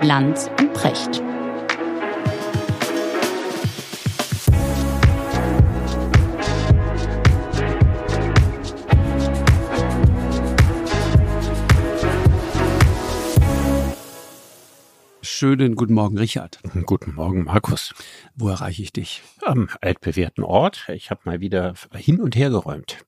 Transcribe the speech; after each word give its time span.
Lanz 0.00 0.48
und 0.60 0.72
Precht. 0.74 1.22
Schönen 15.20 15.74
guten 15.74 15.94
Morgen, 15.94 16.16
Richard. 16.16 16.60
Guten 16.86 17.14
Morgen, 17.14 17.44
Markus. 17.44 17.92
Wo 18.36 18.48
erreiche 18.48 18.82
ich 18.82 18.92
dich? 18.92 19.22
Am 19.42 19.68
altbewährten 19.80 20.44
Ort. 20.44 20.88
Ich 20.88 21.10
habe 21.10 21.20
mal 21.24 21.40
wieder 21.40 21.74
hin 21.94 22.20
und 22.20 22.36
her 22.36 22.50
geräumt. 22.50 22.98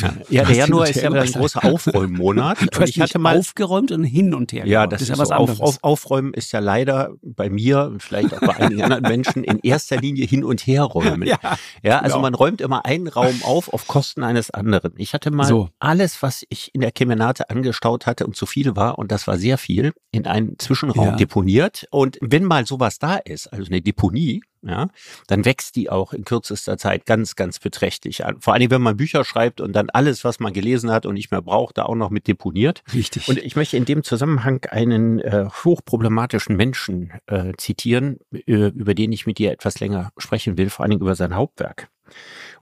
Ja, 0.00 0.14
ja 0.28 0.44
der 0.44 0.56
Januar 0.56 0.88
ist 0.88 1.00
ja 1.00 1.10
ein 1.10 1.32
großer 1.32 1.64
Aufräummonat. 1.72 2.58
Du 2.60 2.80
hast 2.80 2.90
ich 2.90 3.00
hatte 3.00 3.18
mal 3.18 3.38
aufgeräumt 3.38 3.92
und 3.92 4.04
hin 4.04 4.34
und 4.34 4.52
her. 4.52 4.66
Ja, 4.66 4.86
das, 4.86 5.00
das 5.00 5.02
ist 5.02 5.16
ja 5.16 5.18
was 5.18 5.28
so 5.28 5.34
anderes. 5.34 5.60
Auf, 5.60 5.68
auf, 5.68 5.78
aufräumen 5.82 6.34
ist 6.34 6.52
ja 6.52 6.60
leider 6.60 7.12
bei 7.22 7.50
mir, 7.50 7.94
vielleicht 7.98 8.34
auch 8.34 8.40
bei 8.40 8.56
einigen 8.56 8.82
anderen 8.82 9.02
Menschen, 9.02 9.44
in 9.44 9.58
erster 9.60 9.96
Linie 9.96 10.26
hin 10.26 10.44
und 10.44 10.66
her 10.66 10.82
räumen. 10.82 11.22
Ja, 11.32 11.38
ja 11.82 11.98
also 12.00 12.16
genau. 12.16 12.22
man 12.22 12.34
räumt 12.34 12.60
immer 12.60 12.84
einen 12.84 13.06
Raum 13.06 13.42
auf 13.44 13.72
auf 13.72 13.86
Kosten 13.86 14.22
eines 14.22 14.50
anderen. 14.50 14.92
Ich 14.96 15.14
hatte 15.14 15.30
mal 15.30 15.46
so. 15.46 15.68
alles, 15.78 16.22
was 16.22 16.44
ich 16.48 16.74
in 16.74 16.80
der 16.80 16.90
Kemenate 16.92 17.48
angestaut 17.48 18.06
hatte 18.06 18.26
und 18.26 18.36
zu 18.36 18.44
viel 18.44 18.76
war, 18.76 18.98
und 18.98 19.12
das 19.12 19.26
war 19.26 19.38
sehr 19.38 19.56
viel, 19.56 19.92
in 20.10 20.26
einen 20.26 20.58
Zwischenraum 20.58 21.06
ja. 21.06 21.16
deponiert. 21.16 21.86
Und 21.90 22.18
wenn 22.20 22.44
mal 22.44 22.66
sowas 22.66 22.98
da 22.98 23.16
ist, 23.16 23.52
also 23.52 23.66
eine 23.66 23.80
Deponie, 23.80 24.42
ja, 24.62 24.88
dann 25.26 25.44
wächst 25.44 25.76
die 25.76 25.90
auch 25.90 26.12
in 26.12 26.24
kürzester 26.24 26.78
Zeit 26.78 27.06
ganz, 27.06 27.34
ganz 27.36 27.58
beträchtlich 27.58 28.24
an. 28.24 28.40
Vor 28.40 28.54
allem, 28.54 28.70
wenn 28.70 28.82
man 28.82 28.96
Bücher 28.96 29.24
schreibt 29.24 29.60
und 29.60 29.72
dann 29.72 29.90
alles, 29.90 30.24
was 30.24 30.40
man 30.40 30.52
gelesen 30.52 30.90
hat 30.90 31.04
und 31.04 31.14
nicht 31.14 31.30
mehr 31.30 31.42
braucht, 31.42 31.78
da 31.78 31.84
auch 31.84 31.96
noch 31.96 32.10
mit 32.10 32.28
deponiert. 32.28 32.82
Richtig. 32.94 33.28
Und 33.28 33.38
ich 33.38 33.56
möchte 33.56 33.76
in 33.76 33.84
dem 33.84 34.04
Zusammenhang 34.04 34.64
einen 34.70 35.18
äh, 35.20 35.46
hochproblematischen 35.64 36.56
Menschen 36.56 37.12
äh, 37.26 37.52
zitieren, 37.56 38.18
äh, 38.32 38.68
über 38.68 38.94
den 38.94 39.12
ich 39.12 39.26
mit 39.26 39.38
dir 39.38 39.50
etwas 39.50 39.80
länger 39.80 40.12
sprechen 40.16 40.56
will, 40.56 40.70
vor 40.70 40.84
allen 40.84 40.90
Dingen 40.90 41.02
über 41.02 41.16
sein 41.16 41.34
Hauptwerk. 41.34 41.88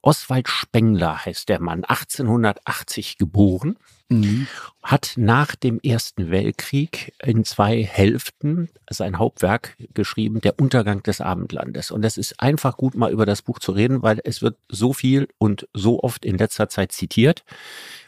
Oswald 0.03 0.48
Spengler 0.48 1.25
heißt 1.25 1.48
der 1.48 1.61
Mann, 1.61 1.84
1880 1.84 3.19
geboren, 3.19 3.77
mhm. 4.09 4.47
hat 4.83 5.12
nach 5.17 5.55
dem 5.55 5.79
Ersten 5.81 6.31
Weltkrieg 6.31 7.12
in 7.23 7.45
zwei 7.45 7.83
Hälften 7.84 8.71
sein 8.89 9.19
Hauptwerk 9.19 9.77
geschrieben, 9.93 10.41
Der 10.41 10.59
Untergang 10.59 11.03
des 11.03 11.21
Abendlandes. 11.21 11.91
Und 11.91 12.05
es 12.05 12.17
ist 12.17 12.41
einfach 12.41 12.77
gut, 12.77 12.95
mal 12.95 13.12
über 13.12 13.27
das 13.27 13.43
Buch 13.43 13.59
zu 13.59 13.73
reden, 13.73 14.03
weil 14.03 14.21
es 14.25 14.41
wird 14.41 14.56
so 14.69 14.93
viel 14.95 15.28
und 15.39 15.69
so 15.75 16.03
oft 16.03 16.25
in 16.25 16.39
letzter 16.39 16.69
Zeit 16.69 16.93
zitiert 16.93 17.45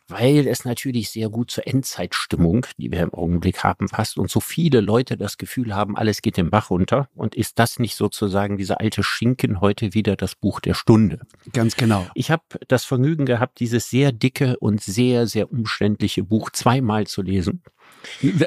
weil 0.08 0.46
es 0.46 0.64
natürlich 0.64 1.10
sehr 1.10 1.28
gut 1.28 1.50
zur 1.50 1.66
Endzeitstimmung, 1.66 2.66
die 2.76 2.90
wir 2.90 3.00
im 3.00 3.14
Augenblick 3.14 3.64
haben, 3.64 3.88
passt 3.88 4.18
und 4.18 4.30
so 4.30 4.40
viele 4.40 4.80
Leute 4.80 5.16
das 5.16 5.38
Gefühl 5.38 5.74
haben, 5.74 5.96
alles 5.96 6.22
geht 6.22 6.36
den 6.36 6.50
Bach 6.50 6.70
runter. 6.70 7.08
Und 7.14 7.34
ist 7.34 7.58
das 7.58 7.78
nicht 7.78 7.96
sozusagen 7.96 8.56
dieser 8.56 8.80
alte 8.80 9.02
Schinken 9.02 9.60
heute 9.60 9.94
wieder 9.94 10.16
das 10.16 10.34
Buch 10.34 10.60
der 10.60 10.74
Stunde? 10.74 11.20
Ganz 11.52 11.76
genau. 11.76 12.06
Ich 12.14 12.30
habe 12.30 12.42
das 12.68 12.84
Vergnügen 12.84 13.26
gehabt, 13.26 13.60
dieses 13.60 13.90
sehr 13.90 14.12
dicke 14.12 14.58
und 14.58 14.80
sehr, 14.82 15.26
sehr 15.26 15.50
umständliche 15.50 16.24
Buch 16.24 16.50
zweimal 16.50 17.06
zu 17.06 17.22
lesen. 17.22 17.62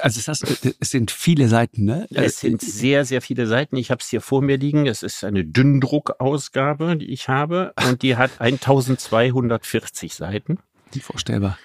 Also 0.02 0.22
das, 0.26 0.42
es 0.80 0.90
sind 0.90 1.12
viele 1.12 1.48
Seiten, 1.48 1.86
ne? 1.86 2.08
Es 2.12 2.40
sind 2.40 2.62
sehr, 2.62 3.06
sehr 3.06 3.22
viele 3.22 3.48
Seiten. 3.48 3.78
Ich 3.78 3.90
habe 3.92 4.02
es 4.02 4.10
hier 4.10 4.22
vor 4.22 4.42
mir 4.42 4.58
liegen. 4.58 4.86
Es 4.86 5.04
ist 5.04 5.24
eine 5.24 5.46
Dünndruckausgabe, 5.46 6.98
die 6.98 7.08
ich 7.08 7.30
habe. 7.30 7.74
Und 7.88 8.02
die 8.02 8.18
hat 8.18 8.32
1240 8.40 10.14
Seiten. 10.14 10.60
Vorstellbar. 11.02 11.58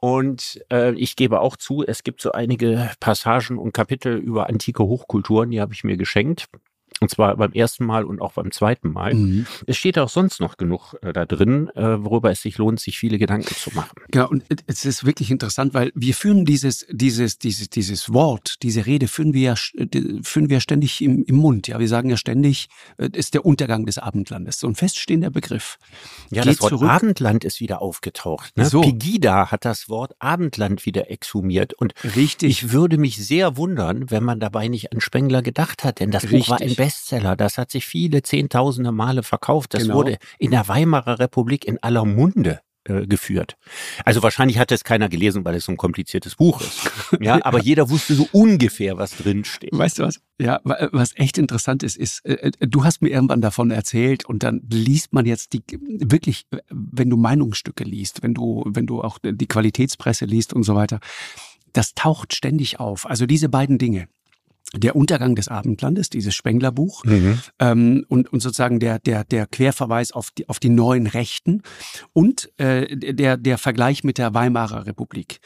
Und 0.00 0.62
äh, 0.70 0.92
ich 0.94 1.16
gebe 1.16 1.40
auch 1.40 1.56
zu, 1.56 1.82
es 1.82 2.02
gibt 2.02 2.20
so 2.20 2.32
einige 2.32 2.90
Passagen 3.00 3.56
und 3.56 3.72
Kapitel 3.72 4.16
über 4.16 4.48
antike 4.48 4.84
Hochkulturen, 4.84 5.50
die 5.50 5.60
habe 5.60 5.72
ich 5.72 5.82
mir 5.82 5.96
geschenkt. 5.96 6.46
Und 7.00 7.10
zwar 7.10 7.36
beim 7.36 7.52
ersten 7.52 7.84
Mal 7.84 8.04
und 8.04 8.20
auch 8.20 8.32
beim 8.32 8.52
zweiten 8.52 8.90
Mal. 8.90 9.14
Mhm. 9.14 9.46
Es 9.66 9.76
steht 9.76 9.98
auch 9.98 10.08
sonst 10.08 10.40
noch 10.40 10.56
genug 10.56 10.94
äh, 11.02 11.12
da 11.12 11.26
drin, 11.26 11.68
äh, 11.74 12.02
worüber 12.02 12.30
es 12.30 12.40
sich 12.40 12.56
lohnt, 12.56 12.80
sich 12.80 12.98
viele 12.98 13.18
Gedanken 13.18 13.54
zu 13.54 13.70
machen. 13.74 13.96
Genau, 14.10 14.28
und 14.28 14.44
es 14.66 14.84
ist 14.84 15.04
wirklich 15.04 15.30
interessant, 15.30 15.74
weil 15.74 15.90
wir 15.94 16.14
führen 16.14 16.44
dieses, 16.44 16.86
dieses, 16.90 17.38
dieses, 17.38 17.68
dieses 17.68 18.12
Wort, 18.12 18.62
diese 18.62 18.86
Rede 18.86 19.08
führen 19.08 19.34
wir 19.34 19.42
ja, 19.42 19.54
führen 20.22 20.48
wir 20.48 20.60
ständig 20.60 21.02
im, 21.02 21.24
im 21.24 21.36
Mund. 21.36 21.66
Ja, 21.66 21.78
wir 21.80 21.88
sagen 21.88 22.10
ja 22.10 22.16
ständig, 22.16 22.68
äh, 22.96 23.08
ist 23.12 23.34
der 23.34 23.44
Untergang 23.44 23.86
des 23.86 23.98
Abendlandes. 23.98 24.60
So 24.60 24.68
ein 24.68 24.76
feststehender 24.76 25.30
Begriff. 25.30 25.78
Ja, 26.30 26.42
Geht 26.42 26.52
das 26.52 26.62
Wort 26.62 26.70
zurück. 26.70 26.90
Abendland 26.90 27.44
ist 27.44 27.60
wieder 27.60 27.82
aufgetaucht. 27.82 28.56
Ne? 28.56 28.66
So. 28.66 28.80
Pegida 28.80 29.50
hat 29.50 29.64
das 29.64 29.88
Wort 29.88 30.14
Abendland 30.20 30.86
wieder 30.86 31.10
exhumiert. 31.10 31.74
Und 31.74 31.92
Richtig. 32.16 32.50
ich 32.50 32.72
würde 32.72 32.98
mich 32.98 33.16
sehr 33.16 33.56
wundern, 33.56 34.10
wenn 34.10 34.22
man 34.22 34.40
dabei 34.40 34.68
nicht 34.68 34.92
an 34.92 35.00
Spengler 35.00 35.42
gedacht 35.42 35.84
hat, 35.84 36.00
denn 36.00 36.10
das 36.10 36.24
Richtig. 36.24 36.46
Buch 36.46 36.48
war 36.50 36.60
ein 36.60 36.74
Bestseller. 36.84 37.34
Das 37.34 37.56
hat 37.56 37.70
sich 37.70 37.86
viele 37.86 38.22
Zehntausende 38.22 38.92
Male 38.92 39.22
verkauft. 39.22 39.72
Das 39.72 39.84
genau. 39.84 39.94
wurde 39.94 40.18
in 40.38 40.50
der 40.50 40.68
Weimarer 40.68 41.18
Republik 41.18 41.64
in 41.64 41.82
aller 41.82 42.04
Munde 42.04 42.60
äh, 42.84 43.06
geführt. 43.06 43.56
Also 44.04 44.22
wahrscheinlich 44.22 44.58
hat 44.58 44.70
es 44.70 44.84
keiner 44.84 45.08
gelesen, 45.08 45.46
weil 45.46 45.54
es 45.54 45.64
so 45.64 45.72
ein 45.72 45.78
kompliziertes 45.78 46.36
Buch 46.36 46.60
ist. 46.60 46.90
Ja, 47.20 47.38
aber 47.44 47.60
jeder 47.60 47.88
wusste 47.90 48.14
so 48.14 48.28
ungefähr, 48.32 48.98
was 48.98 49.16
drin 49.16 49.44
steht. 49.44 49.70
Weißt 49.72 49.98
du 49.98 50.02
was? 50.02 50.20
Ja, 50.38 50.60
was 50.64 51.16
echt 51.16 51.38
interessant 51.38 51.82
ist, 51.82 51.96
ist, 51.96 52.24
äh, 52.26 52.50
äh, 52.58 52.66
du 52.66 52.84
hast 52.84 53.00
mir 53.00 53.08
irgendwann 53.08 53.40
davon 53.40 53.70
erzählt 53.70 54.26
und 54.26 54.42
dann 54.42 54.62
liest 54.68 55.12
man 55.12 55.24
jetzt 55.24 55.52
die 55.52 55.62
wirklich, 55.70 56.46
wenn 56.68 57.08
du 57.08 57.16
Meinungsstücke 57.16 57.84
liest, 57.84 58.22
wenn 58.22 58.34
du, 58.34 58.64
wenn 58.66 58.86
du 58.86 59.00
auch 59.00 59.18
die 59.22 59.46
Qualitätspresse 59.46 60.24
liest 60.24 60.52
und 60.52 60.64
so 60.64 60.74
weiter, 60.74 60.98
das 61.72 61.94
taucht 61.94 62.34
ständig 62.34 62.80
auf. 62.80 63.06
Also 63.08 63.26
diese 63.26 63.48
beiden 63.48 63.78
Dinge 63.78 64.08
der 64.76 64.96
Untergang 64.96 65.34
des 65.34 65.48
Abendlandes, 65.48 66.10
dieses 66.10 66.34
Spenglerbuch, 66.34 67.04
mhm. 67.04 67.38
ähm, 67.58 68.04
und, 68.08 68.32
und 68.32 68.40
sozusagen 68.40 68.80
der, 68.80 68.98
der, 68.98 69.24
der 69.24 69.46
Querverweis 69.46 70.12
auf 70.12 70.30
die, 70.30 70.48
auf 70.48 70.58
die 70.58 70.68
neuen 70.68 71.06
Rechten 71.06 71.62
und 72.12 72.50
äh, 72.58 72.96
der, 72.96 73.36
der 73.36 73.58
Vergleich 73.58 74.04
mit 74.04 74.18
der 74.18 74.34
Weimarer 74.34 74.86
Republik. 74.86 75.38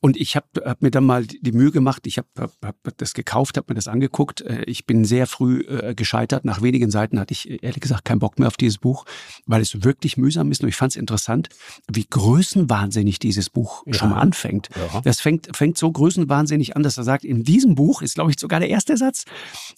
Und 0.00 0.16
ich 0.16 0.36
habe 0.36 0.46
hab 0.64 0.82
mir 0.82 0.90
dann 0.90 1.04
mal 1.04 1.26
die 1.26 1.52
Mühe 1.52 1.70
gemacht, 1.70 2.06
ich 2.06 2.18
habe 2.18 2.28
hab, 2.36 2.76
das 2.96 3.14
gekauft, 3.14 3.56
habe 3.56 3.66
mir 3.70 3.74
das 3.74 3.88
angeguckt. 3.88 4.40
Äh, 4.42 4.64
ich 4.64 4.86
bin 4.86 5.04
sehr 5.04 5.26
früh 5.26 5.60
äh, 5.60 5.94
gescheitert. 5.94 6.44
Nach 6.44 6.62
wenigen 6.62 6.90
Seiten 6.90 7.18
hatte 7.18 7.32
ich 7.32 7.62
ehrlich 7.62 7.80
gesagt 7.80 8.04
keinen 8.04 8.18
Bock 8.18 8.38
mehr 8.38 8.48
auf 8.48 8.56
dieses 8.56 8.78
Buch, 8.78 9.04
weil 9.46 9.60
es 9.60 9.82
wirklich 9.84 10.16
mühsam 10.16 10.50
ist. 10.50 10.62
Und 10.62 10.68
ich 10.68 10.76
fand 10.76 10.92
es 10.92 10.96
interessant, 10.96 11.48
wie 11.90 12.06
größenwahnsinnig 12.08 13.18
dieses 13.18 13.50
Buch 13.50 13.82
ja. 13.86 13.94
schon 13.94 14.10
mal 14.10 14.20
anfängt. 14.20 14.68
Ja. 14.74 15.00
Das 15.02 15.20
fängt, 15.20 15.54
fängt 15.56 15.78
so 15.78 15.90
größenwahnsinnig 15.90 16.76
an, 16.76 16.82
dass 16.82 16.96
er 16.96 17.04
sagt, 17.04 17.24
in 17.24 17.44
diesem 17.44 17.74
Buch 17.74 18.02
ist, 18.02 18.14
glaube 18.14 18.30
ich, 18.30 18.40
sogar 18.40 18.60
der 18.60 18.69
erste 18.70 18.96
Satz, 18.96 19.24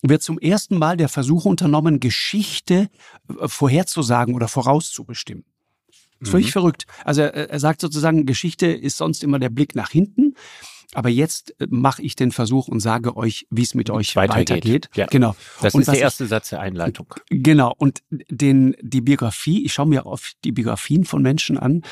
wird 0.03 0.23
zum 0.23 0.39
ersten 0.39 0.79
Mal 0.79 0.97
der 0.97 1.09
Versuch 1.09 1.45
unternommen, 1.45 2.01
Geschichte 2.01 2.89
äh, 3.29 3.49
vorherzusagen 3.49 4.35
oder 4.35 4.49
vorauszubestimmen. 4.49 5.45
Das 6.21 6.29
ist 6.29 6.31
völlig 6.31 6.47
mhm. 6.47 6.53
verrückt. 6.53 6.87
Also 7.05 7.23
er, 7.23 7.51
er 7.51 7.61
sagt 7.61 7.81
sozusagen, 7.81 8.27
Geschichte 8.27 8.67
ist 8.67 8.97
sonst 8.97 9.25
immer 9.25 9.41
der 9.41 9.51
Blick 9.51 9.75
nach 9.75 9.91
hinten. 9.91 10.35
Aber 10.95 11.09
jetzt 11.09 11.59
äh, 11.61 11.67
mache 11.71 12.03
ich 12.03 12.17
den 12.17 12.33
Versuch 12.33 12.69
und 12.69 12.81
sage 12.81 13.17
euch, 13.17 13.47
wie 13.51 13.63
es 13.63 13.75
mit 13.75 13.91
euch 13.91 14.15
weitergeht. 14.17 14.51
weitergeht. 14.51 14.91
Ja. 14.95 15.07
Genau. 15.07 15.35
Das 15.61 15.75
und 15.75 15.83
ist 15.83 15.91
der 15.91 16.01
erste 16.01 16.25
ich, 16.25 16.31
Satz 16.31 16.51
der 16.51 16.61
Einleitung. 16.61 17.15
Genau. 17.31 17.75
Und 17.77 18.03
den, 18.11 18.77
die 18.81 19.01
Biografie, 19.01 19.65
ich 19.65 19.73
schaue 19.73 19.87
mir 19.87 20.07
oft 20.07 20.37
die 20.45 20.53
Biografien 20.53 21.05
von 21.05 21.23
Menschen 21.23 21.57
an, 21.57 21.83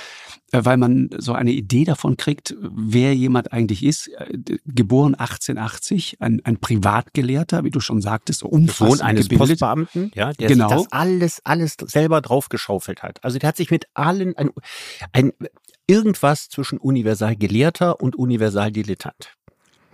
äh, 0.53 0.65
weil 0.65 0.77
man 0.77 1.11
so 1.19 1.33
eine 1.33 1.53
Idee 1.53 1.85
davon 1.85 2.17
kriegt, 2.17 2.55
wer 2.61 3.15
jemand 3.15 3.53
eigentlich 3.53 3.85
ist. 3.85 4.09
Äh, 4.09 4.39
geboren 4.67 5.15
1880, 5.15 6.19
ein, 6.21 6.41
ein 6.45 6.59
Privatgelehrter, 6.59 7.65
wie 7.65 7.71
du 7.71 7.81
schon 7.81 8.03
sagtest, 8.03 8.43
umfassend 8.43 8.99
Sohn 8.99 9.07
eines 9.07 9.29
gebildet. 9.29 9.61
Postbeamten, 9.61 10.11
ja, 10.15 10.33
der 10.33 10.49
genau. 10.49 10.69
sich 10.69 10.77
das 10.79 10.93
alles, 10.93 11.41
alles 11.45 11.77
selber 11.87 12.21
draufgeschaufelt 12.21 13.03
hat. 13.03 13.23
Also 13.25 13.39
der 13.39 13.49
hat 13.49 13.57
sich 13.57 13.71
mit 13.71 13.87
allen, 13.95 14.37
ein, 14.37 14.51
ein 15.13 15.33
irgendwas 15.91 16.49
zwischen 16.49 16.79
Universalgelehrter 16.79 18.01
und 18.01 18.15
Universaldilettant. 18.17 19.37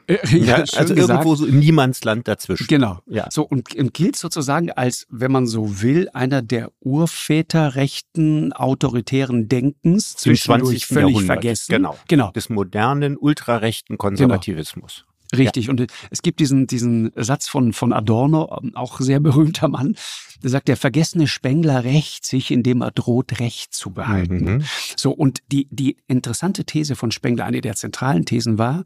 Äh, 0.08 0.19
ja, 0.37 0.56
also 0.76 0.94
irgendwo 0.94 1.34
so 1.34 1.46
im 1.46 1.58
Niemandsland 1.58 2.28
dazwischen. 2.28 2.66
Genau. 2.69 3.00
Ja. 3.06 3.26
So 3.31 3.43
und, 3.43 3.75
und 3.75 3.93
gilt 3.93 4.16
sozusagen 4.16 4.70
als, 4.70 5.06
wenn 5.10 5.32
man 5.32 5.46
so 5.46 5.82
will, 5.82 6.08
einer 6.12 6.43
der 6.43 6.70
Urväter 6.81 7.75
rechten 7.75 8.52
autoritären 8.52 9.48
Denkens 9.48 10.14
zwischendurch 10.14 10.87
völlig 10.87 11.08
Jahrhundert. 11.08 11.25
vergessen. 11.25 11.72
Genau. 11.72 11.99
Genau. 12.06 12.31
Des 12.31 12.49
modernen 12.49 13.16
ultrarechten 13.16 13.99
Konservativismus. 13.99 15.04
Genau. 15.06 15.15
Richtig. 15.34 15.67
Ja. 15.67 15.70
Und 15.70 15.87
es 16.11 16.23
gibt 16.23 16.40
diesen, 16.40 16.67
diesen 16.67 17.11
Satz 17.17 17.49
von, 17.49 17.73
von 17.73 17.93
Adorno, 17.93 18.44
auch 18.75 19.00
sehr 19.00 19.20
berühmter 19.20 19.69
Mann, 19.69 19.96
der 20.43 20.50
sagt, 20.50 20.69
der 20.69 20.76
vergessene 20.76 21.26
Spengler 21.26 21.84
rächt 21.84 22.26
sich, 22.26 22.50
indem 22.50 22.82
er 22.82 22.90
droht, 22.90 23.40
Recht 23.40 23.75
zu 23.75 23.90
behalten. 23.90 24.44
Mhm. 24.44 24.64
So, 24.96 25.12
und 25.12 25.43
die, 25.50 25.69
die 25.70 25.96
interessante 26.06 26.64
These 26.64 26.96
von 26.96 27.11
Spengler, 27.11 27.44
eine 27.44 27.61
der 27.61 27.75
zentralen 27.75 28.25
Thesen 28.25 28.58
war, 28.58 28.84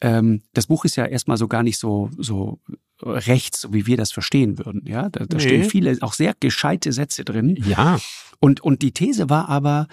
ähm, 0.00 0.42
das 0.54 0.66
Buch 0.66 0.84
ist 0.84 0.96
ja 0.96 1.04
erstmal 1.06 1.36
so 1.36 1.48
gar 1.48 1.62
nicht 1.62 1.78
so, 1.78 2.10
so 2.16 2.60
rechts, 3.02 3.60
so 3.62 3.72
wie 3.72 3.86
wir 3.86 3.96
das 3.96 4.12
verstehen 4.12 4.58
würden. 4.58 4.82
Ja, 4.86 5.08
da, 5.08 5.26
da 5.26 5.36
nee. 5.36 5.42
stehen 5.42 5.64
viele, 5.64 5.96
auch 6.00 6.12
sehr 6.12 6.34
gescheite 6.38 6.92
Sätze 6.92 7.24
drin. 7.24 7.56
Ja. 7.66 7.98
Und, 8.40 8.60
und 8.60 8.82
die 8.82 8.92
These 8.92 9.28
war 9.28 9.48
aber, 9.48 9.88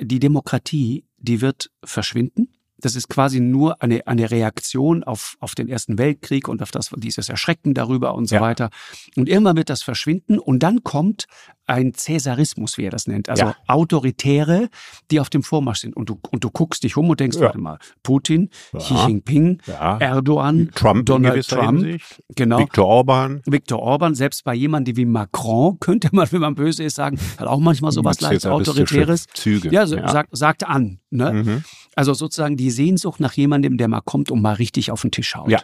die 0.00 0.18
Demokratie, 0.18 1.04
die 1.18 1.40
wird 1.40 1.70
verschwinden 1.84 2.48
Das 2.80 2.94
ist 2.94 3.08
quasi 3.08 3.40
nur 3.40 3.82
eine, 3.82 4.06
eine 4.06 4.30
Reaktion 4.30 5.02
auf, 5.04 5.36
auf 5.40 5.54
den 5.54 5.68
Ersten 5.68 5.98
Weltkrieg 5.98 6.48
und 6.48 6.62
auf 6.62 6.70
das, 6.70 6.90
dieses 6.96 7.28
Erschrecken 7.28 7.74
darüber 7.74 8.14
und 8.14 8.26
so 8.26 8.36
ja. 8.36 8.40
weiter. 8.40 8.70
Und 9.16 9.28
irgendwann 9.28 9.56
wird 9.56 9.70
das 9.70 9.82
verschwinden 9.82 10.38
und 10.38 10.62
dann 10.62 10.84
kommt 10.84 11.26
ein 11.68 11.92
Cäsarismus, 11.94 12.78
wie 12.78 12.84
er 12.84 12.90
das 12.90 13.06
nennt. 13.06 13.28
Also 13.28 13.44
ja. 13.44 13.56
Autoritäre, 13.66 14.68
die 15.10 15.20
auf 15.20 15.30
dem 15.30 15.42
Vormarsch 15.42 15.80
sind. 15.80 15.94
Und 15.94 16.08
du, 16.08 16.18
und 16.30 16.42
du 16.42 16.50
guckst 16.50 16.82
dich 16.82 16.96
um 16.96 17.10
und 17.10 17.20
denkst, 17.20 17.36
ja. 17.36 17.44
warte 17.44 17.58
mal, 17.58 17.78
Putin, 18.02 18.50
ja. 18.72 18.78
Xi 18.78 18.94
Jinping, 18.94 19.60
Erdogan, 19.66 20.70
Trump 20.74 21.06
Donald 21.06 21.46
Trump, 21.46 21.82
Hinsicht. 21.82 22.22
genau. 22.34 22.58
Viktor 22.58 22.86
Orban. 22.86 23.42
Viktor 23.46 23.80
Orban, 23.80 24.14
selbst 24.14 24.44
bei 24.44 24.54
jemandem 24.54 24.96
wie 24.96 25.04
Macron, 25.04 25.78
könnte 25.80 26.08
man, 26.12 26.30
wenn 26.32 26.40
man 26.40 26.54
böse 26.54 26.82
ist, 26.84 26.96
sagen, 26.96 27.18
hat 27.36 27.46
auch 27.46 27.60
manchmal 27.60 27.92
so 27.92 28.02
was 28.02 28.20
leicht 28.20 28.46
Autoritäres. 28.46 29.26
Züge. 29.34 29.70
Ja, 29.70 29.86
so, 29.86 29.96
Sagt, 29.96 30.36
sagt 30.36 30.66
an. 30.66 31.00
Ne? 31.10 31.32
Mhm. 31.32 31.64
Also 31.94 32.14
sozusagen 32.14 32.56
die 32.56 32.70
Sehnsucht 32.70 33.20
nach 33.20 33.34
jemandem, 33.34 33.76
der 33.76 33.88
mal 33.88 34.00
kommt 34.00 34.30
und 34.30 34.40
mal 34.40 34.54
richtig 34.54 34.90
auf 34.90 35.02
den 35.02 35.10
Tisch 35.10 35.34
haut. 35.34 35.50
Ja, 35.50 35.60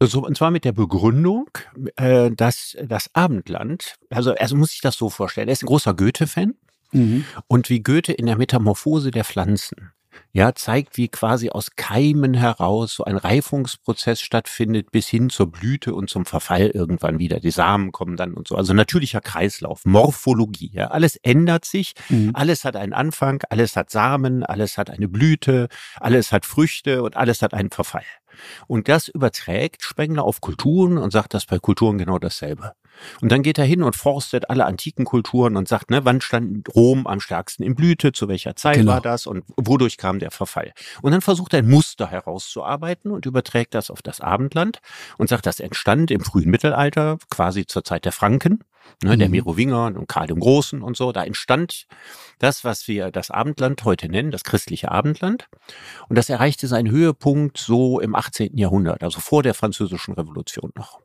so, 0.00 0.24
und 0.24 0.36
zwar 0.36 0.50
mit 0.50 0.64
der 0.64 0.72
Begründung, 0.72 1.48
äh, 1.96 2.30
dass 2.30 2.76
das 2.82 3.14
Abendland, 3.14 3.96
also, 4.10 4.34
also 4.34 4.56
muss 4.56 4.72
ich 4.72 4.80
das 4.80 4.96
so 4.96 5.08
vorstellen, 5.08 5.48
er 5.48 5.52
ist 5.52 5.62
ein 5.62 5.68
großer 5.68 5.94
Goethe-Fan 5.94 6.54
mhm. 6.92 7.24
und 7.46 7.70
wie 7.70 7.82
Goethe 7.82 8.12
in 8.12 8.26
der 8.26 8.36
Metamorphose 8.36 9.10
der 9.10 9.24
Pflanzen 9.24 9.92
ja, 10.32 10.54
zeigt, 10.54 10.96
wie 10.96 11.08
quasi 11.08 11.50
aus 11.50 11.76
Keimen 11.76 12.34
heraus 12.34 12.94
so 12.94 13.04
ein 13.04 13.16
Reifungsprozess 13.16 14.20
stattfindet 14.20 14.90
bis 14.90 15.08
hin 15.08 15.30
zur 15.30 15.50
Blüte 15.50 15.94
und 15.94 16.10
zum 16.10 16.26
Verfall 16.26 16.68
irgendwann 16.68 17.18
wieder. 17.18 17.40
Die 17.40 17.50
Samen 17.50 17.92
kommen 17.92 18.16
dann 18.16 18.34
und 18.34 18.48
so. 18.48 18.54
Also 18.54 18.74
natürlicher 18.74 19.20
Kreislauf, 19.20 19.84
Morphologie. 19.84 20.70
Ja, 20.74 20.88
alles 20.88 21.16
ändert 21.16 21.64
sich, 21.64 21.94
mhm. 22.08 22.32
alles 22.34 22.64
hat 22.64 22.76
einen 22.76 22.92
Anfang, 22.92 23.42
alles 23.48 23.76
hat 23.76 23.90
Samen, 23.90 24.42
alles 24.42 24.76
hat 24.76 24.90
eine 24.90 25.08
Blüte, 25.08 25.68
alles 25.98 26.32
hat 26.32 26.44
Früchte 26.44 27.02
und 27.02 27.16
alles 27.16 27.40
hat 27.40 27.54
einen 27.54 27.70
Verfall. 27.70 28.04
Und 28.66 28.88
das 28.88 29.08
überträgt 29.08 29.82
Spengler 29.82 30.24
auf 30.24 30.40
Kulturen 30.40 30.98
und 30.98 31.12
sagt 31.12 31.34
das 31.34 31.46
bei 31.46 31.58
Kulturen 31.58 31.98
genau 31.98 32.18
dasselbe. 32.18 32.72
Und 33.20 33.32
dann 33.32 33.42
geht 33.42 33.58
er 33.58 33.64
hin 33.64 33.82
und 33.82 33.96
forstet 33.96 34.50
alle 34.50 34.64
antiken 34.64 35.04
Kulturen 35.04 35.56
und 35.56 35.68
sagt, 35.68 35.90
ne, 35.90 36.04
wann 36.04 36.20
stand 36.20 36.68
Rom 36.74 37.06
am 37.06 37.20
stärksten 37.20 37.62
in 37.62 37.74
Blüte, 37.74 38.12
zu 38.12 38.28
welcher 38.28 38.56
Zeit 38.56 38.76
genau. 38.76 38.92
war 38.92 39.00
das 39.00 39.26
und 39.26 39.44
wodurch 39.56 39.96
kam 39.96 40.18
der 40.18 40.30
Verfall. 40.30 40.72
Und 41.02 41.12
dann 41.12 41.20
versucht 41.20 41.54
er 41.54 41.60
ein 41.60 41.68
Muster 41.68 42.10
herauszuarbeiten 42.10 43.10
und 43.10 43.26
überträgt 43.26 43.74
das 43.74 43.90
auf 43.90 44.02
das 44.02 44.20
Abendland 44.20 44.80
und 45.18 45.28
sagt, 45.28 45.46
das 45.46 45.60
entstand 45.60 46.10
im 46.10 46.20
frühen 46.20 46.50
Mittelalter, 46.50 47.18
quasi 47.30 47.66
zur 47.66 47.84
Zeit 47.84 48.04
der 48.04 48.12
Franken, 48.12 48.60
ne, 49.02 49.14
mhm. 49.14 49.18
der 49.18 49.28
Merowinger 49.28 49.86
und 49.86 50.08
Karl 50.08 50.26
dem 50.26 50.40
Großen 50.40 50.82
und 50.82 50.96
so. 50.96 51.12
Da 51.12 51.24
entstand 51.24 51.86
das, 52.38 52.64
was 52.64 52.88
wir 52.88 53.10
das 53.10 53.30
Abendland 53.30 53.84
heute 53.84 54.08
nennen, 54.08 54.30
das 54.30 54.44
christliche 54.44 54.90
Abendland. 54.90 55.48
Und 56.08 56.16
das 56.16 56.28
erreichte 56.28 56.66
seinen 56.66 56.90
Höhepunkt 56.90 57.58
so 57.58 58.00
im 58.00 58.14
18. 58.14 58.56
Jahrhundert, 58.56 59.02
also 59.02 59.20
vor 59.20 59.42
der 59.42 59.54
französischen 59.54 60.14
Revolution 60.14 60.72
noch. 60.74 61.00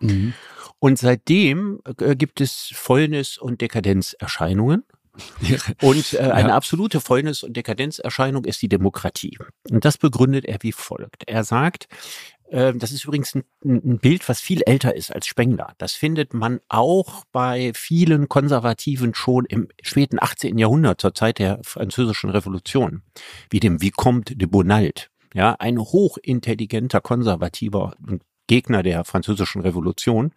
Mhm. 0.00 0.34
Und 0.78 0.98
seitdem 0.98 1.80
äh, 2.00 2.16
gibt 2.16 2.40
es 2.40 2.70
Fäulnis- 2.74 3.38
und 3.38 3.60
Dekadenzerscheinungen. 3.60 4.84
Und 5.80 6.12
äh, 6.12 6.18
eine 6.18 6.50
ja. 6.50 6.56
absolute 6.56 7.00
Fäulnis- 7.00 7.42
und 7.42 7.56
Dekadenzerscheinung 7.56 8.44
ist 8.44 8.60
die 8.60 8.68
Demokratie. 8.68 9.38
Und 9.70 9.84
das 9.84 9.96
begründet 9.96 10.44
er 10.44 10.58
wie 10.60 10.72
folgt. 10.72 11.24
Er 11.26 11.42
sagt, 11.44 11.88
äh, 12.50 12.74
das 12.74 12.92
ist 12.92 13.04
übrigens 13.04 13.34
ein, 13.34 13.44
ein, 13.64 13.98
Bild, 13.98 14.28
was 14.28 14.40
viel 14.40 14.62
älter 14.66 14.94
ist 14.94 15.10
als 15.14 15.26
Spengler. 15.26 15.74
Das 15.78 15.92
findet 15.92 16.34
man 16.34 16.60
auch 16.68 17.24
bei 17.32 17.72
vielen 17.74 18.28
Konservativen 18.28 19.14
schon 19.14 19.44
im 19.46 19.68
späten 19.82 20.18
18. 20.20 20.58
Jahrhundert, 20.58 21.00
zur 21.00 21.14
Zeit 21.14 21.38
der 21.38 21.60
französischen 21.62 22.30
Revolution, 22.30 23.02
wie 23.50 23.60
dem 23.60 23.80
Vicomte 23.80 24.36
de 24.36 24.46
Bonald. 24.46 25.10
Ja, 25.34 25.56
ein 25.58 25.78
hochintelligenter 25.78 27.00
Konservativer 27.00 27.94
und 28.06 28.22
Gegner 28.46 28.82
der 28.82 29.04
französischen 29.04 29.62
Revolution, 29.62 30.32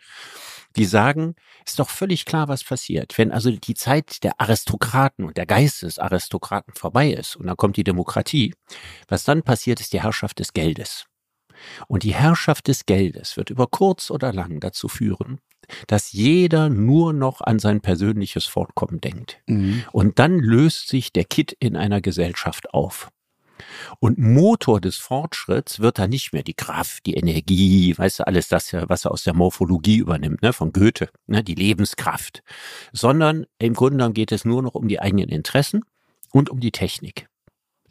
die 0.76 0.86
sagen, 0.86 1.36
ist 1.66 1.80
doch 1.80 1.90
völlig 1.90 2.26
klar, 2.26 2.48
was 2.48 2.64
passiert. 2.64 3.18
Wenn 3.18 3.32
also 3.32 3.52
die 3.52 3.74
Zeit 3.74 4.24
der 4.24 4.40
Aristokraten 4.40 5.26
und 5.26 5.38
der 5.38 5.46
Geistesaristokraten 5.46 6.74
vorbei 6.76 7.12
ist 7.12 7.36
und 7.36 7.48
dann 7.48 7.58
kommt 7.58 7.78
die 7.78 7.84
Demokratie, 7.84 8.54
was 9.08 9.24
dann 9.24 9.44
passiert, 9.44 9.80
ist 9.80 9.94
die 9.94 10.02
Herrschaft 10.02 10.40
des 10.40 10.54
Geldes. 10.54 11.06
Und 11.88 12.04
die 12.04 12.14
Herrschaft 12.14 12.68
des 12.68 12.86
Geldes 12.86 13.36
wird 13.36 13.50
über 13.50 13.68
kurz 13.68 14.12
oder 14.12 14.32
lang 14.32 14.60
dazu 14.60 14.88
führen, 14.88 15.40
dass 15.88 16.12
jeder 16.12 16.70
nur 16.70 17.14
noch 17.14 17.42
an 17.42 17.60
sein 17.60 17.82
persönliches 17.82 18.46
Fortkommen 18.46 19.02
denkt. 19.02 19.42
Mhm. 19.48 19.84
Und 19.92 20.20
dann 20.20 20.40
löst 20.40 20.88
sich 20.88 21.12
der 21.12 21.26
Kitt 21.26 21.56
in 21.60 21.76
einer 21.76 22.02
Gesellschaft 22.02 22.74
auf. 22.74 23.10
Und 24.00 24.18
Motor 24.18 24.82
des 24.82 24.98
Fortschritts 24.98 25.80
wird 25.80 26.00
da 26.00 26.08
nicht 26.08 26.34
mehr 26.34 26.44
die 26.44 26.54
Kraft, 26.54 27.06
die 27.06 27.16
Energie, 27.16 27.98
weißt 27.98 28.20
du, 28.20 28.28
alles 28.28 28.48
das, 28.48 28.74
was 28.74 29.06
er 29.06 29.12
aus 29.12 29.24
der 29.24 29.34
Morphologie 29.34 29.98
übernimmt, 29.98 30.42
ne, 30.42 30.54
von 30.54 30.72
Goethe, 30.72 31.10
ne, 31.28 31.44
die 31.44 31.56
Lebenskraft, 31.56 32.44
sondern 32.94 33.46
im 33.60 33.74
Grunde 33.74 33.98
genommen 33.98 34.14
geht 34.14 34.32
es 34.32 34.46
nur 34.46 34.62
noch 34.62 34.76
um 34.76 34.88
die 34.88 35.00
eigenen 35.00 35.30
Interessen 35.30 35.84
und 36.32 36.50
um 36.50 36.60
die 36.60 36.72
Technik. 36.72 37.28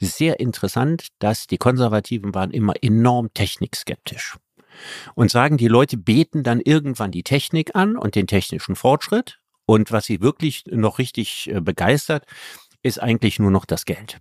Sehr 0.01 0.39
interessant, 0.39 1.09
dass 1.19 1.47
die 1.47 1.59
Konservativen 1.59 2.35
waren 2.35 2.53
immer 2.53 2.75
enorm 2.83 3.33
technikskeptisch 3.35 4.37
und 5.15 5.31
sagen, 5.31 5.57
die 5.57 5.69
Leute 5.69 5.97
beten 5.97 6.45
dann 6.45 6.61
irgendwann 6.61 7.11
die 7.11 7.25
Technik 7.25 7.75
an 7.75 7.97
und 7.97 8.15
den 8.15 8.27
technischen 8.27 8.77
Fortschritt 8.77 9.41
und 9.67 9.93
was 9.93 10.07
sie 10.07 10.21
wirklich 10.21 10.65
noch 10.67 10.99
richtig 10.99 11.51
äh, 11.53 11.61
begeistert, 11.61 12.25
ist 12.83 13.03
eigentlich 13.03 13.39
nur 13.39 13.51
noch 13.51 13.65
das 13.65 13.85
Geld. 13.85 14.19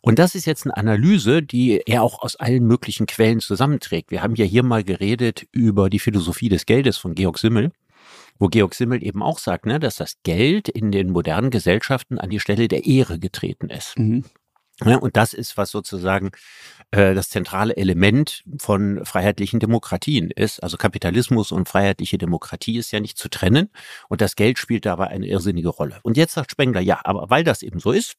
Und 0.00 0.18
das 0.18 0.34
ist 0.34 0.46
jetzt 0.46 0.64
eine 0.64 0.76
Analyse, 0.76 1.42
die 1.42 1.80
er 1.84 2.02
auch 2.02 2.20
aus 2.20 2.36
allen 2.36 2.66
möglichen 2.66 3.06
Quellen 3.06 3.40
zusammenträgt. 3.40 4.10
Wir 4.10 4.22
haben 4.22 4.34
ja 4.36 4.44
hier 4.44 4.62
mal 4.62 4.84
geredet 4.84 5.46
über 5.52 5.90
die 5.90 5.98
Philosophie 5.98 6.48
des 6.48 6.66
Geldes 6.66 6.96
von 6.96 7.14
Georg 7.14 7.38
Simmel, 7.38 7.72
wo 8.38 8.48
Georg 8.48 8.74
Simmel 8.74 9.02
eben 9.02 9.22
auch 9.22 9.38
sagt, 9.38 9.66
ne, 9.66 9.80
dass 9.80 9.96
das 9.96 10.16
Geld 10.22 10.68
in 10.68 10.92
den 10.92 11.10
modernen 11.10 11.50
Gesellschaften 11.50 12.18
an 12.18 12.30
die 12.30 12.40
Stelle 12.40 12.68
der 12.68 12.86
Ehre 12.86 13.18
getreten 13.18 13.68
ist. 13.68 13.98
Mhm. 13.98 14.24
Ja, 14.84 14.96
und 14.96 15.16
das 15.16 15.32
ist, 15.32 15.56
was 15.56 15.70
sozusagen 15.70 16.32
äh, 16.90 17.14
das 17.14 17.30
zentrale 17.30 17.76
Element 17.76 18.44
von 18.58 19.04
freiheitlichen 19.04 19.58
Demokratien 19.58 20.30
ist. 20.30 20.62
Also 20.62 20.76
Kapitalismus 20.76 21.50
und 21.50 21.66
freiheitliche 21.66 22.18
Demokratie 22.18 22.76
ist 22.76 22.92
ja 22.92 23.00
nicht 23.00 23.16
zu 23.16 23.30
trennen 23.30 23.70
und 24.08 24.20
das 24.20 24.36
Geld 24.36 24.58
spielt 24.58 24.84
dabei 24.84 25.06
eine 25.06 25.26
irrsinnige 25.26 25.70
Rolle. 25.70 25.98
Und 26.02 26.18
jetzt 26.18 26.34
sagt 26.34 26.50
Spengler, 26.50 26.80
ja, 26.80 27.00
aber 27.04 27.30
weil 27.30 27.42
das 27.42 27.62
eben 27.62 27.80
so 27.80 27.90
ist, 27.90 28.16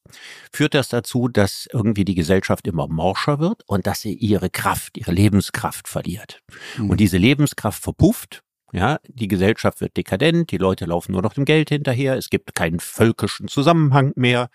führt 0.52 0.74
das 0.74 0.90
dazu, 0.90 1.28
dass 1.28 1.68
irgendwie 1.72 2.06
die 2.06 2.16
Gesellschaft 2.16 2.66
immer 2.66 2.88
morscher 2.88 3.38
wird 3.38 3.62
und 3.68 3.86
dass 3.86 4.02
sie 4.02 4.14
ihre 4.14 4.50
Kraft, 4.50 4.98
ihre 4.98 5.12
Lebenskraft 5.12 5.88
verliert. 5.88 6.42
Mhm. 6.78 6.90
Und 6.90 7.00
diese 7.00 7.18
Lebenskraft 7.18 7.84
verpufft 7.84 8.44
ja, 8.78 9.00
die 9.08 9.28
Gesellschaft 9.28 9.82
wird 9.82 9.98
dekadent, 9.98 10.52
die 10.52 10.58
Leute 10.58 10.86
laufen 10.86 11.14
nur 11.14 11.24
noch 11.24 11.34
dem 11.34 11.46
Geld 11.46 11.70
hinterher, 11.70 12.16
es 12.16 12.30
gibt 12.30 12.54
keinen 12.54 12.80
völkischen 12.80 13.48
Zusammenhang 13.48 14.14
mehr 14.16 14.50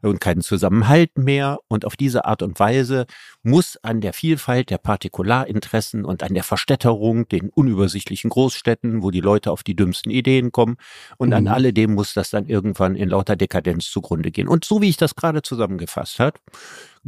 und 0.00 0.20
keinen 0.20 0.42
Zusammenhalt 0.42 1.18
mehr. 1.18 1.58
Und 1.66 1.84
auf 1.84 1.96
diese 1.96 2.24
Art 2.24 2.42
und 2.42 2.60
Weise 2.60 3.06
muss 3.42 3.76
an 3.82 4.00
der 4.00 4.12
Vielfalt 4.12 4.70
der 4.70 4.78
Partikularinteressen 4.78 6.04
und 6.04 6.22
an 6.22 6.34
der 6.34 6.44
Verstädterung, 6.44 7.28
den 7.28 7.50
unübersichtlichen 7.50 8.30
Großstädten, 8.30 9.02
wo 9.02 9.10
die 9.10 9.20
Leute 9.20 9.50
auf 9.50 9.64
die 9.64 9.74
dümmsten 9.74 10.10
Ideen 10.10 10.52
kommen, 10.52 10.76
und 11.16 11.30
mhm. 11.30 11.34
an 11.34 11.48
alledem 11.48 11.94
muss 11.94 12.14
das 12.14 12.30
dann 12.30 12.46
irgendwann 12.46 12.94
in 12.94 13.08
lauter 13.08 13.34
Dekadenz 13.34 13.90
zugrunde 13.90 14.30
gehen. 14.30 14.46
Und 14.46 14.64
so 14.64 14.80
wie 14.82 14.88
ich 14.88 14.96
das 14.96 15.16
gerade 15.16 15.42
zusammengefasst 15.42 16.20
hat, 16.20 16.38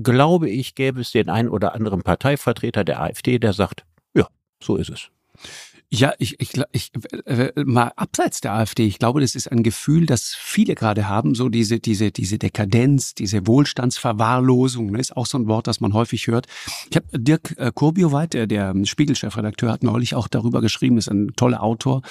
glaube 0.02 0.50
ich, 0.50 0.74
gäbe 0.74 1.00
es 1.00 1.12
den 1.12 1.30
einen 1.30 1.48
oder 1.48 1.74
anderen 1.74 2.02
Parteivertreter 2.02 2.82
der 2.82 3.00
AfD, 3.00 3.38
der 3.38 3.52
sagt, 3.52 3.84
ja, 4.14 4.26
so 4.60 4.76
ist 4.76 4.90
es. 4.90 5.10
Ja, 5.88 6.14
ich, 6.18 6.40
ich, 6.40 6.60
ich 6.72 6.90
äh, 7.26 7.52
mal 7.64 7.92
abseits 7.94 8.40
der 8.40 8.54
AfD, 8.54 8.86
ich 8.86 8.98
glaube, 8.98 9.20
das 9.20 9.36
ist 9.36 9.52
ein 9.52 9.62
Gefühl, 9.62 10.06
das 10.06 10.34
viele 10.36 10.74
gerade 10.74 11.08
haben, 11.08 11.36
so 11.36 11.48
diese, 11.48 11.78
diese, 11.78 12.10
diese 12.10 12.38
Dekadenz, 12.38 13.14
diese 13.14 13.46
Wohlstandsverwahrlosung, 13.46 14.90
ne, 14.90 14.98
ist 14.98 15.16
auch 15.16 15.26
so 15.26 15.38
ein 15.38 15.46
Wort, 15.46 15.68
das 15.68 15.80
man 15.80 15.92
häufig 15.92 16.26
hört. 16.26 16.46
Ich 16.90 16.96
habe 16.96 17.06
Dirk 17.16 17.54
äh, 17.58 17.70
Kurbioweit, 17.72 18.34
der, 18.34 18.48
der 18.48 18.74
Spiegel-Chefredakteur, 18.84 19.70
hat 19.70 19.84
neulich 19.84 20.16
auch 20.16 20.26
darüber 20.26 20.60
geschrieben, 20.60 20.98
ist 20.98 21.08
ein 21.08 21.34
toller 21.36 21.62
Autor. 21.62 22.02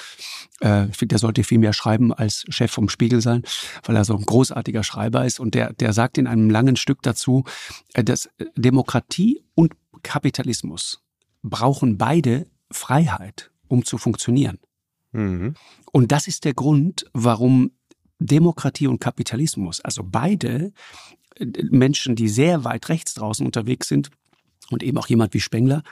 Äh, 0.62 0.86
ich 0.88 0.96
finde, 0.96 1.12
der 1.12 1.18
sollte 1.18 1.44
viel 1.44 1.58
mehr 1.58 1.74
schreiben 1.74 2.14
als 2.14 2.46
Chef 2.48 2.72
vom 2.72 2.88
Spiegel 2.88 3.20
sein, 3.20 3.42
weil 3.84 3.96
er 3.96 4.06
so 4.06 4.16
ein 4.16 4.24
großartiger 4.24 4.84
Schreiber 4.84 5.26
ist. 5.26 5.38
Und 5.38 5.54
der, 5.54 5.74
der 5.74 5.92
sagt 5.92 6.16
in 6.16 6.26
einem 6.26 6.48
langen 6.48 6.76
Stück 6.76 7.02
dazu, 7.02 7.44
äh, 7.92 8.02
dass 8.02 8.30
Demokratie 8.56 9.42
und 9.54 9.74
Kapitalismus 10.02 11.02
brauchen 11.42 11.98
beide 11.98 12.46
Freiheit 12.70 13.50
um 13.68 13.84
zu 13.84 13.98
funktionieren. 13.98 14.58
Mhm. 15.12 15.54
Und 15.92 16.12
das 16.12 16.26
ist 16.26 16.44
der 16.44 16.54
Grund, 16.54 17.06
warum 17.12 17.72
Demokratie 18.18 18.86
und 18.86 19.00
Kapitalismus, 19.00 19.80
also 19.80 20.02
beide 20.04 20.72
äh, 21.36 21.46
Menschen, 21.70 22.16
die 22.16 22.28
sehr 22.28 22.64
weit 22.64 22.88
rechts 22.88 23.14
draußen 23.14 23.44
unterwegs 23.44 23.88
sind 23.88 24.10
und 24.70 24.82
eben 24.82 24.98
auch 24.98 25.08
jemand 25.08 25.34
wie 25.34 25.40
Spengler, 25.40 25.82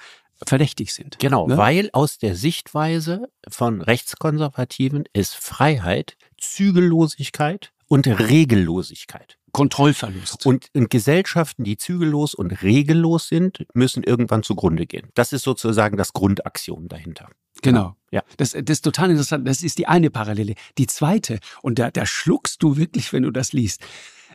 verdächtig 0.46 0.92
sind. 0.92 1.18
Genau, 1.18 1.46
ne? 1.46 1.56
weil 1.56 1.90
aus 1.92 2.18
der 2.18 2.34
Sichtweise 2.36 3.28
von 3.48 3.80
Rechtskonservativen 3.80 5.04
ist 5.12 5.34
Freiheit 5.34 6.16
Zügellosigkeit 6.38 7.72
und 7.86 8.06
Regellosigkeit. 8.06 9.38
Kontrollverlust. 9.52 10.44
Und, 10.46 10.66
und 10.74 10.90
Gesellschaften, 10.90 11.62
die 11.62 11.76
zügellos 11.76 12.34
und 12.34 12.50
regellos 12.62 13.28
sind, 13.28 13.64
müssen 13.72 14.02
irgendwann 14.02 14.42
zugrunde 14.42 14.84
gehen. 14.86 15.08
Das 15.14 15.32
ist 15.32 15.42
sozusagen 15.42 15.96
das 15.96 16.12
Grundaxiom 16.12 16.88
dahinter. 16.88 17.28
Genau. 17.62 17.96
Ja. 18.10 18.22
Das, 18.36 18.50
das 18.52 18.62
ist 18.78 18.82
total 18.82 19.10
interessant. 19.10 19.46
Das 19.48 19.62
ist 19.62 19.78
die 19.78 19.86
eine 19.86 20.10
Parallele. 20.10 20.54
Die 20.78 20.86
zweite, 20.86 21.40
und 21.62 21.78
da, 21.78 21.90
da 21.90 22.06
schluckst 22.06 22.62
du 22.62 22.76
wirklich, 22.76 23.12
wenn 23.12 23.22
du 23.22 23.30
das 23.30 23.52
liest. 23.52 23.82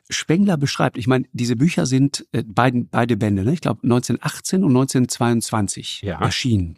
Spengler 0.10 0.58
beschreibt, 0.58 0.98
ich 0.98 1.08
meine, 1.08 1.26
diese 1.34 1.56
Bücher 1.56 1.86
sind 1.86 2.26
äh, 2.32 2.44
beiden, 2.44 2.90
beide 2.90 3.16
Bände, 3.16 3.44
ne? 3.44 3.54
ich 3.54 3.62
glaube 3.62 3.82
1918 3.84 4.64
und 4.64 4.72
1922 4.72 6.02
Ja. 6.02 6.20
erschienen. 6.20 6.78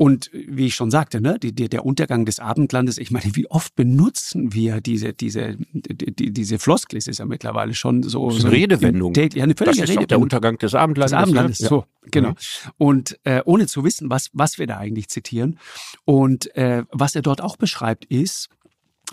Und 0.00 0.30
wie 0.32 0.66
ich 0.66 0.76
schon 0.76 0.92
sagte, 0.92 1.20
ne, 1.20 1.40
die, 1.40 1.52
die, 1.52 1.68
der 1.68 1.84
Untergang 1.84 2.24
des 2.24 2.38
Abendlandes, 2.38 2.98
ich 2.98 3.10
meine, 3.10 3.34
wie 3.34 3.50
oft 3.50 3.74
benutzen 3.74 4.54
wir 4.54 4.80
diese, 4.80 5.12
diese, 5.12 5.56
die, 5.72 6.32
diese 6.32 6.60
Floskel, 6.60 6.98
es 6.98 7.08
ist 7.08 7.18
ja 7.18 7.24
mittlerweile 7.24 7.74
schon 7.74 8.04
so. 8.04 8.28
Das 8.28 8.36
ist 8.36 8.42
so 8.42 8.46
eine 8.48 8.56
Redewendung. 8.56 9.12
täglich- 9.12 9.38
Ja, 9.38 9.42
eine 9.42 9.56
Das 9.56 9.64
völlige 9.66 9.82
ist 9.82 9.88
doch 9.90 9.94
der 9.96 10.02
Redewendung 10.02 10.22
Untergang 10.22 10.56
des 10.58 10.74
Abendlandes. 10.76 11.10
des 11.10 11.18
Abendlandes. 11.20 11.60
ne? 11.62 11.64
Ja. 11.64 11.68
So, 11.68 11.84
genau. 12.12 12.28
Mhm. 12.30 12.34
Und 12.78 13.18
äh, 13.24 13.42
ohne 13.44 13.66
zu 13.66 13.82
wissen, 13.82 14.08
was, 14.08 14.30
was 14.32 14.60
wir 14.60 14.68
da 14.68 14.76
eigentlich 14.78 15.08
zitieren. 15.08 15.58
Und 16.04 16.54
äh, 16.54 16.84
was 16.92 17.16
er 17.16 17.22
dort 17.22 17.40
auch 17.40 17.56
beschreibt, 17.56 18.04
ist 18.04 18.50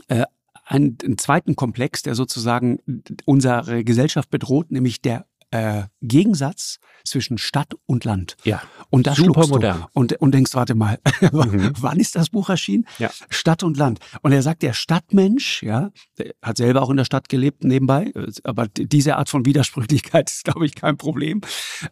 äh, 0.08 0.26
einen, 0.66 1.00
einen 1.04 1.18
zweiten 1.18 1.56
Komplex, 1.56 2.04
der 2.04 2.14
sozusagen 2.14 2.78
unsere 3.26 3.84
Gesellschaft 3.84 4.30
bedroht, 4.30 4.70
nämlich 4.70 5.02
der 5.02 5.26
äh, 5.56 5.84
Gegensatz 6.02 6.78
zwischen 7.04 7.38
Stadt 7.38 7.74
und 7.86 8.04
Land. 8.04 8.36
Ja. 8.44 8.62
Und 8.90 9.06
da 9.08 9.14
Super 9.16 9.46
modern. 9.48 9.82
du 9.82 9.88
und, 9.94 10.14
und 10.22 10.32
denkst, 10.34 10.54
warte 10.56 10.74
mal, 10.76 10.98
Mhm. 11.32 11.74
wann 11.80 12.00
ist 12.00 12.16
das 12.16 12.30
Buch 12.30 12.50
erschienen? 12.50 12.86
Ja. 12.98 13.12
Stadt 13.30 13.62
und 13.64 13.78
Land. 13.78 14.00
Und 14.22 14.32
er 14.32 14.42
sagt, 14.42 14.64
der 14.64 14.74
Stadtmensch, 14.74 15.62
ja, 15.64 15.92
der 16.18 16.34
hat 16.42 16.58
selber 16.58 16.82
auch 16.82 16.90
in 16.90 16.98
der 16.98 17.06
Stadt 17.06 17.30
gelebt 17.30 17.64
nebenbei, 17.64 18.12
aber 18.44 18.68
diese 18.68 19.18
Art 19.18 19.30
von 19.30 19.46
Widersprüchlichkeit 19.46 20.30
ist, 20.32 20.46
glaube 20.46 20.66
ich, 20.66 20.74
kein 20.76 20.98
Problem, 20.98 21.42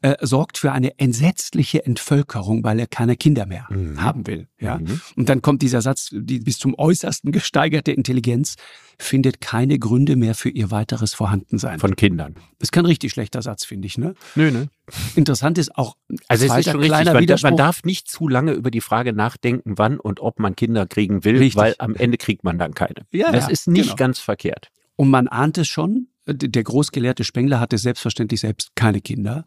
äh, 0.01 0.15
sorgt 0.21 0.57
für 0.57 0.71
eine 0.71 0.97
entsetzliche 0.99 1.85
Entvölkerung, 1.85 2.63
weil 2.63 2.79
er 2.79 2.87
keine 2.87 3.15
Kinder 3.15 3.45
mehr 3.45 3.67
Mhm. 3.69 4.01
haben 4.01 4.25
will. 4.27 4.47
Ja. 4.59 4.79
Mhm. 4.79 4.99
Und 5.15 5.29
dann 5.29 5.41
kommt 5.41 5.61
dieser 5.61 5.81
Satz, 5.81 6.09
die 6.11 6.39
bis 6.39 6.57
zum 6.57 6.73
äußersten 6.77 7.31
gesteigerte 7.31 7.91
Intelligenz 7.91 8.55
findet 8.99 9.41
keine 9.41 9.79
Gründe 9.79 10.15
mehr 10.15 10.35
für 10.35 10.49
ihr 10.49 10.69
weiteres 10.71 11.13
Vorhandensein. 11.13 11.79
Von 11.79 11.95
Kindern. 11.95 12.35
das 12.59 12.71
kein 12.71 12.85
richtig 12.85 13.11
schlechter 13.11 13.41
Satz, 13.41 13.52
finde 13.61 13.85
ich. 13.85 13.97
Ne? 13.97 14.15
Nö, 14.35 14.51
ne? 14.51 14.69
Interessant 15.15 15.57
ist 15.57 15.77
auch, 15.77 15.95
Also 16.27 16.45
es 16.45 16.57
ist 16.57 16.71
schon 16.71 16.81
richtig, 16.81 17.05
man, 17.05 17.39
man 17.41 17.57
darf 17.57 17.83
nicht 17.83 18.09
zu 18.09 18.27
lange 18.27 18.51
über 18.53 18.71
die 18.71 18.81
Frage 18.81 19.13
nachdenken, 19.13 19.73
wann 19.77 19.99
und 19.99 20.19
ob 20.19 20.39
man 20.39 20.55
Kinder 20.55 20.85
kriegen 20.85 21.23
will, 21.23 21.37
Richtig. 21.37 21.55
weil 21.55 21.75
am 21.77 21.95
Ende 21.95 22.17
kriegt 22.17 22.43
man 22.43 22.57
dann 22.57 22.73
keine. 22.73 23.05
Ja, 23.11 23.31
das 23.31 23.45
ja, 23.45 23.51
ist 23.51 23.67
nicht 23.67 23.83
genau. 23.83 23.95
ganz 23.95 24.19
verkehrt. 24.19 24.69
Und 24.95 25.09
man 25.09 25.27
ahnt 25.27 25.57
es 25.57 25.67
schon, 25.67 26.07
äh, 26.25 26.33
der 26.35 26.63
großgelehrte 26.63 27.23
Spengler 27.23 27.59
hatte 27.59 27.77
selbstverständlich 27.77 28.41
selbst 28.41 28.71
keine 28.75 29.01
Kinder 29.01 29.45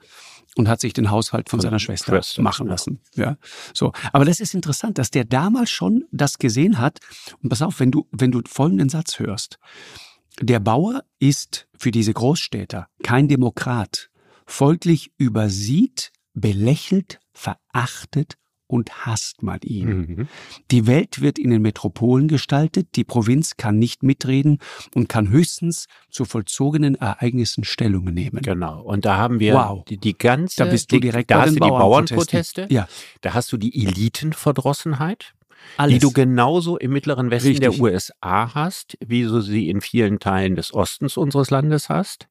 und 0.56 0.68
hat 0.68 0.80
sich 0.80 0.92
den 0.92 1.10
Haushalt 1.10 1.48
von 1.48 1.58
Von 1.60 1.68
seiner 1.68 1.78
Schwester, 1.78 2.12
Schwester, 2.12 2.42
machen 2.42 2.66
lassen. 2.66 3.00
Ja, 3.14 3.36
so. 3.74 3.92
Aber 4.12 4.24
das 4.24 4.40
ist 4.40 4.54
interessant, 4.54 4.98
dass 4.98 5.10
der 5.10 5.24
damals 5.24 5.70
schon 5.70 6.04
das 6.12 6.38
gesehen 6.38 6.78
hat. 6.78 6.98
Und 7.42 7.50
pass 7.50 7.62
auf, 7.62 7.78
wenn 7.78 7.90
du, 7.90 8.06
wenn 8.10 8.32
du 8.32 8.40
folgenden 8.48 8.88
Satz 8.88 9.18
hörst. 9.18 9.58
Der 10.40 10.60
Bauer 10.60 11.02
ist 11.18 11.66
für 11.78 11.90
diese 11.90 12.12
Großstädter 12.12 12.88
kein 13.02 13.28
Demokrat. 13.28 14.10
Folglich 14.46 15.10
übersieht, 15.18 16.12
belächelt, 16.34 17.18
verachtet 17.32 18.34
und 18.68 19.06
hasst 19.06 19.42
man 19.42 19.60
ihn. 19.62 19.88
Mhm. 19.88 20.28
Die 20.72 20.86
Welt 20.86 21.20
wird 21.20 21.38
in 21.38 21.50
den 21.50 21.62
Metropolen 21.62 22.26
gestaltet, 22.28 22.88
die 22.96 23.04
Provinz 23.04 23.56
kann 23.56 23.78
nicht 23.78 24.02
mitreden 24.02 24.58
und 24.94 25.08
kann 25.08 25.28
höchstens 25.28 25.86
zu 26.10 26.24
vollzogenen 26.24 26.96
Ereignissen 26.96 27.62
Stellung 27.64 28.06
nehmen. 28.06 28.42
Genau. 28.42 28.82
Und 28.82 29.04
da 29.04 29.16
haben 29.16 29.38
wir 29.40 29.54
Wow. 29.54 29.84
die, 29.84 29.98
die 29.98 30.18
ganze, 30.18 30.56
Da 30.64 30.64
bist 30.70 30.90
du 30.90 30.96
die, 30.96 31.00
direkt 31.02 31.30
da 31.30 31.36
bei 31.36 31.42
hast 31.42 31.50
du 31.50 31.60
die. 31.64 31.68
Bauernproteste, 31.70 32.66
Ja, 32.68 32.88
da 33.20 33.34
hast 33.34 33.52
du 33.52 33.56
die 33.56 33.84
Elitenverdrossenheit, 33.86 35.34
alles. 35.76 35.94
die 35.94 35.98
du 35.98 36.12
genauso 36.12 36.76
im 36.76 36.92
mittleren 36.92 37.30
Westen 37.30 37.48
Richtig. 37.48 37.70
der 37.70 37.80
USA 37.80 38.54
hast, 38.54 38.96
wie 39.04 39.22
du 39.22 39.40
sie 39.40 39.68
in 39.68 39.80
vielen 39.80 40.18
Teilen 40.18 40.56
des 40.56 40.72
Ostens 40.72 41.16
unseres 41.16 41.50
Landes 41.50 41.88
hast. 41.88 42.28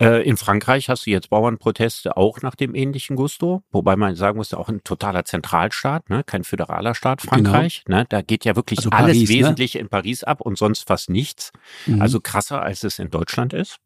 Äh, 0.00 0.22
in 0.28 0.36
Frankreich 0.36 0.88
hast 0.88 1.06
du 1.06 1.10
jetzt 1.10 1.30
Bauernproteste 1.30 2.16
auch 2.16 2.42
nach 2.42 2.54
dem 2.54 2.74
ähnlichen 2.74 3.16
Gusto, 3.16 3.62
wobei 3.70 3.96
man 3.96 4.14
sagen 4.14 4.38
muss, 4.38 4.54
auch 4.54 4.68
ein 4.68 4.82
totaler 4.84 5.24
Zentralstaat, 5.24 6.08
ne? 6.10 6.22
kein 6.24 6.44
föderaler 6.44 6.94
Staat 6.94 7.22
Frankreich. 7.22 7.84
Ne? 7.88 8.06
Da 8.08 8.22
geht 8.22 8.44
ja 8.44 8.56
wirklich 8.56 8.78
Also 8.78 8.90
alles 8.90 9.16
Paris, 9.16 9.30
ne? 9.30 9.36
wesentlich 9.36 9.76
in 9.76 9.88
Paris 9.88 10.24
ab 10.24 10.40
und 10.40 10.56
sonst 10.56 10.86
fast 10.86 11.10
nichts. 11.10 11.52
Mhm. 11.86 12.00
Also 12.00 12.20
krasser, 12.20 12.62
als 12.62 12.84
es 12.84 12.98
in 12.98 13.10
Deutschland 13.10 13.52
ist. 13.52 13.78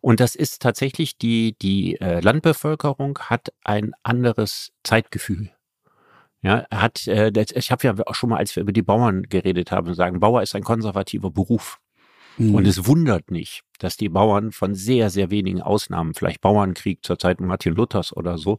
Und 0.00 0.20
das 0.20 0.34
ist 0.34 0.60
tatsächlich 0.60 1.16
die, 1.16 1.56
die 1.60 2.00
äh, 2.00 2.20
Landbevölkerung 2.20 3.18
hat 3.18 3.52
ein 3.64 3.92
anderes 4.02 4.72
Zeitgefühl. 4.82 5.53
Ja, 6.44 6.66
hat, 6.70 7.06
äh, 7.06 7.32
ich 7.54 7.72
habe 7.72 7.86
ja 7.86 7.94
auch 8.06 8.14
schon 8.14 8.28
mal, 8.28 8.36
als 8.36 8.54
wir 8.54 8.62
über 8.62 8.72
die 8.72 8.82
Bauern 8.82 9.22
geredet 9.22 9.72
haben, 9.72 9.94
sagen, 9.94 10.20
Bauer 10.20 10.42
ist 10.42 10.54
ein 10.54 10.62
konservativer 10.62 11.30
Beruf. 11.30 11.78
Mhm. 12.36 12.54
Und 12.54 12.66
es 12.66 12.86
wundert 12.86 13.30
nicht, 13.30 13.62
dass 13.78 13.96
die 13.96 14.10
Bauern 14.10 14.52
von 14.52 14.74
sehr, 14.74 15.08
sehr 15.08 15.30
wenigen 15.30 15.62
Ausnahmen, 15.62 16.12
vielleicht 16.12 16.42
Bauernkrieg 16.42 16.98
zur 17.02 17.18
Zeit 17.18 17.40
Martin 17.40 17.74
Luthers 17.74 18.14
oder 18.14 18.36
so, 18.36 18.58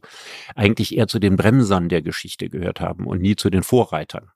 eigentlich 0.56 0.96
eher 0.96 1.06
zu 1.06 1.20
den 1.20 1.36
Bremsern 1.36 1.88
der 1.88 2.02
Geschichte 2.02 2.48
gehört 2.48 2.80
haben 2.80 3.06
und 3.06 3.22
nie 3.22 3.36
zu 3.36 3.50
den 3.50 3.62
Vorreitern. 3.62 4.30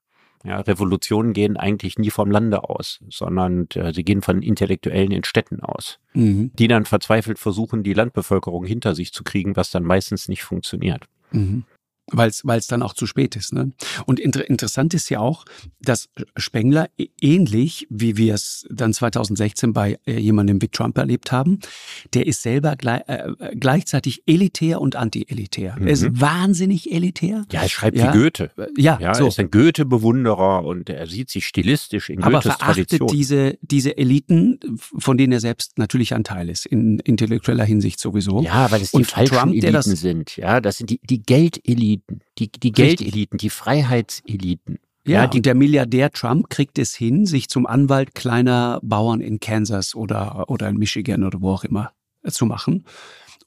Ja, 0.45 0.61
Revolutionen 0.61 1.33
gehen 1.33 1.57
eigentlich 1.57 1.99
nie 1.99 2.09
vom 2.09 2.31
Lande 2.31 2.63
aus, 2.63 2.99
sondern 3.09 3.67
äh, 3.75 3.93
sie 3.93 4.03
gehen 4.03 4.21
von 4.21 4.41
Intellektuellen 4.41 5.11
in 5.11 5.23
Städten 5.23 5.59
aus, 5.59 5.99
Mhm. 6.13 6.51
die 6.55 6.67
dann 6.67 6.85
verzweifelt 6.85 7.37
versuchen, 7.37 7.83
die 7.83 7.93
Landbevölkerung 7.93 8.65
hinter 8.65 8.95
sich 8.95 9.11
zu 9.11 9.23
kriegen, 9.23 9.55
was 9.55 9.71
dann 9.71 9.83
meistens 9.83 10.29
nicht 10.29 10.43
funktioniert. 10.43 11.03
Mhm. 11.31 11.65
Weil 12.11 12.29
es 12.29 12.67
dann 12.67 12.83
auch 12.83 12.93
zu 12.93 13.05
spät 13.07 13.35
ist. 13.35 13.53
Ne? 13.53 13.71
Und 14.05 14.19
inter 14.19 14.47
interessant 14.49 14.93
ist 14.93 15.09
ja 15.09 15.19
auch, 15.19 15.45
dass 15.81 16.09
Spengler 16.37 16.89
ähnlich 17.21 17.87
wie 17.89 18.17
wir 18.17 18.33
es 18.33 18.65
dann 18.69 18.93
2016 18.93 19.73
bei 19.73 19.97
äh, 20.05 20.19
jemandem 20.19 20.61
wie 20.61 20.67
Trump 20.67 20.97
erlebt 20.97 21.31
haben, 21.31 21.59
der 22.13 22.27
ist 22.27 22.41
selber 22.41 22.75
glei 22.75 22.97
äh, 23.07 23.55
gleichzeitig 23.55 24.23
elitär 24.25 24.81
und 24.81 24.95
anti-elitär. 24.95 25.77
Er 25.79 25.87
ist 25.87 26.03
Mhm. 26.03 26.21
wahnsinnig 26.21 26.91
elitär. 26.91 27.45
Ja, 27.51 27.61
er 27.63 27.69
schreibt 27.69 27.97
Ja, 27.97 28.13
wie 28.13 28.17
Goethe. 28.17 28.51
Äh, 28.57 28.67
Ja, 28.77 28.97
Ja, 29.01 29.15
so. 29.15 29.23
er 29.25 29.27
ist 29.29 29.39
ein 29.39 29.51
Goethe-Bewunderer 29.51 30.63
und 30.65 30.89
er 30.89 31.07
sieht 31.07 31.29
sich 31.29 31.45
stilistisch 31.47 32.09
in 32.09 32.21
aber 32.23 32.39
Goethes 32.39 32.55
verachtet 32.57 32.89
Tradition. 32.89 33.09
diese, 33.09 33.57
diese 33.61 33.97
Eliten, 33.97 34.59
von 34.77 35.17
denen 35.17 35.33
er 35.33 35.39
selbst 35.39 35.77
natürlich 35.77 36.13
ein 36.13 36.23
Teil 36.23 36.49
ist, 36.49 36.65
in 36.65 36.99
intellektueller 36.99 37.65
Hinsicht 37.65 37.99
sowieso. 37.99 38.41
Ja, 38.41 38.71
weil 38.71 38.81
es 38.81 38.91
die 38.91 38.97
Und 38.97 39.07
falschen 39.07 39.35
Trump, 39.35 39.51
Eliten 39.53 39.73
das- 39.73 39.85
sind. 39.85 40.37
Ja, 40.37 40.59
das 40.61 40.77
sind 40.77 40.89
die, 40.89 40.99
die 41.03 41.21
Geldeliten, 41.23 42.00
die, 42.37 42.51
die 42.51 42.67
Richtig. 42.69 42.75
Geldeliten, 42.75 43.37
die 43.37 43.49
Freiheitseliten. 43.49 44.79
Ja, 45.05 45.21
Ja, 45.23 45.27
die- 45.27 45.41
der 45.41 45.55
Milliardär 45.55 46.11
Trump 46.11 46.49
kriegt 46.49 46.77
es 46.77 46.93
hin, 46.95 47.25
sich 47.25 47.49
zum 47.49 47.65
Anwalt 47.65 48.13
kleiner 48.15 48.79
Bauern 48.83 49.19
in 49.21 49.39
Kansas 49.39 49.95
oder, 49.95 50.49
oder 50.49 50.69
in 50.69 50.77
Michigan 50.77 51.23
oder 51.23 51.41
wo 51.41 51.51
auch 51.51 51.63
immer 51.63 51.91
äh, 52.23 52.31
zu 52.31 52.45
machen. 52.45 52.85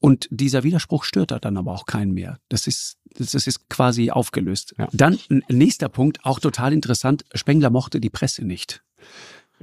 Und 0.01 0.29
dieser 0.31 0.65
Widerspruch 0.65 1.05
stört 1.05 1.31
er 1.31 1.41
dann 1.41 1.57
aber 1.57 1.73
auch 1.73 1.87
keinen 1.87 2.13
mehr. 2.13 2.39
Das 2.49 2.67
ist, 2.67 2.97
das 3.17 3.31
das 3.31 3.47
ist 3.47 3.69
quasi 3.71 4.11
aufgelöst. 4.11 4.75
Ja. 4.77 4.89
Dann 4.93 5.19
nächster 5.49 5.89
Punkt, 5.89 6.25
auch 6.25 6.41
total 6.41 6.73
interessant. 6.73 7.25
Spengler 7.35 7.71
mochte 7.71 8.01
die 8.01 8.11
Presse 8.11 8.45
nicht. 8.45 8.83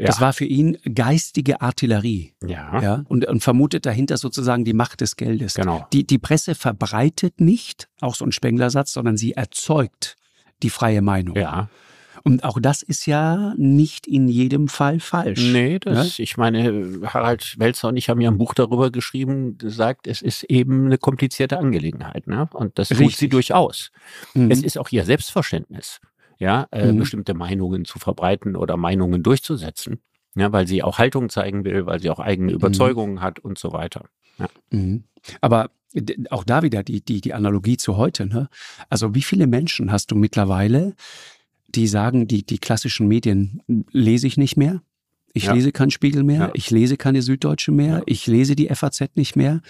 Das 0.03 0.17
Ja. 0.17 0.21
war 0.21 0.33
für 0.33 0.45
ihn 0.45 0.77
geistige 0.95 1.61
Artillerie. 1.61 2.33
Ja, 2.45 2.81
Ja, 2.81 3.03
und, 3.07 3.25
und 3.27 3.41
vermutet 3.43 3.85
dahinter 3.85 4.17
sozusagen 4.17 4.65
die 4.65 4.73
Macht 4.73 5.01
des 5.01 5.15
Geldes. 5.15 5.53
genau. 5.55 5.87
Die, 5.93 6.05
die 6.05 6.17
Presse 6.19 6.55
verbreitet 6.55 7.39
nicht, 7.41 7.87
auch 8.01 8.15
so 8.15 8.25
ein 8.25 8.31
Spengler-Satz, 8.31 8.93
sondern 8.93 9.17
sie 9.17 9.33
erzeugt 9.33 10.15
die 10.63 10.69
freie 10.69 11.01
Meinung. 11.01 11.35
Ja. 11.35 11.69
Und 12.23 12.43
auch 12.43 12.59
das 12.61 12.83
ist 12.83 13.07
ja 13.07 13.55
nicht 13.57 14.05
in 14.05 14.27
jedem 14.27 14.67
Fall 14.67 14.99
falsch. 14.99 15.41
Nee, 15.51 15.79
das, 15.79 16.19
ich 16.19 16.37
meine, 16.37 16.99
Harald 17.03 17.55
Welzer 17.57 17.87
und 17.87 17.97
ich 17.97 18.09
haben 18.09 18.21
ja 18.21 18.29
ein 18.29 18.37
Buch 18.37 18.53
darüber 18.53 18.91
geschrieben, 18.91 19.57
gesagt, 19.57 20.05
es 20.05 20.21
ist 20.21 20.43
eben 20.43 20.85
eine 20.85 20.99
komplizierte 20.99 21.57
Angelegenheit, 21.57 22.27
ne? 22.27 22.47
Und 22.53 22.77
das 22.77 22.89
tut 22.89 22.99
Richtig. 22.99 23.17
sie 23.17 23.29
durchaus. 23.29 23.89
Mhm. 24.35 24.51
Es 24.51 24.61
ist 24.61 24.77
auch 24.77 24.89
ihr 24.91 25.03
Selbstverständnis, 25.03 25.99
ja, 26.41 26.67
äh, 26.71 26.91
Mhm. 26.91 26.97
bestimmte 26.97 27.33
Meinungen 27.35 27.85
zu 27.85 27.99
verbreiten 27.99 28.55
oder 28.55 28.75
Meinungen 28.75 29.21
durchzusetzen. 29.23 29.99
Ja, 30.35 30.51
weil 30.51 30.65
sie 30.65 30.81
auch 30.81 30.97
Haltung 30.97 31.29
zeigen 31.29 31.65
will, 31.65 31.85
weil 31.85 31.99
sie 31.99 32.09
auch 32.09 32.19
eigene 32.19 32.51
Überzeugungen 32.53 33.21
hat 33.21 33.39
und 33.39 33.57
so 33.59 33.73
weiter. 33.73 34.05
Mhm. 34.71 35.03
Aber 35.41 35.69
auch 36.29 36.43
da 36.45 36.63
wieder 36.63 36.83
die, 36.83 37.03
die, 37.03 37.19
die 37.21 37.33
Analogie 37.33 37.75
zu 37.77 37.97
heute. 37.97 38.25
Ne? 38.25 38.47
Also 38.89 39.13
wie 39.13 39.21
viele 39.21 39.45
Menschen 39.45 39.91
hast 39.91 40.09
du 40.09 40.15
mittlerweile, 40.15 40.95
die 41.67 41.85
sagen, 41.85 42.27
die, 42.27 42.45
die 42.45 42.59
klassischen 42.59 43.07
Medien 43.09 43.61
lese 43.91 44.25
ich 44.25 44.37
nicht 44.37 44.55
mehr? 44.57 44.81
Ich 45.33 45.45
Ja. 45.45 45.53
lese 45.53 45.71
keinen 45.71 45.91
Spiegel 45.91 46.23
mehr, 46.23 46.39
Ja. 46.39 46.51
ich 46.53 46.69
lese 46.71 46.97
keine 46.97 47.21
Süddeutsche 47.21 47.71
mehr, 47.71 47.97
Ja. 47.97 48.03
ich 48.05 48.27
lese 48.27 48.55
die 48.55 48.67
FAZ 48.69 49.15
nicht 49.15 49.35
mehr 49.35 49.61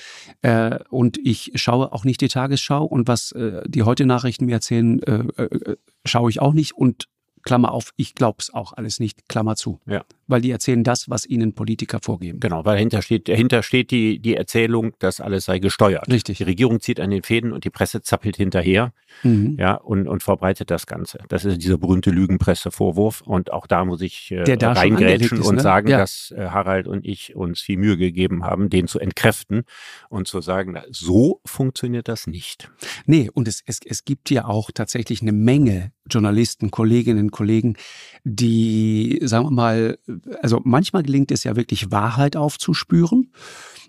äh, 0.41 0.80
und 0.89 1.18
ich 1.24 1.51
schaue 1.56 1.91
auch 1.94 2.03
nicht 2.03 2.22
die 2.22 2.27
Tagesschau 2.30 2.84
und 2.86 3.08
was 3.08 3.32
äh, 3.34 3.62
die 3.68 3.84
heute 3.84 4.06
Nachrichten 4.06 4.46
mir 4.46 4.53
erzählen, 4.56 5.01
äh, 5.03 5.24
äh, 5.38 5.44
äh, 5.44 5.75
schaue 6.06 6.30
ich 6.30 6.41
auch 6.41 6.53
nicht 6.53 6.74
und 6.74 7.08
Klammer 7.44 7.72
auf, 7.72 7.91
ich 7.98 8.13
glaub's 8.13 8.53
auch 8.53 8.74
alles 8.74 9.00
nicht, 9.00 9.27
Klammer 9.27 9.56
zu. 9.56 9.80
Ja. 9.88 10.03
Weil 10.31 10.41
die 10.41 10.51
erzählen 10.51 10.83
das, 10.83 11.09
was 11.09 11.25
ihnen 11.25 11.53
Politiker 11.53 12.00
vorgeben. 12.01 12.39
Genau, 12.39 12.65
weil 12.65 12.75
dahinter 12.75 13.01
steht, 13.01 13.27
dahinter 13.27 13.61
steht 13.63 13.91
die, 13.91 14.19
die 14.19 14.35
Erzählung, 14.35 14.93
dass 15.00 15.21
alles 15.21 15.45
sei 15.45 15.59
gesteuert. 15.59 16.07
Richtig. 16.11 16.38
Die 16.38 16.43
Regierung 16.43 16.79
zieht 16.79 17.00
an 17.00 17.09
den 17.11 17.21
Fäden 17.21 17.51
und 17.51 17.63
die 17.65 17.69
Presse 17.69 18.01
zappelt 18.01 18.38
hinterher, 18.38 18.93
mhm. 19.23 19.57
ja, 19.59 19.75
und, 19.75 20.07
und 20.07 20.23
verbreitet 20.23 20.71
das 20.71 20.88
Ganze. 20.88 21.19
Das 21.27 21.45
ist 21.45 21.61
dieser 21.61 21.77
berühmte 21.77 22.09
Lügenpresse-Vorwurf 22.09 23.21
und 23.21 23.51
auch 23.51 23.67
da 23.67 23.85
muss 23.85 24.01
ich 24.01 24.31
äh, 24.31 24.43
reingrätschen 24.43 25.39
ist, 25.39 25.47
und 25.47 25.55
ne? 25.55 25.61
sagen, 25.61 25.89
ja. 25.89 26.00
dass 26.00 26.33
äh, 26.35 26.47
Harald 26.47 26.88
und 26.88 27.05
ich 27.05 27.35
uns 27.35 27.61
viel 27.61 27.77
Mühe 27.77 27.97
gegeben 27.97 28.43
haben, 28.43 28.69
den 28.69 28.88
zu 28.88 29.00
entkräften 29.00 29.63
und 30.09 30.27
zu 30.27 30.41
sagen, 30.41 30.71
na, 30.73 30.83
so 30.89 31.41
funktioniert 31.45 32.07
das 32.07 32.27
nicht. 32.27 32.71
Nee, 33.05 33.29
und 33.33 33.47
es, 33.47 33.61
es, 33.65 33.79
es 33.85 34.05
gibt 34.05 34.29
ja 34.29 34.45
auch 34.45 34.71
tatsächlich 34.71 35.21
eine 35.21 35.33
Menge 35.33 35.91
Journalisten, 36.09 36.71
Kolleginnen, 36.71 37.31
Kollegen, 37.31 37.75
die, 38.23 39.19
sagen 39.23 39.45
wir 39.45 39.51
mal, 39.51 39.97
also 40.42 40.62
manchmal 40.63 41.04
gelingt 41.04 41.32
es 41.32 41.44
ja 41.44 41.56
wirklich 41.56 41.92
Wahrheit 41.92 42.36
aufzuspüren. 42.36 43.32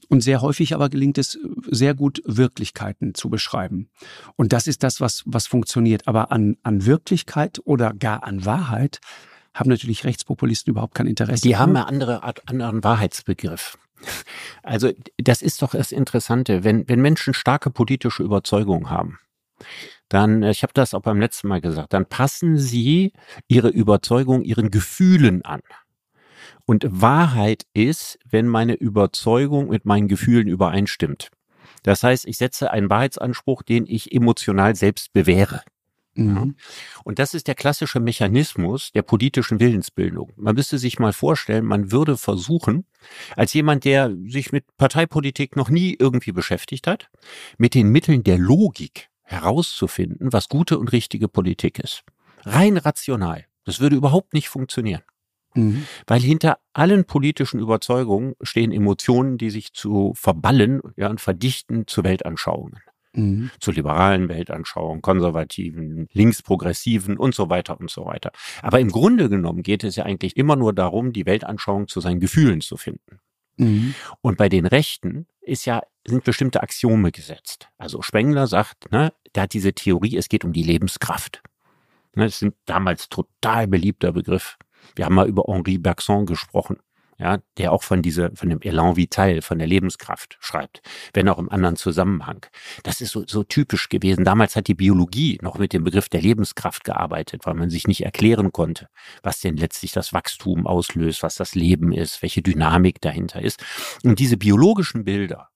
Und 0.09 0.21
sehr 0.21 0.43
häufig 0.43 0.75
aber 0.75 0.91
gelingt 0.91 1.17
es 1.17 1.39
sehr 1.71 1.95
gut, 1.95 2.21
Wirklichkeiten 2.27 3.15
zu 3.15 3.31
beschreiben. 3.31 3.89
Und 4.37 4.53
das 4.53 4.67
ist 4.67 4.83
das, 4.83 5.01
was, 5.01 5.23
was 5.25 5.47
funktioniert. 5.47 6.07
Aber 6.07 6.31
an, 6.31 6.59
an 6.63 6.85
Wirklichkeit 6.85 7.61
oder 7.65 7.95
gar 7.95 8.23
an 8.25 8.45
Wahrheit 8.45 9.01
haben 9.55 9.71
natürlich 9.71 10.05
Rechtspopulisten 10.05 10.71
überhaupt 10.71 10.95
kein 10.95 11.07
Interesse. 11.07 11.43
Die 11.43 11.57
haben 11.57 11.77
eine 11.77 11.87
andere 11.87 12.23
Art, 12.25 12.43
anderen 12.47 12.85
Wahrheitsbegriff. 12.85 13.79
Also 14.63 14.91
das 15.17 15.43
ist 15.43 15.63
doch 15.63 15.71
das 15.71 15.93
Interessante, 15.93 16.65
wenn, 16.65 16.89
wenn 16.89 17.01
Menschen 17.01 17.35
starke 17.35 17.71
politische 17.71 18.23
Überzeugungen 18.23 18.91
haben, 18.91 19.19
dann, 20.09 20.43
ich 20.43 20.63
habe 20.63 20.73
das 20.75 20.93
auch 20.93 21.03
beim 21.03 21.21
letzten 21.21 21.49
Mal 21.49 21.61
gesagt, 21.61 21.93
dann 21.93 22.07
passen 22.07 22.59
sie 22.59 23.13
ihre 23.49 23.69
Überzeugung 23.69 24.43
ihren 24.43 24.71
Gefühlen 24.71 25.43
an. 25.43 25.61
Und 26.65 26.87
Wahrheit 26.89 27.65
ist, 27.75 28.19
wenn 28.29 28.47
meine 28.47 28.75
Überzeugung 28.75 29.69
mit 29.69 29.85
meinen 29.85 30.09
Gefühlen 30.09 30.49
übereinstimmt. 30.49 31.31
Das 31.83 32.03
heißt, 32.03 32.27
ich 32.27 32.39
setze 32.39 32.71
einen 32.71 32.89
Wahrheitsanspruch, 32.91 33.63
den 33.63 33.87
ich 33.87 34.13
emotional 34.13 34.77
selbst 34.77 35.13
bewähre. 35.13 35.63
Mhm. 36.15 36.57
Und 37.05 37.19
das 37.19 37.35
ist 37.35 37.49
der 37.49 37.55
klassische 37.55 37.99
Mechanismus 37.99 38.93
der 38.93 39.03
politischen 39.03 39.61
Willensbildung. 39.61 40.33
Man 40.37 40.55
müsste 40.55 40.79
sich 40.79 40.99
mal 40.99 41.13
vorstellen, 41.13 41.65
man 41.65 41.91
würde 41.91 42.17
versuchen, 42.17 42.85
als 43.35 43.55
jemand, 43.55 43.85
der 43.85 44.15
sich 44.27 44.53
mit 44.53 44.77
Parteipolitik 44.77 45.57
noch 45.57 45.71
nie 45.71 45.97
irgendwie 45.99 46.33
beschäftigt 46.33 46.87
hat, 46.87 47.11
mit 47.57 47.75
den 47.75 47.89
Mitteln 47.89 48.23
der 48.23 48.39
Logik 48.39 49.09
herauszufinden, 49.23 50.33
was 50.33 50.49
gute 50.49 50.79
und 50.79 50.93
richtige 50.93 51.29
Politik 51.29 51.79
ist. 51.79 52.05
Rein 52.45 52.77
rational. 52.77 53.47
Das 53.65 53.81
würde 53.81 53.97
überhaupt 53.97 54.35
nicht 54.35 54.49
funktionieren. 54.49 55.03
Mhm. 55.55 55.87
Weil 56.07 56.21
hinter 56.21 56.59
allen 56.73 57.05
politischen 57.05 57.61
Überzeugungen 57.61 58.35
stehen 58.43 58.73
Emotionen, 58.73 59.39
die 59.39 59.51
sich 59.51 59.73
zu 59.73 60.13
verballen 60.15 60.81
ja, 60.97 61.09
und 61.09 61.21
verdichten 61.21 61.87
zu 61.87 62.05
Weltanschauungen. 62.05 62.81
Mhm. 63.15 63.51
Zu 63.61 63.73
liberalen 63.73 64.29
Weltanschauungen, 64.29 65.03
konservativen, 65.03 66.09
linksprogressiven 66.13 67.19
und 67.19 67.35
so 67.35 67.51
weiter 67.51 67.79
und 67.79 67.91
so 67.91 68.07
weiter. 68.07 68.33
Aber 68.63 68.81
im 68.81 68.91
Grunde 68.91 69.29
genommen 69.29 69.63
geht 69.63 69.85
es 69.85 69.97
ja 69.97 70.05
eigentlich 70.05 70.37
immer 70.37 70.57
nur 70.57 70.73
darum, 70.73 71.13
die 71.13 71.27
Weltanschauung 71.27 71.89
zu 71.89 72.01
seinen 72.01 72.21
Gefühlen 72.21 72.63
zu 72.63 72.77
finden. 72.77 73.21
Mhm. 73.59 73.95
Und 74.23 74.39
bei 74.39 74.49
den 74.49 74.65
Rechten 74.65 75.27
ist 75.43 75.67
ja, 75.67 75.83
sind 76.07 76.25
bestimmte 76.25 76.63
Axiome 76.63 77.13
gesetzt. 77.13 77.69
Also 77.77 78.01
Spengler 78.01 78.47
sagt, 78.47 78.91
ne, 78.91 79.13
da 79.35 79.43
hat 79.43 79.53
diese 79.53 79.73
Theorie, 79.75 80.17
es 80.17 80.29
geht 80.29 80.45
um 80.45 80.53
die 80.53 80.63
Lebenskraft. 80.63 81.43
Ne, 82.15 82.25
das 82.25 82.41
ist 82.41 82.55
damals 82.65 83.09
total 83.09 83.67
beliebter 83.69 84.13
Begriff. 84.13 84.57
Wir 84.95 85.05
haben 85.05 85.15
mal 85.15 85.29
über 85.29 85.45
Henri 85.47 85.79
Bergson 85.79 86.27
gesprochen, 86.27 86.79
ja, 87.19 87.39
der 87.57 87.73
auch 87.73 87.83
von 87.83 88.03
dieser, 88.03 88.35
von 88.35 88.49
dem 88.49 88.61
Elan 88.63 88.97
Vital, 88.97 89.43
von 89.43 89.59
der 89.59 89.69
Lebenskraft 89.69 90.37
schreibt, 90.41 90.83
wenn 91.15 91.29
auch 91.29 91.39
im 91.39 91.51
anderen 91.51 91.77
Zusammenhang. 91.77 92.47
Das 92.83 93.01
ist 93.01 93.13
so, 93.13 93.25
so 93.27 93.45
typisch 93.45 93.89
gewesen. 93.89 94.25
Damals 94.25 94.57
hat 94.57 94.67
die 94.67 94.75
Biologie 94.75 95.39
noch 95.41 95.59
mit 95.59 95.73
dem 95.73 95.85
Begriff 95.85 96.09
der 96.09 96.21
Lebenskraft 96.21 96.85
gearbeitet, 96.85 97.47
weil 97.47 97.55
man 97.55 97.71
sich 97.71 97.87
nicht 97.87 98.05
erklären 98.05 98.51
konnte, 98.51 98.89
was 99.23 99.41
denn 99.41 99.57
letztlich 99.57 99.93
das 99.93 100.13
Wachstum 100.13 100.67
auslöst, 100.67 101.23
was 101.23 101.37
das 101.37 101.55
Leben 101.55 101.93
ist, 101.93 102.23
welche 102.23 102.43
Dynamik 102.43 103.01
dahinter 103.01 103.41
ist. 103.41 103.63
Und 104.03 104.19
diese 104.19 104.37
biologischen 104.37 105.05
Bilder, 105.05 105.49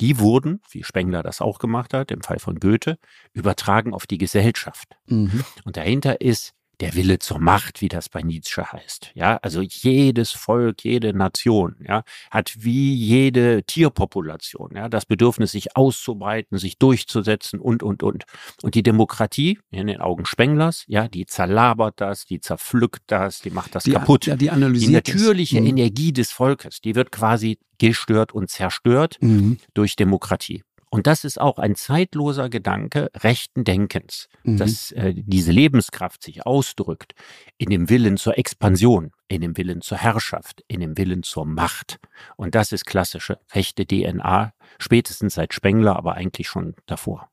die 0.00 0.18
wurden, 0.18 0.60
wie 0.70 0.82
Spengler 0.82 1.22
das 1.22 1.40
auch 1.40 1.58
gemacht 1.58 1.94
hat, 1.94 2.10
im 2.10 2.22
Fall 2.22 2.38
von 2.38 2.58
Goethe, 2.58 2.98
übertragen 3.32 3.94
auf 3.94 4.06
die 4.06 4.18
Gesellschaft. 4.18 4.96
Mhm. 5.06 5.44
Und 5.64 5.76
dahinter 5.76 6.20
ist 6.20 6.54
der 6.80 6.94
Wille 6.94 7.18
zur 7.18 7.38
Macht, 7.38 7.80
wie 7.80 7.88
das 7.88 8.08
bei 8.08 8.22
Nietzsche 8.22 8.70
heißt. 8.70 9.12
Ja, 9.14 9.38
also 9.42 9.60
jedes 9.62 10.30
Volk, 10.32 10.84
jede 10.84 11.12
Nation, 11.12 11.76
ja, 11.86 12.02
hat 12.30 12.54
wie 12.58 12.94
jede 12.94 13.64
Tierpopulation, 13.64 14.72
ja, 14.74 14.88
das 14.88 15.06
Bedürfnis, 15.06 15.52
sich 15.52 15.76
auszubreiten, 15.76 16.58
sich 16.58 16.78
durchzusetzen 16.78 17.60
und, 17.60 17.82
und, 17.82 18.02
und. 18.02 18.24
Und 18.62 18.74
die 18.74 18.82
Demokratie, 18.82 19.58
in 19.70 19.88
den 19.88 20.00
Augen 20.00 20.24
Spenglers, 20.24 20.84
ja, 20.86 21.08
die 21.08 21.26
zerlabert 21.26 22.00
das, 22.00 22.24
die 22.24 22.40
zerpflückt 22.40 23.02
das, 23.06 23.40
die 23.40 23.50
macht 23.50 23.74
das 23.74 23.84
die, 23.84 23.92
kaputt. 23.92 24.26
Ja, 24.26 24.36
die 24.36 24.50
analysiert 24.50 25.06
Die 25.06 25.12
natürliche 25.12 25.60
mhm. 25.60 25.66
Energie 25.66 26.12
des 26.12 26.30
Volkes, 26.30 26.80
die 26.80 26.94
wird 26.94 27.10
quasi 27.10 27.58
gestört 27.78 28.32
und 28.32 28.50
zerstört 28.50 29.18
mhm. 29.20 29.58
durch 29.74 29.96
Demokratie. 29.96 30.62
Und 30.90 31.06
das 31.06 31.24
ist 31.24 31.40
auch 31.40 31.58
ein 31.58 31.74
zeitloser 31.74 32.48
Gedanke 32.48 33.10
rechten 33.14 33.64
Denkens, 33.64 34.28
mhm. 34.42 34.56
dass 34.56 34.92
äh, 34.92 35.14
diese 35.16 35.52
Lebenskraft 35.52 36.22
sich 36.22 36.46
ausdrückt 36.46 37.14
in 37.58 37.70
dem 37.70 37.90
Willen 37.90 38.16
zur 38.16 38.38
Expansion, 38.38 39.12
in 39.28 39.42
dem 39.42 39.56
Willen 39.56 39.80
zur 39.80 39.98
Herrschaft, 39.98 40.64
in 40.68 40.80
dem 40.80 40.96
Willen 40.96 41.22
zur 41.22 41.44
Macht. 41.44 41.98
Und 42.36 42.54
das 42.54 42.72
ist 42.72 42.86
klassische 42.86 43.38
rechte 43.52 43.86
DNA, 43.86 44.52
spätestens 44.78 45.34
seit 45.34 45.52
Spengler, 45.52 45.96
aber 45.96 46.14
eigentlich 46.14 46.48
schon 46.48 46.74
davor. 46.86 47.28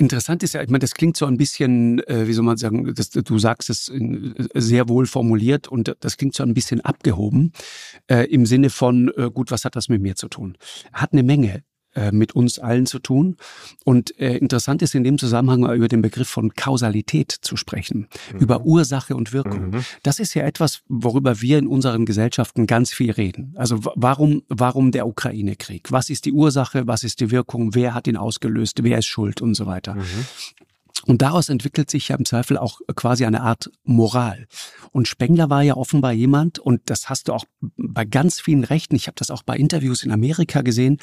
Interessant 0.00 0.42
ist 0.42 0.54
ja, 0.54 0.62
ich 0.62 0.70
meine, 0.70 0.78
das 0.78 0.94
klingt 0.94 1.18
so 1.18 1.26
ein 1.26 1.36
bisschen, 1.36 1.98
äh, 2.04 2.26
wie 2.26 2.32
soll 2.32 2.44
man 2.44 2.56
sagen, 2.56 2.94
das, 2.94 3.10
du 3.10 3.38
sagst 3.38 3.68
es 3.68 3.90
äh, 3.90 4.32
sehr 4.54 4.88
wohl 4.88 5.04
formuliert 5.04 5.68
und 5.68 5.94
das 6.00 6.16
klingt 6.16 6.34
so 6.34 6.42
ein 6.42 6.54
bisschen 6.54 6.80
abgehoben 6.80 7.52
äh, 8.06 8.24
im 8.30 8.46
Sinne 8.46 8.70
von, 8.70 9.12
äh, 9.18 9.30
gut, 9.30 9.50
was 9.50 9.66
hat 9.66 9.76
das 9.76 9.90
mit 9.90 10.00
mir 10.00 10.16
zu 10.16 10.28
tun? 10.28 10.56
Hat 10.94 11.12
eine 11.12 11.22
Menge 11.22 11.64
mit 12.12 12.34
uns 12.34 12.58
allen 12.58 12.86
zu 12.86 12.98
tun. 12.98 13.36
Und 13.84 14.18
äh, 14.18 14.36
interessant 14.36 14.82
ist 14.82 14.94
in 14.94 15.04
dem 15.04 15.18
Zusammenhang 15.18 15.70
über 15.74 15.88
den 15.88 16.02
Begriff 16.02 16.28
von 16.28 16.54
Kausalität 16.54 17.32
zu 17.32 17.56
sprechen, 17.56 18.08
mhm. 18.32 18.38
über 18.40 18.64
Ursache 18.64 19.16
und 19.16 19.32
Wirkung. 19.32 19.70
Mhm. 19.70 19.84
Das 20.02 20.18
ist 20.18 20.34
ja 20.34 20.44
etwas, 20.44 20.82
worüber 20.88 21.40
wir 21.40 21.58
in 21.58 21.66
unseren 21.66 22.06
Gesellschaften 22.06 22.66
ganz 22.66 22.92
viel 22.92 23.10
reden. 23.10 23.54
Also 23.56 23.80
warum, 23.96 24.42
warum 24.48 24.92
der 24.92 25.06
Ukraine-Krieg? 25.06 25.90
Was 25.90 26.10
ist 26.10 26.24
die 26.26 26.32
Ursache? 26.32 26.86
Was 26.86 27.04
ist 27.04 27.20
die 27.20 27.30
Wirkung? 27.30 27.74
Wer 27.74 27.94
hat 27.94 28.06
ihn 28.06 28.16
ausgelöst? 28.16 28.82
Wer 28.82 28.98
ist 28.98 29.06
schuld 29.06 29.40
und 29.40 29.54
so 29.54 29.66
weiter? 29.66 29.94
Mhm. 29.94 30.26
Und 31.06 31.22
daraus 31.22 31.48
entwickelt 31.48 31.90
sich 31.90 32.08
ja 32.08 32.16
im 32.16 32.24
Zweifel 32.24 32.58
auch 32.58 32.80
quasi 32.94 33.24
eine 33.24 33.42
Art 33.42 33.70
Moral. 33.84 34.46
Und 34.92 35.08
Spengler 35.08 35.50
war 35.50 35.62
ja 35.62 35.76
offenbar 35.76 36.12
jemand, 36.12 36.58
und 36.58 36.82
das 36.86 37.08
hast 37.08 37.28
du 37.28 37.32
auch 37.32 37.44
bei 37.76 38.04
ganz 38.04 38.40
vielen 38.40 38.64
Rechten, 38.64 38.96
ich 38.96 39.06
habe 39.06 39.14
das 39.16 39.30
auch 39.30 39.42
bei 39.42 39.56
Interviews 39.56 40.02
in 40.02 40.10
Amerika 40.10 40.62
gesehen, 40.62 40.98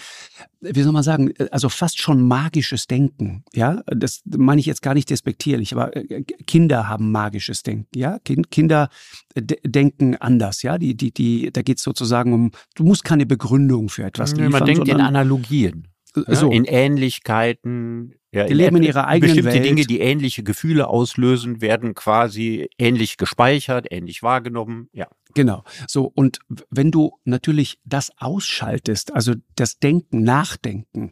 wie 0.60 0.82
soll 0.82 0.92
man 0.92 1.04
sagen, 1.04 1.34
also 1.52 1.70
fast 1.70 2.02
schon 2.02 2.22
magisches 2.22 2.88
Denken. 2.88 3.44
Ja, 3.54 3.82
das 3.88 4.22
meine 4.26 4.60
ich 4.60 4.66
jetzt 4.66 4.82
gar 4.82 4.94
nicht 4.94 5.10
despektierlich, 5.10 5.74
aber 5.74 5.96
äh, 5.96 6.24
Kinder 6.24 6.88
haben 6.88 7.12
magisches 7.12 7.64
Denken. 7.64 7.88
Ja, 7.96 8.20
Kinder 8.20 8.90
denken 9.36 10.16
anders. 10.16 10.64
Ja, 10.64 10.78
die, 10.78 10.96
die, 10.96 11.12
die, 11.12 11.52
da 11.52 11.62
geht 11.62 11.78
es 11.78 11.84
sozusagen 11.84 12.34
um, 12.34 12.52
du 12.76 12.84
musst 12.84 13.04
keine 13.04 13.26
Begründung 13.26 13.90
für 13.90 14.04
etwas 14.04 14.34
liefern. 14.34 14.52
Man 14.52 14.66
denkt 14.66 14.88
in 14.88 15.02
Analogien. 15.02 15.88
So. 16.27 16.51
In 16.51 16.65
Ähnlichkeiten, 16.65 18.15
ja, 18.32 18.45
die 18.45 18.53
leben 18.53 18.77
in 18.77 18.84
ihrer 18.84 19.08
eigenen 19.08 19.36
bestimmte 19.36 19.56
Welt. 19.56 19.65
Dinge, 19.65 19.86
die 19.86 19.99
ähnliche 19.99 20.43
Gefühle 20.43 20.88
auslösen, 20.88 21.62
werden 21.62 21.93
quasi 21.93 22.69
ähnlich 22.77 23.17
gespeichert, 23.17 23.88
ähnlich 23.89 24.23
wahrgenommen. 24.23 24.89
Ja. 24.93 25.08
Genau. 25.38 25.63
So, 25.88 26.12
und 26.15 26.39
wenn 26.71 26.89
du 26.89 27.12
natürlich 27.23 27.78
das 27.86 28.12
ausschaltest, 28.17 29.13
also 29.13 29.36
das 29.54 29.78
Denken, 29.78 30.23
Nachdenken 30.23 31.12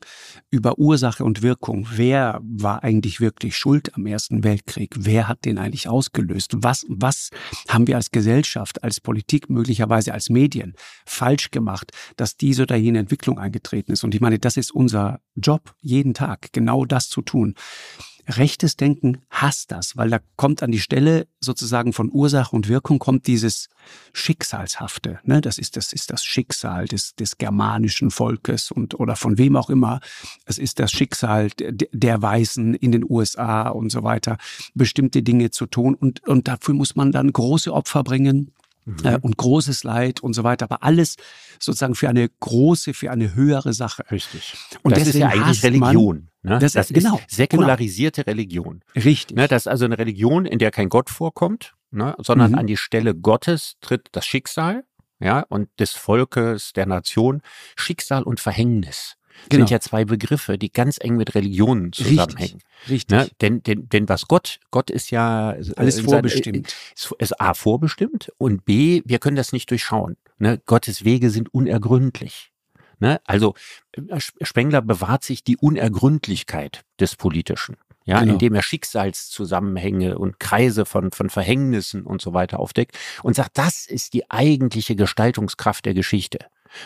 über 0.49 0.79
Ursache 0.79 1.23
und 1.23 1.43
Wirkung, 1.43 1.87
wer 1.91 2.41
war 2.41 2.83
eigentlich 2.83 3.21
wirklich 3.21 3.55
schuld 3.55 3.93
am 3.93 4.07
Ersten 4.07 4.43
Weltkrieg? 4.43 4.95
Wer 4.97 5.27
hat 5.27 5.45
den 5.45 5.59
eigentlich 5.59 5.87
ausgelöst? 5.87 6.53
Was, 6.55 6.87
was 6.89 7.29
haben 7.67 7.85
wir 7.85 7.97
als 7.97 8.09
Gesellschaft, 8.09 8.83
als 8.83 8.99
Politik, 8.99 9.47
möglicherweise 9.51 10.11
als 10.11 10.31
Medien 10.31 10.73
falsch 11.05 11.51
gemacht, 11.51 11.91
dass 12.15 12.35
diese 12.35 12.63
oder 12.63 12.77
jene 12.77 12.97
Entwicklung 12.97 13.37
eingetreten 13.37 13.91
ist? 13.91 14.03
Und 14.03 14.15
ich 14.15 14.21
meine, 14.21 14.39
das 14.39 14.57
ist 14.57 14.71
unser 14.71 15.19
Job 15.35 15.75
jeden 15.81 16.15
Tag, 16.15 16.51
genau 16.51 16.85
das 16.85 17.09
zu 17.09 17.21
tun. 17.21 17.53
Rechtes 18.27 18.75
Denken 18.75 19.21
hasst 19.29 19.71
das, 19.71 19.95
weil 19.97 20.09
da 20.09 20.19
kommt 20.35 20.63
an 20.63 20.71
die 20.71 20.79
Stelle 20.79 21.27
sozusagen 21.39 21.93
von 21.93 22.09
Ursache 22.11 22.55
und 22.55 22.67
Wirkung 22.67 22.97
kommt 22.99 23.27
dieses 23.27 23.69
Schicksalshafte. 24.13 25.19
Ne? 25.23 25.41
Das 25.41 25.57
ist 25.57 25.77
das 25.77 25.93
ist 25.93 26.11
das 26.11 26.23
Schicksal 26.23 26.85
des, 26.85 27.15
des 27.15 27.37
germanischen 27.37 28.11
Volkes 28.11 28.71
und 28.71 28.99
oder 28.99 29.15
von 29.15 29.37
wem 29.37 29.55
auch 29.55 29.69
immer. 29.69 29.99
Es 30.45 30.57
ist 30.57 30.79
das 30.79 30.91
Schicksal 30.91 31.49
der, 31.51 31.87
der 31.91 32.21
Weißen 32.21 32.73
in 32.73 32.91
den 32.91 33.05
USA 33.07 33.69
und 33.69 33.91
so 33.91 34.03
weiter, 34.03 34.37
bestimmte 34.73 35.21
Dinge 35.21 35.51
zu 35.51 35.67
tun 35.67 35.93
und 35.93 36.27
und 36.27 36.47
dafür 36.47 36.73
muss 36.73 36.95
man 36.95 37.11
dann 37.11 37.31
große 37.31 37.71
Opfer 37.71 38.03
bringen 38.03 38.51
mhm. 38.85 38.97
äh, 39.03 39.17
und 39.21 39.37
großes 39.37 39.83
Leid 39.83 40.21
und 40.21 40.33
so 40.33 40.43
weiter, 40.43 40.65
aber 40.65 40.83
alles 40.83 41.17
sozusagen 41.59 41.95
für 41.95 42.09
eine 42.09 42.29
große, 42.39 42.93
für 42.93 43.11
eine 43.11 43.35
höhere 43.35 43.73
Sache. 43.73 44.03
Richtig. 44.11 44.55
Und 44.83 44.95
das 44.95 45.07
ist 45.07 45.15
ja 45.15 45.27
eigentlich 45.27 45.63
Religion. 45.63 46.29
Ne? 46.45 46.59
Das, 46.59 46.73
das, 46.73 46.91
ist 46.91 46.93
genau, 46.93 47.19
säkularisierte 47.27 48.23
genau. 48.23 48.31
Religion. 48.31 48.81
Richtig. 48.95 49.35
Ne? 49.35 49.47
Das 49.47 49.63
ist 49.63 49.67
also 49.67 49.85
eine 49.85 49.97
Religion, 49.97 50.45
in 50.45 50.59
der 50.59 50.71
kein 50.71 50.89
Gott 50.89 51.09
vorkommt, 51.09 51.73
ne? 51.91 52.15
sondern 52.19 52.51
mhm. 52.51 52.59
an 52.59 52.67
die 52.67 52.77
Stelle 52.77 53.15
Gottes 53.15 53.75
tritt 53.81 54.09
das 54.11 54.25
Schicksal 54.25 54.83
ja, 55.19 55.45
und 55.49 55.69
des 55.79 55.91
Volkes, 55.91 56.73
der 56.73 56.85
Nation, 56.85 57.41
Schicksal 57.75 58.23
und 58.23 58.39
Verhängnis. 58.39 59.15
Genau. 59.49 59.61
sind 59.61 59.71
ja 59.71 59.79
zwei 59.81 60.05
Begriffe, 60.05 60.57
die 60.57 60.71
ganz 60.71 60.97
eng 60.99 61.17
mit 61.17 61.35
Religionen 61.35 61.91
zusammenhängen. 61.91 62.61
Richtig. 62.89 63.09
Ne? 63.09 63.27
Denn, 63.41 63.61
denn, 63.63 63.89
denn 63.89 64.07
was 64.07 64.27
Gott, 64.27 64.59
Gott 64.71 64.89
ist 64.89 65.11
ja 65.11 65.51
äh, 65.53 65.73
alles 65.75 65.99
vorbestimmt. 65.99 66.73
Ist, 66.95 67.11
ist 67.19 67.41
A 67.41 67.53
vorbestimmt 67.53 68.31
und 68.37 68.63
B, 68.63 69.01
wir 69.03 69.19
können 69.19 69.35
das 69.35 69.51
nicht 69.51 69.69
durchschauen. 69.71 70.15
Ne? 70.37 70.61
Gottes 70.65 71.03
Wege 71.03 71.29
sind 71.29 71.53
unergründlich. 71.53 72.53
Ne? 72.99 73.19
Also 73.25 73.55
äh, 73.93 74.19
Spengler 74.19 74.81
bewahrt 74.81 75.23
sich 75.23 75.43
die 75.43 75.57
Unergründlichkeit 75.57 76.83
des 76.99 77.15
Politischen 77.15 77.77
ja, 78.05 78.19
genau. 78.19 78.33
indem 78.33 78.53
er 78.53 78.61
Schicksalszusammenhänge 78.61 80.17
und 80.17 80.39
Kreise 80.39 80.85
von, 80.85 81.11
von 81.11 81.29
Verhängnissen 81.29 82.03
und 82.03 82.21
so 82.21 82.33
weiter 82.33 82.59
aufdeckt 82.59 82.97
und 83.23 83.35
sagt, 83.35 83.57
das 83.57 83.87
ist 83.87 84.13
die 84.13 84.29
eigentliche 84.29 84.95
Gestaltungskraft 84.95 85.85
der 85.85 85.95
Geschichte 85.95 86.39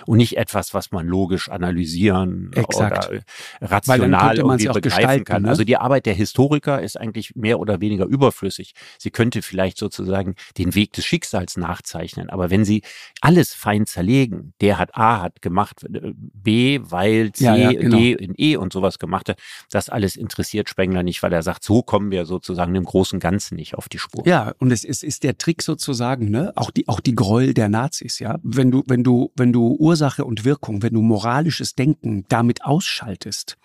und 0.06 0.17
nicht 0.17 0.38
etwas, 0.38 0.73
was 0.73 0.91
man 0.91 1.08
logisch 1.08 1.49
analysieren 1.49 2.52
Exakt. 2.54 3.10
oder 3.10 3.21
rational 3.62 4.38
irgendwie 4.38 4.67
begreifen 4.67 5.23
kann. 5.25 5.43
Ne? 5.43 5.49
Also 5.49 5.63
die 5.63 5.78
Arbeit 5.78 6.06
der 6.06 6.13
Historiker 6.13 6.82
ist 6.82 6.99
eigentlich 6.99 7.36
mehr 7.36 7.60
oder 7.60 7.82
weniger 7.82 8.06
überflüssig. 8.06 8.73
Sie 8.97 9.12
könnte 9.12 9.41
vielleicht 9.41 9.78
sozusagen 9.78 10.36
den 10.58 10.75
Weg 10.75 10.93
des 10.93 11.06
Schicksals 11.06 11.58
nachzeichnen, 11.58 12.30
aber 12.30 12.49
wenn 12.49 12.65
sie 12.65 12.82
alles 13.21 13.54
fein 13.54 13.86
zerlegen, 13.86 14.54
der 14.62 14.78
hat 14.78 14.95
A 14.95 15.21
hat 15.21 15.41
gemacht, 15.41 15.86
B, 15.89 16.80
weil 16.84 17.32
C, 17.32 17.45
ja, 17.45 17.56
ja, 17.56 17.71
genau. 17.71 17.97
D 17.97 18.13
in 18.13 18.34
E 18.38 18.56
und 18.58 18.73
sowas 18.73 18.99
gemacht 18.99 19.30
hat, 19.30 19.39
das 19.69 19.89
alles 19.89 20.15
interessiert 20.15 20.69
Spengler 20.69 21.04
nicht, 21.04 21.23
weil 21.23 21.34
er 21.34 21.43
sagt, 21.43 21.63
so 21.63 21.82
kommen 21.82 22.12
wir 22.12 22.25
sozusagen 22.25 22.75
im 22.75 22.84
großen 22.84 23.19
Ganzen 23.19 23.56
nicht 23.56 23.75
auf 23.75 23.89
die 23.89 23.99
Spur. 23.99 24.25
Ja, 24.25 24.54
und 24.60 24.71
es 24.71 24.84
ist, 24.84 25.04
ist 25.04 25.23
der 25.23 25.38
Trick 25.38 25.62
sozusagen, 25.62 26.30
ne, 26.30 26.54
auch 26.56 26.71
die, 26.71 26.88
auch 26.88 26.99
die 26.99 27.15
Gräuel 27.15 27.54
der 27.54 27.69
Nazis, 27.69 28.19
ja. 28.19 28.38
Wenn 28.43 28.71
du, 28.71 28.84
wenn 28.88 29.04
du, 29.04 29.32
wenn 29.36 29.54
du 29.54 29.75
Ursache 29.80 30.26
und 30.26 30.46
Wirkung, 30.46 30.82
wenn 30.84 30.94
du 30.94 31.02
moralisches 31.02 31.74
Denken 31.74 32.26
damit 32.28 32.63
ausschaltest, 32.65 33.58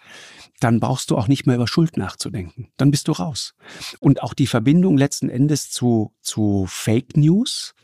dann 0.61 0.81
brauchst 0.81 1.11
du 1.11 1.16
auch 1.18 1.29
nicht 1.29 1.46
mehr 1.46 1.57
über 1.57 1.66
Schuld 1.66 1.96
nachzudenken. 1.96 2.68
Dann 2.77 2.90
bist 2.90 3.09
du 3.09 3.12
raus. 3.12 3.55
Und 4.00 4.22
auch 4.22 4.35
die 4.35 4.46
Verbindung 4.46 4.96
letzten 4.96 5.29
Endes 5.29 5.70
zu, 5.70 6.14
zu 6.22 6.66
Fake 6.68 7.16
News, 7.16 7.74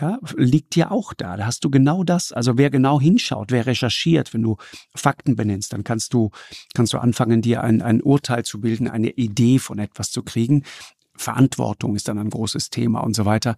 ja, 0.00 0.18
liegt 0.36 0.76
ja 0.76 0.90
auch 0.90 1.12
da. 1.12 1.36
Da 1.36 1.46
hast 1.46 1.64
du 1.64 1.70
genau 1.70 2.04
das. 2.04 2.32
Also 2.32 2.56
wer 2.56 2.70
genau 2.70 3.00
hinschaut, 3.00 3.50
wer 3.50 3.66
recherchiert, 3.66 4.32
wenn 4.32 4.42
du 4.42 4.56
Fakten 4.94 5.36
benennst, 5.36 5.72
dann 5.72 5.84
kannst 5.84 6.14
du, 6.14 6.30
kannst 6.74 6.92
du 6.92 6.98
anfangen, 6.98 7.42
dir 7.42 7.62
ein, 7.62 7.82
ein 7.82 8.02
Urteil 8.02 8.44
zu 8.44 8.60
bilden, 8.60 8.88
eine 8.88 9.10
Idee 9.10 9.58
von 9.58 9.78
etwas 9.78 10.10
zu 10.10 10.22
kriegen. 10.22 10.64
Verantwortung 11.16 11.96
ist 11.96 12.08
dann 12.08 12.18
ein 12.18 12.30
großes 12.30 12.70
Thema 12.70 13.00
und 13.00 13.14
so 13.14 13.24
weiter. 13.24 13.56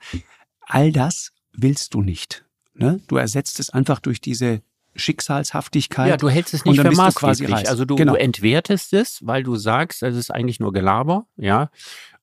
All 0.62 0.90
das 0.92 1.32
willst 1.52 1.94
du 1.94 2.02
nicht. 2.02 2.44
Ne? 2.74 3.00
Du 3.08 3.16
ersetzt 3.16 3.60
es 3.60 3.70
einfach 3.70 4.00
durch 4.00 4.20
diese 4.20 4.62
Schicksalshaftigkeit. 4.94 6.08
Ja, 6.08 6.16
du 6.16 6.28
hältst 6.28 6.54
es 6.54 6.64
nicht 6.64 6.80
für 6.80 6.90
maßgeblich. 6.90 7.68
Also 7.68 7.84
du, 7.84 7.96
genau. 7.96 8.12
du 8.12 8.20
entwertest 8.20 8.92
es, 8.92 9.26
weil 9.26 9.42
du 9.42 9.56
sagst, 9.56 10.02
es 10.02 10.16
ist 10.16 10.30
eigentlich 10.30 10.60
nur 10.60 10.72
Gelaber, 10.72 11.26
ja. 11.36 11.70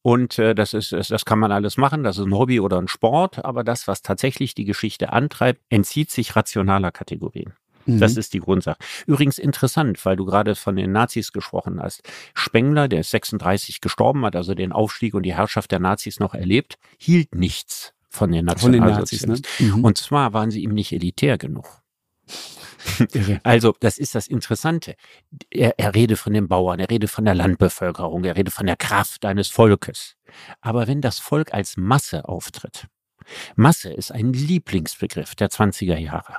Und 0.02 0.40
äh, 0.40 0.56
das 0.56 0.74
ist, 0.74 0.94
das 0.94 1.26
kann 1.26 1.40
man 1.40 1.52
alles 1.52 1.78
machen, 1.78 2.04
das 2.04 2.18
ist 2.18 2.26
ein 2.26 2.34
Hobby 2.34 2.60
oder 2.60 2.80
ein 2.80 2.88
Sport, 2.88 3.44
aber 3.44 3.64
das, 3.64 3.88
was 3.88 4.02
tatsächlich 4.02 4.56
die 4.56 4.66
Geschichte 4.66 5.12
antreibt, 5.12 5.62
entzieht 5.70 6.10
sich 6.10 6.36
rationaler 6.36 6.92
Kategorien. 6.92 7.54
Das 7.86 8.14
mhm. 8.14 8.20
ist 8.20 8.34
die 8.34 8.40
Grundsache. 8.40 8.78
Übrigens 9.08 9.40
interessant, 9.40 10.04
weil 10.06 10.16
du 10.16 10.26
gerade 10.26 10.56
von 10.56 10.76
den 10.76 10.92
Nazis 10.92 11.32
gesprochen 11.32 11.82
hast. 11.82 12.04
Spengler, 12.34 12.88
der 12.88 13.04
36 13.04 13.82
gestorben 13.82 14.26
hat, 14.26 14.36
also 14.36 14.54
den 14.54 14.72
Aufstieg 14.72 15.16
und 15.16 15.24
die 15.24 15.34
Herrschaft 15.34 15.72
der 15.72 15.80
Nazis 15.80 16.20
noch 16.20 16.34
erlebt, 16.34 16.78
hielt 16.98 17.34
nichts 17.36 17.94
von 18.10 18.32
den 18.32 18.46
Nationalsozialisten. 18.46 19.68
Ne? 19.68 19.74
Mhm. 19.76 19.86
Und 19.86 19.98
zwar 19.98 20.34
waren 20.34 20.52
sie 20.52 20.64
ihm 20.64 20.74
nicht 20.74 20.92
elitär 20.92 21.38
genug. 21.38 21.82
Also, 23.44 23.76
das 23.80 23.98
ist 23.98 24.16
das 24.16 24.28
Interessante. 24.28 24.96
Er, 25.50 25.78
er 25.78 25.96
rede 25.96 26.16
von 26.16 26.34
den 26.34 26.48
Bauern, 26.48 26.80
er 26.80 26.90
rede 26.90 27.10
von 27.10 27.26
der 27.26 27.36
Landbevölkerung, 27.36 28.24
er 28.24 28.38
rede 28.38 28.52
von 28.52 28.66
der 28.66 28.78
Kraft 28.78 29.26
eines 29.26 29.50
Volkes. 29.50 30.16
Aber 30.62 30.88
wenn 30.88 31.02
das 31.02 31.20
Volk 31.20 31.54
als 31.54 31.76
Masse 31.76 32.28
auftritt, 32.28 32.88
Masse 33.56 33.92
ist 33.92 34.12
ein 34.12 34.34
Lieblingsbegriff 34.34 35.36
der 35.36 35.50
20er 35.50 35.98
Jahre. 35.98 36.38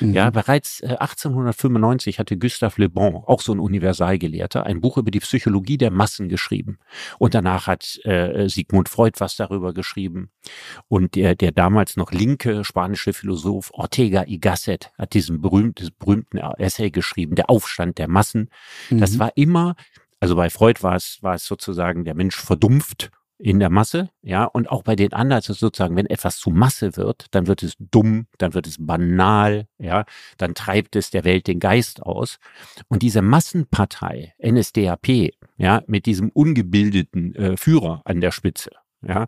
Mhm. 0.00 0.14
Ja, 0.14 0.30
bereits 0.30 0.82
1895 0.82 2.16
äh, 2.16 2.18
hatte 2.18 2.36
Gustave 2.36 2.80
Le 2.80 2.88
Bon, 2.88 3.16
auch 3.16 3.40
so 3.40 3.52
ein 3.52 3.60
Universalgelehrter, 3.60 4.64
ein 4.64 4.80
Buch 4.80 4.96
über 4.98 5.10
die 5.10 5.20
Psychologie 5.20 5.78
der 5.78 5.90
Massen 5.90 6.28
geschrieben. 6.28 6.78
Und 7.18 7.34
danach 7.34 7.66
hat 7.66 7.98
äh, 8.04 8.48
Sigmund 8.48 8.88
Freud 8.88 9.18
was 9.18 9.36
darüber 9.36 9.72
geschrieben. 9.72 10.30
Und 10.88 11.14
der, 11.14 11.34
der 11.34 11.52
damals 11.52 11.96
noch 11.96 12.12
linke 12.12 12.64
spanische 12.64 13.12
Philosoph 13.12 13.70
Ortega 13.72 14.24
y 14.26 14.38
Gasset 14.40 14.92
hat 14.98 15.14
diesen 15.14 15.40
berühmten, 15.40 15.90
berühmten 15.98 16.38
Essay 16.38 16.90
geschrieben, 16.90 17.34
Der 17.34 17.50
Aufstand 17.50 17.98
der 17.98 18.08
Massen. 18.08 18.50
Mhm. 18.90 19.00
Das 19.00 19.18
war 19.18 19.32
immer 19.36 19.76
also 20.20 20.36
bei 20.36 20.48
Freud 20.48 20.82
war 20.82 20.96
es, 20.96 21.18
war 21.22 21.34
es 21.34 21.44
sozusagen 21.44 22.06
der 22.06 22.14
Mensch 22.14 22.36
verdumpft 22.36 23.10
in 23.38 23.58
der 23.58 23.70
Masse, 23.70 24.10
ja, 24.22 24.44
und 24.44 24.70
auch 24.70 24.82
bei 24.82 24.94
den 24.94 25.12
anderen 25.12 25.40
ist 25.40 25.50
es 25.50 25.58
sozusagen, 25.58 25.96
wenn 25.96 26.06
etwas 26.06 26.38
zu 26.38 26.50
Masse 26.50 26.96
wird, 26.96 27.26
dann 27.32 27.46
wird 27.46 27.62
es 27.62 27.74
dumm, 27.78 28.26
dann 28.38 28.54
wird 28.54 28.66
es 28.66 28.76
banal, 28.78 29.66
ja, 29.78 30.04
dann 30.38 30.54
treibt 30.54 30.94
es 30.96 31.10
der 31.10 31.24
Welt 31.24 31.48
den 31.48 31.58
Geist 31.58 32.02
aus. 32.02 32.38
Und 32.88 33.02
diese 33.02 33.22
Massenpartei, 33.22 34.34
NSDAP, 34.42 35.32
ja, 35.56 35.82
mit 35.86 36.06
diesem 36.06 36.30
ungebildeten 36.30 37.34
äh, 37.34 37.56
Führer 37.56 38.02
an 38.04 38.20
der 38.20 38.30
Spitze, 38.30 38.70
ja, 39.06 39.26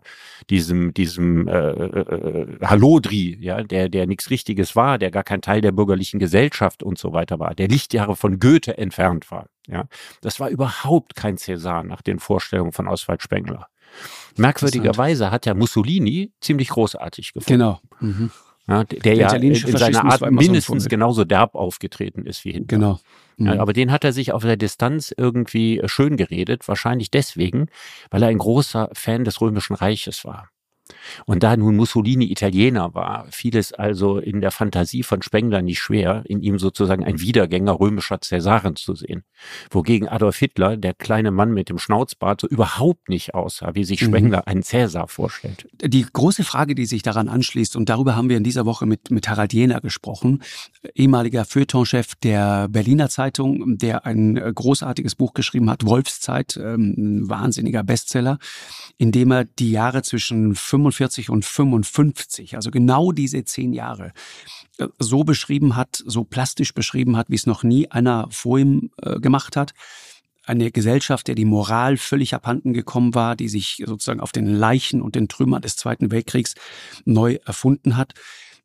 diesem, 0.49 0.93
diesem 0.93 1.47
äh, 1.47 1.69
äh, 1.69 1.99
äh 1.99 2.65
Hallodri, 2.65 3.37
ja, 3.41 3.61
der, 3.61 3.89
der 3.89 4.07
nichts 4.07 4.29
Richtiges 4.29 4.75
war, 4.75 4.97
der 4.97 5.11
gar 5.11 5.23
kein 5.23 5.41
Teil 5.41 5.59
der 5.61 5.73
bürgerlichen 5.73 6.19
Gesellschaft 6.19 6.81
und 6.81 6.97
so 6.97 7.11
weiter 7.11 7.39
war, 7.39 7.55
der 7.55 7.67
Lichtjahre 7.67 8.15
von 8.15 8.39
Goethe 8.39 8.77
entfernt 8.77 9.29
war, 9.31 9.47
ja. 9.67 9.85
Das 10.21 10.39
war 10.39 10.49
überhaupt 10.49 11.15
kein 11.15 11.37
Cäsar 11.37 11.83
nach 11.83 12.01
den 12.01 12.19
Vorstellungen 12.19 12.71
von 12.71 12.87
Oswald 12.87 13.21
Spengler. 13.21 13.67
Merkwürdigerweise 14.37 15.31
hat 15.31 15.45
ja 15.45 15.53
Mussolini 15.53 16.31
ziemlich 16.41 16.69
großartig 16.69 17.33
gefunden. 17.33 17.59
Genau. 17.59 17.81
Mhm. 17.99 18.31
Ja, 18.69 18.83
der, 18.83 18.99
der 18.99 19.15
ja 19.15 19.33
in 19.33 19.55
seiner 19.77 20.05
Art 20.05 20.29
mindestens 20.29 20.83
so 20.83 20.89
genauso 20.89 21.23
derb 21.23 21.55
aufgetreten 21.55 22.25
ist 22.25 22.43
wie 22.43 22.51
Hitler. 22.51 22.67
Genau. 22.67 22.99
Mhm. 23.37 23.47
Ja, 23.47 23.59
aber 23.59 23.71
den 23.71 23.91
hat 23.91 24.03
er 24.03 24.11
sich 24.11 24.33
auf 24.33 24.41
der 24.41 24.57
Distanz 24.57 25.13
irgendwie 25.15 25.81
schön 25.85 26.17
geredet, 26.17 26.67
wahrscheinlich 26.67 27.09
deswegen, 27.09 27.67
weil 28.11 28.23
er 28.23 28.29
ein 28.29 28.37
großer 28.37 28.89
Fan 28.93 29.23
des 29.23 29.39
Römischen 29.39 29.75
Reiches 29.75 30.25
war. 30.25 30.49
Und 31.25 31.43
da 31.43 31.55
nun 31.57 31.75
Mussolini 31.75 32.31
Italiener 32.31 32.93
war, 32.93 33.27
fiel 33.29 33.55
es 33.55 33.73
also 33.73 34.17
in 34.19 34.41
der 34.41 34.51
Fantasie 34.51 35.03
von 35.03 35.21
Spengler 35.21 35.61
nicht 35.61 35.79
schwer, 35.79 36.23
in 36.25 36.41
ihm 36.41 36.59
sozusagen 36.59 37.03
ein 37.03 37.19
Wiedergänger 37.19 37.79
römischer 37.79 38.19
Cäsaren 38.21 38.75
zu 38.75 38.95
sehen. 38.95 39.23
Wogegen 39.69 40.07
Adolf 40.07 40.37
Hitler, 40.37 40.77
der 40.77 40.93
kleine 40.93 41.31
Mann 41.31 41.53
mit 41.53 41.69
dem 41.69 41.77
Schnauzbart, 41.77 42.41
so 42.41 42.47
überhaupt 42.47 43.09
nicht 43.09 43.33
aussah, 43.33 43.75
wie 43.75 43.83
sich 43.83 44.01
mhm. 44.01 44.07
Spengler 44.07 44.37
mhm. 44.39 44.43
einen 44.45 44.63
Cäsar 44.63 45.07
vorstellt. 45.07 45.67
Die 45.81 46.05
große 46.11 46.43
Frage, 46.43 46.75
die 46.75 46.85
sich 46.85 47.01
daran 47.01 47.29
anschließt, 47.29 47.75
und 47.75 47.89
darüber 47.89 48.15
haben 48.15 48.29
wir 48.29 48.37
in 48.37 48.43
dieser 48.43 48.65
Woche 48.65 48.85
mit, 48.85 49.11
mit 49.11 49.27
Harald 49.29 49.53
Jehner 49.53 49.81
gesprochen, 49.81 50.43
ehemaliger 50.95 51.45
Feuilletonchef 51.45 52.15
der 52.15 52.67
Berliner 52.67 53.09
Zeitung, 53.09 53.77
der 53.77 54.05
ein 54.05 54.35
großartiges 54.35 55.15
Buch 55.15 55.33
geschrieben 55.33 55.69
hat, 55.69 55.85
Wolfszeit, 55.85 56.57
ähm, 56.57 56.93
ein 56.97 57.29
wahnsinniger 57.29 57.83
Bestseller, 57.83 58.39
in 58.97 59.11
dem 59.11 59.31
er 59.31 59.45
die 59.45 59.71
Jahre 59.71 60.01
zwischen 60.01 60.55
45 60.77 61.29
und 61.29 61.45
55, 61.45 62.55
also 62.55 62.71
genau 62.71 63.11
diese 63.11 63.43
zehn 63.43 63.73
Jahre, 63.73 64.13
äh, 64.77 64.87
so 64.99 65.23
beschrieben 65.23 65.75
hat, 65.75 66.03
so 66.05 66.23
plastisch 66.23 66.73
beschrieben 66.73 67.17
hat, 67.17 67.29
wie 67.29 67.35
es 67.35 67.45
noch 67.45 67.63
nie 67.63 67.89
einer 67.89 68.27
vor 68.31 68.59
ihm 68.59 68.91
äh, 69.01 69.19
gemacht 69.19 69.55
hat. 69.55 69.73
Eine 70.43 70.71
Gesellschaft, 70.71 71.27
der 71.27 71.35
die 71.35 71.45
Moral 71.45 71.97
völlig 71.97 72.33
abhanden 72.33 72.73
gekommen 72.73 73.13
war, 73.15 73.35
die 73.35 73.49
sich 73.49 73.83
sozusagen 73.85 74.21
auf 74.21 74.31
den 74.31 74.47
Leichen 74.47 75.01
und 75.01 75.15
den 75.15 75.27
Trümmern 75.27 75.61
des 75.61 75.75
Zweiten 75.75 76.09
Weltkriegs 76.09 76.55
neu 77.03 77.37
erfunden 77.45 77.97
hat. 77.97 78.13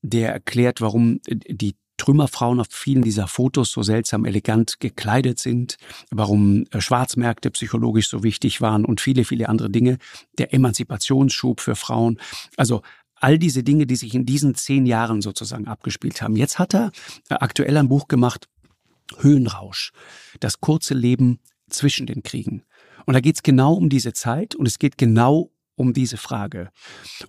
Der 0.03 0.33
erklärt, 0.33 0.81
warum 0.81 1.21
die 1.27 1.75
Trümmerfrauen 2.03 2.59
auf 2.59 2.67
vielen 2.69 3.03
dieser 3.03 3.29
Fotos 3.29 3.71
so 3.71 3.85
seltsam 3.85 4.25
elegant 4.25 4.81
gekleidet 4.81 5.39
sind, 5.39 5.77
warum 6.11 6.65
äh, 6.73 6.81
Schwarzmärkte 6.81 7.53
psychologisch 7.53 8.09
so 8.09 8.25
wichtig 8.25 8.61
waren 8.61 8.85
und 8.85 9.01
viele, 9.01 9.25
viele 9.25 9.49
andere 9.49 9.71
Dinge, 9.71 9.99
der 10.37 10.53
Emanzipationsschub 10.53 11.61
für 11.61 11.77
Frauen. 11.77 12.19
Also 12.57 12.83
all 13.15 13.39
diese 13.39 13.63
Dinge, 13.63 13.87
die 13.87 13.95
sich 13.95 14.17
in 14.17 14.27
diesen 14.27 14.57
zehn 14.57 14.85
Jahren 14.85 15.23
sozusagen 15.23 15.69
abgespielt 15.69 16.21
haben. 16.23 16.35
Jetzt 16.35 16.59
hat 16.59 16.75
er 16.75 16.91
äh, 17.29 17.35
aktuell 17.35 17.77
ein 17.77 17.89
Buch 17.89 18.09
gemacht, 18.09 18.49
Höhenrausch, 19.19 19.93
das 20.41 20.61
kurze 20.61 20.95
Leben 20.95 21.39
zwischen 21.71 22.07
den 22.07 22.25
Kriegen. 22.25 22.65
Und 23.07 23.15
da 23.15 23.21
geht 23.21 23.37
es 23.37 23.45
genau 23.45 23.75
um 23.75 23.89
diese 23.89 24.13
Zeit 24.13 24.57
und 24.57 24.67
es 24.67 24.81
geht 24.81 24.99
genau 24.99 25.53
um 25.77 25.93
diese 25.93 26.17
Frage. 26.17 26.71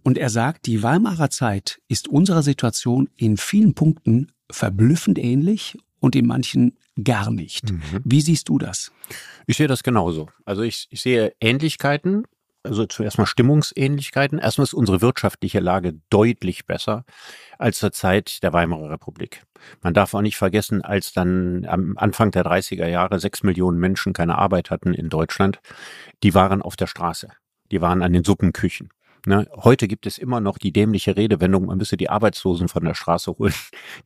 Und 0.03 0.17
er 0.17 0.29
sagt, 0.29 0.65
die 0.65 0.83
Weimarer 0.83 1.29
Zeit 1.29 1.81
ist 1.87 2.07
unserer 2.07 2.43
Situation 2.43 3.09
in 3.15 3.37
vielen 3.37 3.73
Punkten 3.73 4.31
verblüffend 4.51 5.17
ähnlich 5.17 5.77
und 5.99 6.15
in 6.15 6.27
manchen 6.27 6.77
gar 7.01 7.31
nicht. 7.31 7.71
Mhm. 7.71 7.81
Wie 8.03 8.21
siehst 8.21 8.49
du 8.49 8.57
das? 8.57 8.91
Ich 9.47 9.57
sehe 9.57 9.67
das 9.67 9.83
genauso. 9.83 10.29
Also 10.45 10.61
ich, 10.61 10.87
ich 10.89 11.01
sehe 11.01 11.33
Ähnlichkeiten, 11.39 12.25
also 12.63 12.85
zuerst 12.85 13.17
mal 13.17 13.25
Stimmungsähnlichkeiten. 13.25 14.39
Erstmal 14.39 14.63
ist 14.63 14.73
unsere 14.73 15.01
wirtschaftliche 15.01 15.59
Lage 15.59 15.99
deutlich 16.09 16.65
besser 16.65 17.03
als 17.57 17.79
zur 17.79 17.91
Zeit 17.91 18.41
der 18.43 18.53
Weimarer 18.53 18.89
Republik. 18.89 19.43
Man 19.81 19.93
darf 19.93 20.13
auch 20.13 20.21
nicht 20.21 20.37
vergessen, 20.37 20.81
als 20.81 21.13
dann 21.13 21.65
am 21.65 21.97
Anfang 21.97 22.31
der 22.31 22.45
30er 22.45 22.87
Jahre 22.87 23.19
sechs 23.19 23.43
Millionen 23.43 23.79
Menschen 23.79 24.13
keine 24.13 24.37
Arbeit 24.37 24.69
hatten 24.69 24.93
in 24.93 25.09
Deutschland, 25.09 25.59
die 26.23 26.33
waren 26.33 26.61
auf 26.61 26.75
der 26.75 26.87
Straße. 26.87 27.29
Die 27.73 27.81
waren 27.81 28.03
an 28.03 28.13
den 28.13 28.23
Suppenküchen. 28.23 28.89
Ne? 29.25 29.47
Heute 29.55 29.87
gibt 29.87 30.05
es 30.05 30.19
immer 30.19 30.41
noch 30.41 30.59
die 30.59 30.71
dämliche 30.71 31.17
Redewendung, 31.17 31.65
man 31.65 31.79
müsse 31.79 31.97
die 31.97 32.07
Arbeitslosen 32.07 32.67
von 32.67 32.83
der 32.85 32.93
Straße 32.93 33.31
holen. 33.39 33.53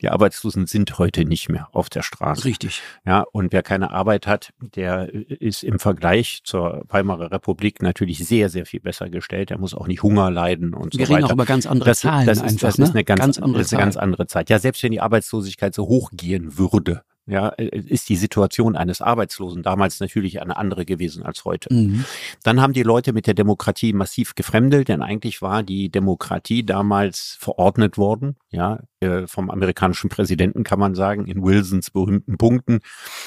Die 0.01 0.07
Arbeitslosen 0.07 0.67
sind 0.67 0.97
heute 0.99 1.25
nicht 1.25 1.49
mehr 1.49 1.67
auf 1.73 1.89
der 1.89 2.01
Straße. 2.01 2.45
Richtig. 2.45 2.81
Ja, 3.05 3.25
und 3.33 3.51
wer 3.51 3.61
keine 3.61 3.91
Arbeit 3.91 4.25
hat, 4.25 4.53
der 4.61 5.13
ist 5.13 5.63
im 5.63 5.79
Vergleich 5.79 6.41
zur 6.45 6.85
Weimarer 6.87 7.29
Republik 7.31 7.81
natürlich 7.81 8.25
sehr, 8.25 8.47
sehr 8.47 8.65
viel 8.65 8.79
besser 8.79 9.09
gestellt. 9.09 9.49
Der 9.49 9.57
muss 9.57 9.73
auch 9.73 9.87
nicht 9.87 10.01
Hunger 10.01 10.31
leiden 10.31 10.73
und 10.73 10.97
Wir 10.97 10.99
so 10.99 10.99
weiter. 11.01 11.09
Wir 11.09 11.17
reden 11.17 11.25
auch 11.25 11.33
über 11.33 11.45
ganz 11.45 11.65
andere 11.65 11.89
das, 11.89 11.99
Zahlen 11.99 12.25
das 12.25 12.37
ist, 12.37 12.43
einfach. 12.43 12.67
Das 12.67 12.79
ist 12.79 12.91
eine 12.91 13.03
ganz, 13.03 13.19
ganz 13.19 13.37
andere, 13.37 13.57
das 13.57 13.67
ist 13.67 13.73
eine 13.73 13.83
ganz 13.83 13.97
andere 13.97 14.27
Zeit. 14.27 14.49
Ja, 14.49 14.59
selbst 14.59 14.81
wenn 14.83 14.93
die 14.93 15.01
Arbeitslosigkeit 15.01 15.73
so 15.73 15.87
hoch 15.87 16.11
gehen 16.13 16.57
würde, 16.57 17.01
ja, 17.27 17.49
äh, 17.49 17.65
ist 17.65 18.09
die 18.09 18.15
Situation 18.15 18.75
eines 18.75 19.01
Arbeitslosen 19.01 19.61
damals 19.61 19.99
natürlich 19.99 20.41
eine 20.41 20.57
andere 20.57 20.85
gewesen 20.85 21.23
als 21.23 21.45
heute. 21.45 21.73
Mhm. 21.73 22.05
Dann 22.43 22.61
haben 22.61 22.73
die 22.73 22.83
Leute 22.83 23.13
mit 23.13 23.27
der 23.27 23.33
Demokratie 23.33 23.93
massiv 23.93 24.33
gefremdelt, 24.33 24.87
denn 24.87 25.01
eigentlich 25.01 25.41
war 25.41 25.61
die 25.61 25.89
Demokratie 25.89 26.65
damals 26.65 27.35
verordnet 27.39 27.97
worden, 27.97 28.37
ja, 28.49 28.79
äh, 28.99 29.27
vom 29.27 29.51
amerikanischen 29.51 30.09
Präsidenten 30.09 30.63
kann 30.63 30.79
man 30.79 30.95
sagen, 30.95 31.27
in 31.27 31.43
Wilsons 31.43 31.91
berühmten 31.91 32.37
Punkten. 32.37 32.79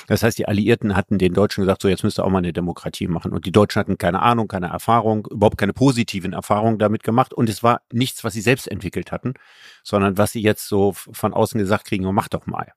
Das 0.08 0.22
heißt, 0.22 0.38
die 0.38 0.48
Alliierten 0.48 0.96
hatten 0.96 1.18
den 1.18 1.34
Deutschen 1.34 1.62
gesagt, 1.62 1.82
so 1.82 1.88
jetzt 1.88 2.02
müsst 2.02 2.18
ihr 2.18 2.24
auch 2.24 2.30
mal 2.30 2.38
eine 2.38 2.52
Demokratie 2.52 3.06
machen. 3.06 3.32
Und 3.32 3.46
die 3.46 3.52
Deutschen 3.52 3.80
hatten 3.80 3.98
keine 3.98 4.22
Ahnung, 4.22 4.48
keine 4.48 4.68
Erfahrung, 4.68 5.28
überhaupt 5.30 5.58
keine 5.58 5.74
positiven 5.74 6.32
Erfahrungen 6.32 6.78
damit 6.78 7.02
gemacht. 7.02 7.34
Und 7.34 7.48
es 7.48 7.62
war 7.62 7.82
nichts, 7.92 8.24
was 8.24 8.32
sie 8.32 8.40
selbst 8.40 8.66
entwickelt 8.66 9.12
hatten, 9.12 9.34
sondern 9.84 10.18
was 10.18 10.32
sie 10.32 10.42
jetzt 10.42 10.66
so 10.66 10.92
von 10.92 11.34
außen 11.34 11.58
gesagt 11.58 11.84
kriegen, 11.84 12.06
oh, 12.06 12.12
mach 12.12 12.28
doch 12.28 12.46
mal. 12.46 12.72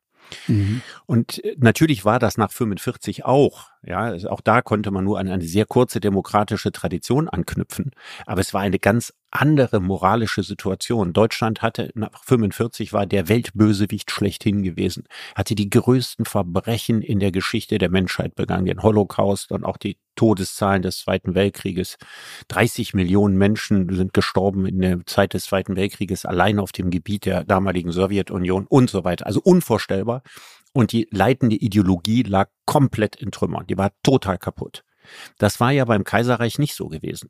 Mhm. 0.47 0.81
Und 1.05 1.43
äh, 1.43 1.55
natürlich 1.57 2.05
war 2.05 2.19
das 2.19 2.37
nach 2.37 2.51
45 2.51 3.25
auch. 3.25 3.69
Ja, 3.85 3.99
also 3.99 4.29
auch 4.29 4.41
da 4.41 4.61
konnte 4.61 4.91
man 4.91 5.03
nur 5.03 5.19
an 5.19 5.27
eine 5.27 5.43
sehr 5.43 5.65
kurze 5.65 5.99
demokratische 5.99 6.71
Tradition 6.71 7.29
anknüpfen. 7.29 7.91
Aber 8.25 8.41
es 8.41 8.53
war 8.53 8.61
eine 8.61 8.79
ganz 8.79 9.13
andere 9.33 9.79
moralische 9.79 10.43
Situation. 10.43 11.13
Deutschland 11.13 11.61
hatte 11.61 11.89
nach 11.95 12.23
45 12.23 12.93
war 12.93 13.05
der 13.05 13.29
Weltbösewicht 13.29 14.11
schlechthin 14.11 14.63
gewesen, 14.63 15.05
hatte 15.35 15.55
die 15.55 15.69
größten 15.69 16.25
Verbrechen 16.25 17.01
in 17.01 17.19
der 17.19 17.31
Geschichte 17.31 17.77
der 17.77 17.89
Menschheit 17.89 18.35
begangen, 18.35 18.65
den 18.65 18.83
Holocaust 18.83 19.51
und 19.51 19.63
auch 19.63 19.77
die 19.77 19.97
Todeszahlen 20.15 20.83
des 20.83 20.99
Zweiten 20.99 21.33
Weltkrieges. 21.33 21.97
30 22.49 22.93
Millionen 22.93 23.37
Menschen 23.37 23.93
sind 23.95 24.13
gestorben 24.13 24.65
in 24.67 24.79
der 24.79 25.05
Zeit 25.05 25.33
des 25.33 25.45
Zweiten 25.45 25.75
Weltkrieges 25.75 26.25
allein 26.25 26.59
auf 26.59 26.71
dem 26.71 26.91
Gebiet 26.91 27.25
der 27.25 27.43
damaligen 27.43 27.91
Sowjetunion 27.91 28.67
und 28.67 28.89
so 28.89 29.03
weiter. 29.03 29.25
Also 29.25 29.41
unvorstellbar. 29.41 30.21
Und 30.73 30.91
die 30.91 31.07
leitende 31.11 31.55
Ideologie 31.55 32.23
lag 32.23 32.49
komplett 32.65 33.15
in 33.15 33.31
Trümmern. 33.31 33.67
Die 33.67 33.77
war 33.77 33.91
total 34.03 34.37
kaputt. 34.37 34.83
Das 35.37 35.59
war 35.59 35.71
ja 35.71 35.85
beim 35.85 36.03
Kaiserreich 36.03 36.59
nicht 36.59 36.75
so 36.75 36.87
gewesen. 36.87 37.29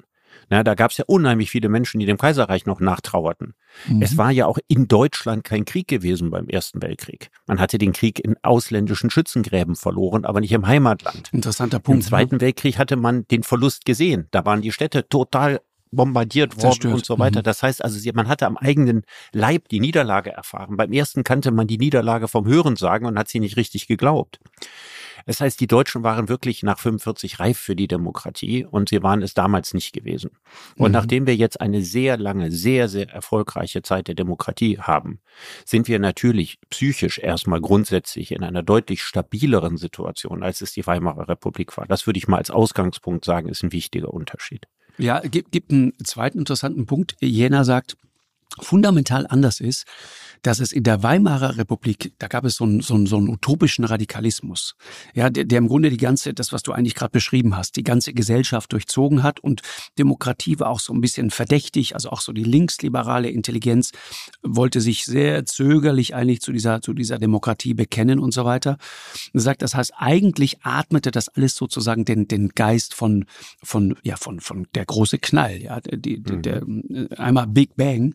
Na, 0.49 0.63
da 0.63 0.75
gab 0.75 0.91
es 0.91 0.97
ja 0.97 1.05
unheimlich 1.07 1.49
viele 1.49 1.69
Menschen, 1.69 1.99
die 1.99 2.05
dem 2.05 2.17
Kaiserreich 2.17 2.65
noch 2.65 2.79
nachtrauerten. 2.79 3.53
Mhm. 3.87 4.01
Es 4.01 4.17
war 4.17 4.31
ja 4.31 4.45
auch 4.45 4.59
in 4.67 4.87
Deutschland 4.87 5.43
kein 5.43 5.65
Krieg 5.65 5.87
gewesen 5.87 6.29
beim 6.29 6.47
Ersten 6.47 6.81
Weltkrieg. 6.81 7.29
Man 7.47 7.59
hatte 7.59 7.77
den 7.77 7.93
Krieg 7.93 8.19
in 8.19 8.35
ausländischen 8.43 9.09
Schützengräben 9.09 9.75
verloren, 9.75 10.25
aber 10.25 10.41
nicht 10.41 10.51
im 10.51 10.67
Heimatland. 10.67 11.29
Interessanter 11.33 11.79
Punkt. 11.79 12.01
Im 12.01 12.05
ne? 12.05 12.09
Zweiten 12.09 12.35
ne? 12.35 12.41
Weltkrieg 12.41 12.77
hatte 12.77 12.95
man 12.95 13.27
den 13.27 13.43
Verlust 13.43 13.85
gesehen. 13.85 14.27
Da 14.31 14.45
waren 14.45 14.61
die 14.61 14.71
Städte 14.71 15.07
total 15.07 15.59
bombardiert 15.95 16.55
worden 16.55 16.61
Zerstört. 16.61 16.93
und 16.93 17.05
so 17.05 17.19
weiter. 17.19 17.39
Mhm. 17.39 17.43
Das 17.43 17.63
heißt 17.63 17.83
also, 17.83 18.09
man 18.13 18.27
hatte 18.27 18.45
am 18.45 18.57
eigenen 18.57 19.03
Leib 19.31 19.69
die 19.69 19.79
Niederlage 19.79 20.31
erfahren. 20.31 20.77
Beim 20.77 20.91
ersten 20.91 21.23
kannte 21.23 21.51
man 21.51 21.67
die 21.67 21.77
Niederlage 21.77 22.27
vom 22.27 22.45
Hören 22.45 22.75
sagen 22.75 23.05
und 23.05 23.17
hat 23.17 23.29
sie 23.29 23.39
nicht 23.39 23.57
richtig 23.57 23.87
geglaubt. 23.87 24.39
Das 25.25 25.39
heißt, 25.41 25.59
die 25.59 25.67
Deutschen 25.67 26.03
waren 26.03 26.29
wirklich 26.29 26.63
nach 26.63 26.79
45 26.79 27.39
reif 27.39 27.57
für 27.57 27.75
die 27.75 27.87
Demokratie 27.87 28.65
und 28.65 28.89
sie 28.89 29.03
waren 29.03 29.21
es 29.21 29.33
damals 29.33 29.73
nicht 29.73 29.93
gewesen. 29.93 30.31
Und 30.75 30.89
mhm. 30.89 30.93
nachdem 30.93 31.27
wir 31.27 31.35
jetzt 31.35 31.61
eine 31.61 31.81
sehr 31.81 32.17
lange, 32.17 32.51
sehr, 32.51 32.89
sehr 32.89 33.09
erfolgreiche 33.09 33.81
Zeit 33.81 34.07
der 34.07 34.15
Demokratie 34.15 34.79
haben, 34.79 35.19
sind 35.65 35.87
wir 35.87 35.99
natürlich 35.99 36.59
psychisch 36.69 37.19
erstmal 37.19 37.61
grundsätzlich 37.61 38.31
in 38.31 38.43
einer 38.43 38.63
deutlich 38.63 39.03
stabileren 39.03 39.77
Situation, 39.77 40.43
als 40.43 40.61
es 40.61 40.73
die 40.73 40.85
Weimarer 40.85 41.27
Republik 41.27 41.77
war. 41.77 41.85
Das 41.85 42.05
würde 42.05 42.17
ich 42.17 42.27
mal 42.27 42.37
als 42.37 42.51
Ausgangspunkt 42.51 43.25
sagen, 43.25 43.49
ist 43.49 43.63
ein 43.63 43.71
wichtiger 43.71 44.13
Unterschied. 44.13 44.67
Ja, 44.97 45.19
gibt, 45.19 45.51
gibt 45.51 45.71
einen 45.71 45.93
zweiten 46.03 46.39
interessanten 46.39 46.85
Punkt. 46.85 47.15
Jena 47.19 47.63
sagt, 47.63 47.97
fundamental 48.59 49.25
anders 49.27 49.59
ist, 49.59 49.85
dass 50.43 50.59
es 50.59 50.73
in 50.73 50.83
der 50.83 51.01
Weimarer 51.03 51.57
Republik, 51.57 52.13
da 52.19 52.27
gab 52.27 52.43
es 52.43 52.55
so 52.55 52.65
einen, 52.65 52.81
so 52.81 52.95
einen, 52.95 53.07
so 53.07 53.17
einen 53.17 53.29
utopischen 53.29 53.85
Radikalismus, 53.85 54.75
ja, 55.13 55.29
der, 55.29 55.45
der 55.45 55.57
im 55.57 55.67
Grunde 55.67 55.89
die 55.89 55.97
ganze, 55.97 56.33
das, 56.33 56.51
was 56.51 56.63
du 56.63 56.73
eigentlich 56.73 56.95
gerade 56.95 57.11
beschrieben 57.11 57.55
hast, 57.55 57.77
die 57.77 57.83
ganze 57.83 58.13
Gesellschaft 58.13 58.73
durchzogen 58.73 59.23
hat 59.23 59.39
und 59.39 59.61
Demokratie 59.97 60.59
war 60.59 60.69
auch 60.69 60.81
so 60.81 60.93
ein 60.93 60.99
bisschen 60.99 61.31
verdächtig, 61.31 61.95
also 61.95 62.09
auch 62.09 62.19
so 62.19 62.33
die 62.33 62.43
linksliberale 62.43 63.29
Intelligenz 63.29 63.91
wollte 64.43 64.81
sich 64.81 65.05
sehr 65.05 65.45
zögerlich 65.45 66.13
eigentlich 66.13 66.41
zu 66.41 66.51
dieser, 66.51 66.81
zu 66.81 66.93
dieser 66.93 67.19
Demokratie 67.19 67.73
bekennen 67.73 68.19
und 68.19 68.33
so 68.33 68.43
weiter. 68.43 68.77
Und 69.33 69.39
sagt, 69.39 69.61
das 69.61 69.75
heißt, 69.75 69.93
eigentlich 69.95 70.57
atmete 70.63 71.11
das 71.11 71.29
alles 71.29 71.55
sozusagen 71.55 72.05
den, 72.05 72.27
den 72.27 72.49
Geist 72.49 72.93
von, 72.93 73.25
von, 73.63 73.95
ja, 74.03 74.17
von, 74.17 74.39
von 74.41 74.67
der 74.75 74.85
große 74.85 75.19
Knall, 75.19 75.61
ja, 75.61 75.79
die, 75.81 76.17
mhm. 76.17 76.41
der, 76.41 76.63
einmal 77.17 77.47
Big 77.47 77.75
Bang. 77.75 78.13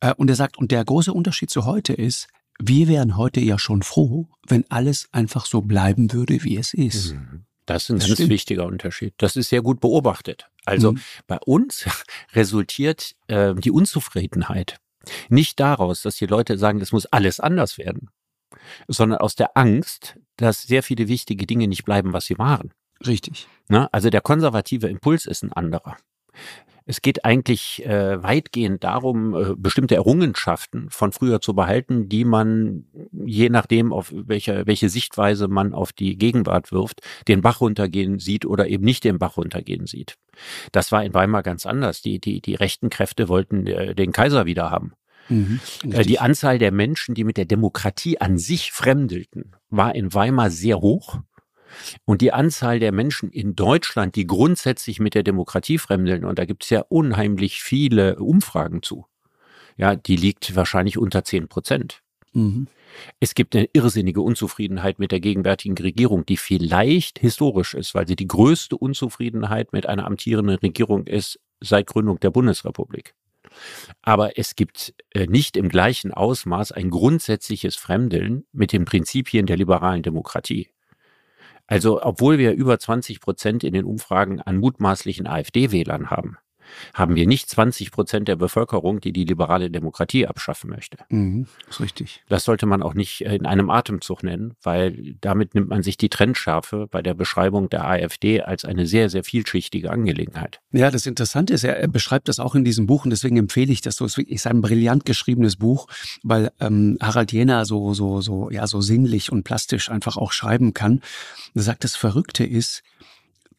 Äh, 0.00 0.14
und 0.14 0.28
er 0.28 0.36
sagt, 0.36 0.58
und 0.58 0.70
der 0.70 0.84
große 0.84 1.12
Unterschied 1.12 1.50
zu 1.50 1.64
heute 1.64 1.92
ist, 1.92 2.28
wir 2.58 2.88
wären 2.88 3.16
heute 3.16 3.40
ja 3.40 3.58
schon 3.58 3.82
froh, 3.82 4.28
wenn 4.46 4.64
alles 4.70 5.08
einfach 5.12 5.46
so 5.46 5.62
bleiben 5.62 6.12
würde, 6.12 6.42
wie 6.42 6.56
es 6.56 6.72
ist. 6.72 7.14
Mhm. 7.14 7.44
Das 7.66 7.84
ist 7.84 7.90
ein 7.90 7.98
das 7.98 8.06
ganz 8.06 8.16
stimmt. 8.18 8.30
wichtiger 8.30 8.66
Unterschied. 8.66 9.14
Das 9.18 9.36
ist 9.36 9.48
sehr 9.48 9.60
gut 9.60 9.80
beobachtet. 9.80 10.48
Also 10.64 10.92
mhm. 10.92 11.00
bei 11.26 11.38
uns 11.38 11.86
resultiert 12.32 13.16
äh, 13.26 13.54
die 13.54 13.70
Unzufriedenheit 13.70 14.78
nicht 15.28 15.60
daraus, 15.60 16.02
dass 16.02 16.16
die 16.16 16.26
Leute 16.26 16.58
sagen, 16.58 16.80
es 16.80 16.92
muss 16.92 17.06
alles 17.06 17.40
anders 17.40 17.78
werden, 17.78 18.10
sondern 18.88 19.18
aus 19.18 19.34
der 19.34 19.56
Angst, 19.56 20.18
dass 20.36 20.62
sehr 20.62 20.82
viele 20.82 21.08
wichtige 21.08 21.46
Dinge 21.46 21.68
nicht 21.68 21.84
bleiben, 21.84 22.12
was 22.12 22.26
sie 22.26 22.38
waren. 22.38 22.72
Richtig. 23.06 23.46
Na, 23.68 23.88
also 23.92 24.10
der 24.10 24.20
konservative 24.20 24.88
Impuls 24.88 25.26
ist 25.26 25.42
ein 25.42 25.52
anderer. 25.52 25.96
Es 26.88 27.02
geht 27.02 27.24
eigentlich 27.24 27.84
äh, 27.84 28.22
weitgehend 28.22 28.84
darum, 28.84 29.34
äh, 29.34 29.54
bestimmte 29.56 29.96
Errungenschaften 29.96 30.88
von 30.88 31.10
früher 31.10 31.40
zu 31.40 31.52
behalten, 31.52 32.08
die 32.08 32.24
man, 32.24 32.84
je 33.12 33.48
nachdem, 33.48 33.92
auf 33.92 34.12
welche, 34.14 34.66
welche 34.66 34.88
Sichtweise 34.88 35.48
man 35.48 35.74
auf 35.74 35.92
die 35.92 36.16
Gegenwart 36.16 36.70
wirft, 36.70 37.00
den 37.26 37.42
Bach 37.42 37.60
runtergehen 37.60 38.20
sieht 38.20 38.46
oder 38.46 38.68
eben 38.68 38.84
nicht 38.84 39.02
den 39.02 39.18
Bach 39.18 39.36
runtergehen 39.36 39.86
sieht. 39.86 40.16
Das 40.70 40.92
war 40.92 41.04
in 41.04 41.12
Weimar 41.12 41.42
ganz 41.42 41.66
anders. 41.66 42.02
Die, 42.02 42.20
die, 42.20 42.40
die 42.40 42.54
rechten 42.54 42.88
Kräfte 42.88 43.28
wollten 43.28 43.66
äh, 43.66 43.96
den 43.96 44.12
Kaiser 44.12 44.46
wieder 44.46 44.70
haben. 44.70 44.92
Mhm, 45.28 45.60
äh, 45.90 46.04
die 46.04 46.20
Anzahl 46.20 46.58
der 46.58 46.70
Menschen, 46.70 47.16
die 47.16 47.24
mit 47.24 47.36
der 47.36 47.46
Demokratie 47.46 48.20
an 48.20 48.38
sich 48.38 48.70
fremdelten, 48.70 49.56
war 49.70 49.94
in 49.96 50.14
Weimar 50.14 50.50
sehr 50.50 50.80
hoch. 50.80 51.18
Und 52.04 52.20
die 52.20 52.32
Anzahl 52.32 52.78
der 52.78 52.92
Menschen 52.92 53.30
in 53.30 53.54
Deutschland, 53.54 54.16
die 54.16 54.26
grundsätzlich 54.26 55.00
mit 55.00 55.14
der 55.14 55.22
Demokratie 55.22 55.78
fremdeln, 55.78 56.24
und 56.24 56.38
da 56.38 56.44
gibt 56.44 56.64
es 56.64 56.70
ja 56.70 56.84
unheimlich 56.88 57.62
viele 57.62 58.16
Umfragen 58.16 58.82
zu, 58.82 59.06
ja, 59.76 59.94
die 59.94 60.16
liegt 60.16 60.56
wahrscheinlich 60.56 60.98
unter 60.98 61.24
zehn 61.24 61.48
Prozent. 61.48 62.02
Mhm. 62.32 62.68
Es 63.20 63.34
gibt 63.34 63.56
eine 63.56 63.68
irrsinnige 63.72 64.20
Unzufriedenheit 64.20 64.98
mit 64.98 65.12
der 65.12 65.20
gegenwärtigen 65.20 65.76
Regierung, 65.76 66.24
die 66.26 66.36
vielleicht 66.36 67.18
historisch 67.18 67.74
ist, 67.74 67.94
weil 67.94 68.06
sie 68.06 68.16
die 68.16 68.28
größte 68.28 68.76
Unzufriedenheit 68.76 69.72
mit 69.72 69.86
einer 69.86 70.06
amtierenden 70.06 70.58
Regierung 70.58 71.06
ist 71.06 71.40
seit 71.60 71.86
Gründung 71.86 72.20
der 72.20 72.30
Bundesrepublik. 72.30 73.14
Aber 74.02 74.38
es 74.38 74.54
gibt 74.56 74.94
äh, 75.14 75.26
nicht 75.26 75.56
im 75.56 75.68
gleichen 75.68 76.12
Ausmaß 76.12 76.72
ein 76.72 76.90
grundsätzliches 76.90 77.76
Fremdeln 77.76 78.44
mit 78.52 78.72
den 78.72 78.84
Prinzipien 78.84 79.46
der 79.46 79.56
liberalen 79.56 80.02
Demokratie. 80.02 80.68
Also 81.66 82.02
obwohl 82.02 82.38
wir 82.38 82.52
über 82.52 82.78
20 82.78 83.20
Prozent 83.20 83.64
in 83.64 83.72
den 83.72 83.84
Umfragen 83.84 84.40
an 84.40 84.56
mutmaßlichen 84.58 85.26
AfD-Wählern 85.26 86.10
haben, 86.10 86.38
haben 86.94 87.14
wir 87.14 87.26
nicht 87.26 87.48
20 87.50 87.90
Prozent 87.90 88.28
der 88.28 88.36
Bevölkerung, 88.36 89.00
die 89.00 89.12
die 89.12 89.24
liberale 89.24 89.70
Demokratie 89.70 90.26
abschaffen 90.26 90.70
möchte. 90.70 90.98
Mhm, 91.08 91.46
ist 91.68 91.80
richtig. 91.80 92.22
Das 92.28 92.44
sollte 92.44 92.66
man 92.66 92.82
auch 92.82 92.94
nicht 92.94 93.22
in 93.22 93.46
einem 93.46 93.70
Atemzug 93.70 94.22
nennen, 94.22 94.54
weil 94.62 95.14
damit 95.20 95.54
nimmt 95.54 95.68
man 95.68 95.82
sich 95.82 95.96
die 95.96 96.08
Trendschärfe 96.08 96.86
bei 96.90 97.02
der 97.02 97.14
Beschreibung 97.14 97.68
der 97.68 97.86
AfD 97.86 98.42
als 98.42 98.64
eine 98.64 98.86
sehr, 98.86 99.10
sehr 99.10 99.24
vielschichtige 99.24 99.90
Angelegenheit. 99.90 100.60
Ja, 100.72 100.90
das 100.90 101.06
Interessante 101.06 101.54
ist, 101.54 101.64
er 101.64 101.88
beschreibt 101.88 102.28
das 102.28 102.38
auch 102.38 102.54
in 102.54 102.64
diesem 102.64 102.86
Buch 102.86 103.04
und 103.04 103.10
deswegen 103.10 103.36
empfehle 103.36 103.72
ich 103.72 103.80
das 103.80 103.96
so. 103.96 104.04
Es 104.04 104.18
ist 104.18 104.46
ein 104.46 104.60
brillant 104.60 105.04
geschriebenes 105.04 105.56
Buch, 105.56 105.86
weil 106.22 106.50
ähm, 106.60 106.98
Harald 107.00 107.32
Jener 107.32 107.64
so, 107.64 107.94
so, 107.94 108.20
so, 108.20 108.50
ja, 108.50 108.66
so 108.66 108.80
sinnlich 108.80 109.32
und 109.32 109.44
plastisch 109.44 109.90
einfach 109.90 110.16
auch 110.16 110.32
schreiben 110.32 110.74
kann. 110.74 111.00
Er 111.54 111.62
sagt, 111.62 111.84
das 111.84 111.96
Verrückte 111.96 112.44
ist, 112.44 112.82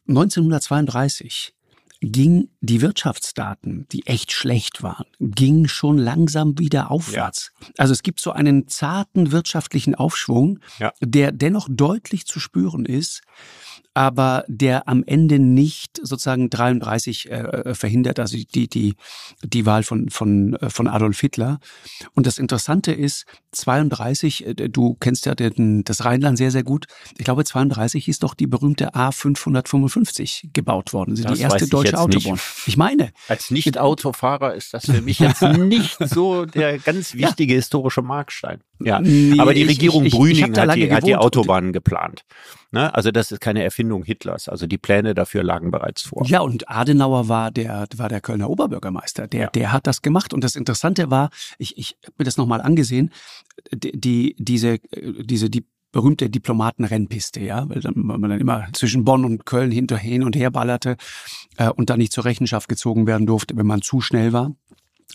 1932 0.08 1.54
ging 2.00 2.50
die 2.60 2.80
Wirtschaftsdaten, 2.80 3.86
die 3.90 4.06
echt 4.06 4.32
schlecht 4.32 4.82
waren, 4.82 5.06
gingen 5.18 5.68
schon 5.68 5.98
langsam 5.98 6.58
wieder 6.58 6.90
aufwärts. 6.90 7.52
Ja. 7.60 7.68
Also 7.78 7.92
es 7.92 8.02
gibt 8.02 8.20
so 8.20 8.30
einen 8.30 8.68
zarten 8.68 9.32
wirtschaftlichen 9.32 9.94
Aufschwung, 9.94 10.60
ja. 10.78 10.92
der 11.00 11.32
dennoch 11.32 11.68
deutlich 11.70 12.26
zu 12.26 12.38
spüren 12.38 12.86
ist 12.86 13.22
aber 13.98 14.44
der 14.46 14.86
am 14.86 15.02
Ende 15.04 15.40
nicht 15.40 15.98
sozusagen 16.00 16.50
33 16.50 17.32
äh, 17.32 17.74
verhindert, 17.74 18.20
also 18.20 18.36
die, 18.36 18.68
die, 18.68 18.94
die 19.42 19.66
Wahl 19.66 19.82
von, 19.82 20.08
von, 20.08 20.54
äh, 20.54 20.70
von 20.70 20.86
Adolf 20.86 21.18
Hitler. 21.18 21.58
Und 22.14 22.24
das 22.24 22.38
Interessante 22.38 22.92
ist, 22.92 23.26
32, 23.50 24.46
äh, 24.46 24.54
du 24.54 24.96
kennst 25.00 25.26
ja 25.26 25.34
den, 25.34 25.82
das 25.82 26.04
Rheinland 26.04 26.38
sehr, 26.38 26.52
sehr 26.52 26.62
gut. 26.62 26.86
Ich 27.18 27.24
glaube, 27.24 27.44
32 27.44 28.06
ist 28.06 28.22
doch 28.22 28.34
die 28.34 28.46
berühmte 28.46 28.94
A555 28.94 30.50
gebaut 30.52 30.92
worden. 30.92 31.16
Das 31.16 31.32
ist 31.32 31.36
die 31.36 31.42
erste 31.42 31.66
deutsche 31.66 31.98
Autobahn. 31.98 32.34
Nicht. 32.34 32.68
Ich 32.68 32.76
meine. 32.76 33.10
Als 33.26 33.50
Nicht-Autofahrer 33.50 34.54
ist 34.54 34.74
das 34.74 34.86
für 34.86 35.02
mich 35.02 35.18
jetzt 35.18 35.42
nicht 35.42 35.96
so 35.98 36.44
der 36.44 36.78
ganz 36.78 37.14
wichtige 37.14 37.54
ja. 37.54 37.58
historische 37.58 38.02
Markstein. 38.02 38.60
Ja, 38.78 39.00
nee, 39.00 39.40
aber 39.40 39.54
die 39.54 39.64
Regierung 39.64 40.04
ich, 40.04 40.12
ich, 40.12 40.18
Brüning 40.18 40.52
ich 40.52 40.58
hat, 40.58 40.76
die, 40.76 40.92
hat 40.92 41.04
die 41.04 41.16
Autobahnen 41.16 41.72
geplant. 41.72 42.22
Ne? 42.70 42.94
Also 42.94 43.10
das 43.10 43.32
ist 43.32 43.40
keine 43.40 43.62
Erfindung 43.62 44.04
Hitlers. 44.04 44.48
Also 44.48 44.66
die 44.66 44.76
Pläne 44.76 45.14
dafür 45.14 45.42
lagen 45.42 45.70
bereits 45.70 46.02
vor. 46.02 46.26
Ja, 46.26 46.40
und 46.40 46.68
Adenauer 46.68 47.28
war 47.28 47.50
der, 47.50 47.86
war 47.96 48.08
der 48.10 48.20
Kölner 48.20 48.50
Oberbürgermeister. 48.50 49.26
Der, 49.26 49.40
ja. 49.40 49.50
der 49.50 49.72
hat 49.72 49.86
das 49.86 50.02
gemacht. 50.02 50.34
Und 50.34 50.44
das 50.44 50.54
Interessante 50.54 51.10
war, 51.10 51.30
ich, 51.56 51.78
ich 51.78 51.96
habe 52.04 52.14
mir 52.18 52.24
das 52.24 52.36
nochmal 52.36 52.60
angesehen, 52.60 53.10
die, 53.72 54.36
diese, 54.38 54.78
diese, 54.92 55.48
die 55.48 55.66
berühmte 55.92 56.28
Diplomatenrennpiste, 56.28 57.40
ja, 57.40 57.66
weil, 57.70 57.80
dann, 57.80 57.94
weil 57.96 58.18
man 58.18 58.30
dann 58.30 58.40
immer 58.40 58.66
zwischen 58.74 59.04
Bonn 59.04 59.24
und 59.24 59.46
Köln 59.46 59.70
hinter, 59.70 59.96
hin 59.96 60.22
und 60.22 60.36
her 60.36 60.50
ballerte 60.50 60.96
äh, 61.56 61.70
und 61.70 61.88
dann 61.88 61.98
nicht 61.98 62.12
zur 62.12 62.26
Rechenschaft 62.26 62.68
gezogen 62.68 63.06
werden 63.06 63.26
durfte, 63.26 63.56
wenn 63.56 63.66
man 63.66 63.80
zu 63.80 64.02
schnell 64.02 64.34
war. 64.34 64.52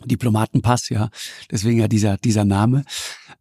Diplomatenpass, 0.06 0.90
ja, 0.90 1.10
deswegen 1.52 1.80
ja 1.80 1.88
dieser, 1.88 2.18
dieser 2.18 2.46
Name. 2.46 2.84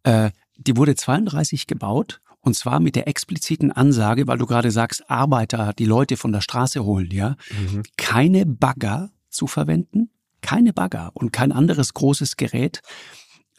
Äh, 0.03 0.29
die 0.57 0.77
wurde 0.77 0.93
32 0.93 1.65
gebaut 1.65 2.21
und 2.43 2.55
zwar 2.55 2.79
mit 2.79 2.95
der 2.95 3.07
expliziten 3.07 3.71
Ansage, 3.71 4.27
weil 4.27 4.37
du 4.37 4.45
gerade 4.45 4.69
sagst, 4.69 5.09
Arbeiter, 5.09 5.73
die 5.73 5.85
Leute 5.85 6.17
von 6.17 6.33
der 6.33 6.41
Straße 6.41 6.83
holen, 6.83 7.09
ja, 7.11 7.37
mhm. 7.49 7.83
keine 7.97 8.45
Bagger 8.45 9.11
zu 9.29 9.47
verwenden, 9.47 10.09
keine 10.41 10.73
Bagger 10.73 11.11
und 11.13 11.31
kein 11.31 11.53
anderes 11.53 11.93
großes 11.93 12.35
Gerät, 12.35 12.81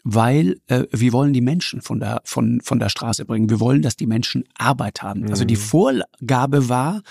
weil 0.03 0.61
äh, 0.67 0.83
wir 0.91 1.13
wollen 1.13 1.33
die 1.33 1.41
Menschen 1.41 1.81
von 1.81 1.99
der, 1.99 2.21
von, 2.25 2.61
von 2.61 2.77
der 2.77 2.89
Straße 2.89 3.25
bringen. 3.25 3.49
Wir 3.49 3.59
wollen, 3.59 3.81
dass 3.81 3.95
die 3.95 4.05
Menschen 4.05 4.43
Arbeit 4.55 5.01
haben. 5.01 5.21
Mhm. 5.21 5.29
Also 5.29 5.45
die 5.45 5.55
mhm. 5.55 5.61
Vorgabe 5.61 6.69
war, 6.69 7.01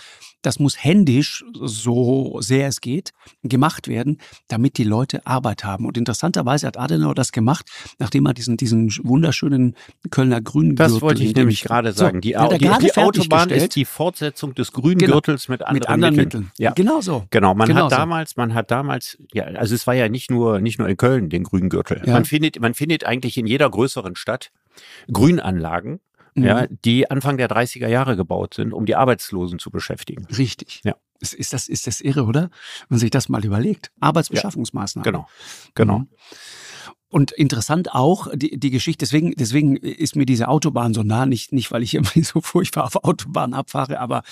das 0.47 0.59
muss 0.59 0.83
händisch, 0.83 1.45
so 1.55 2.41
sehr 2.41 2.69
es 2.69 2.81
geht, 2.81 3.13
gemacht 3.43 3.89
werden, 3.89 4.19
damit 4.49 4.79
die 4.79 4.85
Leute 4.85 5.27
Arbeit 5.27 5.65
haben. 5.65 5.87
Und 5.87 5.97
interessanterweise 5.97 6.67
hat 6.67 6.79
Adenauer 6.79 7.15
das 7.15 7.33
gemacht, 7.33 7.67
nachdem 7.99 8.27
er 8.27 8.35
diesen, 8.35 8.57
diesen 8.57 8.93
wunderschönen 9.03 9.75
Kölner 10.11 10.41
Grüngürtel... 10.41 10.77
Das 10.77 11.01
wollte 11.01 11.25
ich 11.25 11.35
nämlich 11.35 11.63
gerade 11.63 11.93
sagen. 11.93 12.21
Die, 12.21 12.35
so, 12.39 12.49
die, 12.49 12.71
die 12.81 12.97
Autobahn 12.97 13.51
ist 13.51 13.77
die 13.77 13.85
Fortsetzung 13.85 14.55
des 14.55 14.73
Grüngürtels 14.73 15.47
genau, 15.47 15.55
mit 15.55 15.63
anderen, 15.63 15.75
mit 15.75 15.89
anderen 15.89 16.17
Mitteln. 16.17 16.43
Mitteln. 16.45 16.53
Ja. 16.59 16.73
Genau 16.73 17.01
so. 17.01 17.25
Genau, 17.31 17.55
man 17.55 17.69
genau 17.69 17.85
hat 17.85 17.93
damals, 17.93 18.37
man 18.37 18.55
hat 18.55 18.71
damals, 18.71 19.19
ja, 19.33 19.45
also 19.45 19.75
es 19.75 19.87
war 19.87 19.95
ja 19.95 20.09
nicht 20.09 20.31
nur, 20.31 20.61
nicht 20.61 20.79
nur 20.79 20.89
in 20.89 20.97
Köln 20.97 21.31
den 21.31 21.45
Grüngürtel. 21.45 22.03
Ja. 22.05 22.13
Man 22.13 22.25
findet, 22.25 22.61
man 22.61 22.75
findet 22.75 23.05
eigentlich 23.05 23.39
in 23.39 23.47
jeder 23.47 23.71
größeren 23.71 24.17
Stadt 24.17 24.51
Grünanlagen, 25.13 26.01
mhm. 26.35 26.45
ja, 26.45 26.67
die 26.67 27.11
Anfang 27.11 27.37
der 27.37 27.49
30er 27.49 27.89
Jahre 27.89 28.17
gebaut 28.17 28.55
sind, 28.55 28.73
um 28.73 28.87
die 28.87 28.97
Arbeitslosen 28.97 29.59
zu 29.59 29.71
beschäftigen. 29.71 30.27
Richtig. 30.27 30.81
Ja. 30.85 30.97
Ist, 31.21 31.35
ist, 31.35 31.53
das, 31.53 31.69
ist 31.69 31.87
das 31.87 32.01
irre, 32.01 32.25
oder? 32.25 32.43
Wenn 32.43 32.51
man 32.91 32.99
sich 32.99 33.11
das 33.11 33.29
mal 33.29 33.45
überlegt. 33.45 33.91
Arbeitsbeschaffungsmaßnahmen. 34.01 35.05
Ja, 35.05 35.11
genau. 35.11 35.29
Genau. 35.75 35.99
Mhm. 36.01 36.09
Und 37.09 37.31
interessant 37.31 37.95
auch 37.95 38.27
die, 38.35 38.59
die 38.59 38.71
Geschichte, 38.71 39.05
deswegen, 39.05 39.33
deswegen 39.37 39.77
ist 39.77 40.17
mir 40.17 40.27
diese 40.27 40.49
Autobahn 40.49 40.95
so 40.95 41.05
nah, 41.05 41.27
nicht, 41.27 41.53
nicht 41.53 41.71
weil 41.71 41.85
ich 41.85 41.95
irgendwie 41.95 42.23
so 42.23 42.41
furchtbar 42.41 42.85
auf 42.85 42.97
Autobahn 43.05 43.55
abfahre, 43.55 44.01
aber 44.01 44.25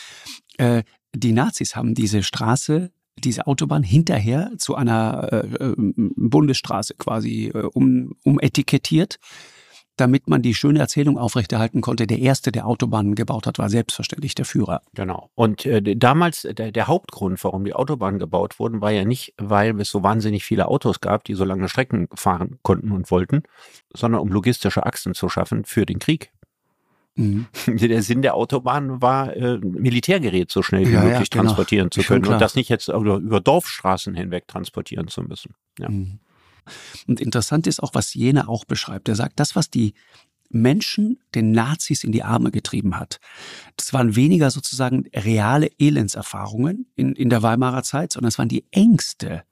äh, 0.58 0.82
die 1.14 1.32
Nazis 1.32 1.76
haben 1.76 1.94
diese 1.94 2.24
Straße, 2.24 2.90
diese 3.18 3.46
Autobahn 3.46 3.84
hinterher 3.84 4.50
zu 4.58 4.74
einer 4.74 5.28
äh, 5.32 5.66
äh 5.70 5.74
Bundesstraße 5.76 6.94
quasi 6.94 7.52
äh, 7.54 7.68
um, 7.72 8.16
umetikettiert 8.24 9.18
damit 9.96 10.28
man 10.28 10.42
die 10.42 10.54
schöne 10.54 10.78
Erzählung 10.78 11.18
aufrechterhalten 11.18 11.80
konnte. 11.80 12.06
Der 12.06 12.18
erste, 12.18 12.50
der 12.50 12.66
Autobahnen 12.66 13.14
gebaut 13.14 13.46
hat, 13.46 13.58
war 13.58 13.68
selbstverständlich 13.68 14.34
der 14.34 14.44
Führer. 14.44 14.82
Genau. 14.94 15.30
Und 15.34 15.66
äh, 15.66 15.96
damals, 15.96 16.42
der, 16.42 16.72
der, 16.72 16.86
Hauptgrund, 16.86 17.42
warum 17.44 17.64
die 17.64 17.74
Autobahnen 17.74 18.18
gebaut 18.18 18.58
wurden, 18.58 18.80
war 18.80 18.90
ja 18.90 19.04
nicht, 19.04 19.34
weil 19.36 19.78
es 19.80 19.90
so 19.90 20.02
wahnsinnig 20.02 20.44
viele 20.44 20.68
Autos 20.68 21.00
gab, 21.00 21.24
die 21.24 21.34
so 21.34 21.44
lange 21.44 21.68
Strecken 21.68 22.08
fahren 22.14 22.58
konnten 22.62 22.92
und 22.92 23.10
wollten, 23.10 23.42
sondern 23.94 24.20
um 24.20 24.28
logistische 24.28 24.86
Achsen 24.86 25.14
zu 25.14 25.28
schaffen 25.28 25.64
für 25.64 25.84
den 25.84 25.98
Krieg. 25.98 26.32
Mhm. 27.14 27.46
Der 27.66 28.02
Sinn 28.02 28.22
der 28.22 28.34
Autobahn 28.34 29.02
war, 29.02 29.36
äh, 29.36 29.58
Militärgerät 29.58 30.50
so 30.50 30.62
schnell 30.62 30.86
wie 30.86 30.92
ja, 30.92 31.02
möglich 31.02 31.18
ja, 31.18 31.24
genau. 31.30 31.44
transportieren 31.44 31.90
zu 31.90 32.02
können 32.02 32.26
und 32.26 32.40
das 32.40 32.54
nicht 32.54 32.70
jetzt 32.70 32.88
über, 32.88 33.16
über 33.16 33.40
Dorfstraßen 33.40 34.14
hinweg 34.14 34.48
transportieren 34.48 35.08
zu 35.08 35.22
müssen. 35.22 35.54
Ja. 35.78 35.90
Mhm. 35.90 36.20
Und 37.06 37.20
interessant 37.20 37.66
ist 37.66 37.82
auch, 37.82 37.94
was 37.94 38.14
Jena 38.14 38.48
auch 38.48 38.64
beschreibt. 38.64 39.08
Er 39.08 39.16
sagt, 39.16 39.40
das, 39.40 39.56
was 39.56 39.70
die 39.70 39.94
Menschen 40.52 41.18
den 41.34 41.52
Nazis 41.52 42.04
in 42.04 42.12
die 42.12 42.22
Arme 42.22 42.50
getrieben 42.50 42.98
hat. 42.98 43.18
Das 43.76 43.92
waren 43.92 44.16
weniger 44.16 44.50
sozusagen 44.50 45.04
reale 45.14 45.70
Elendserfahrungen 45.78 46.86
in, 46.94 47.14
in 47.14 47.30
der 47.30 47.42
Weimarer 47.42 47.82
Zeit, 47.82 48.12
sondern 48.12 48.28
es 48.28 48.38
waren 48.38 48.48
die 48.48 48.66
Ängste 48.70 49.44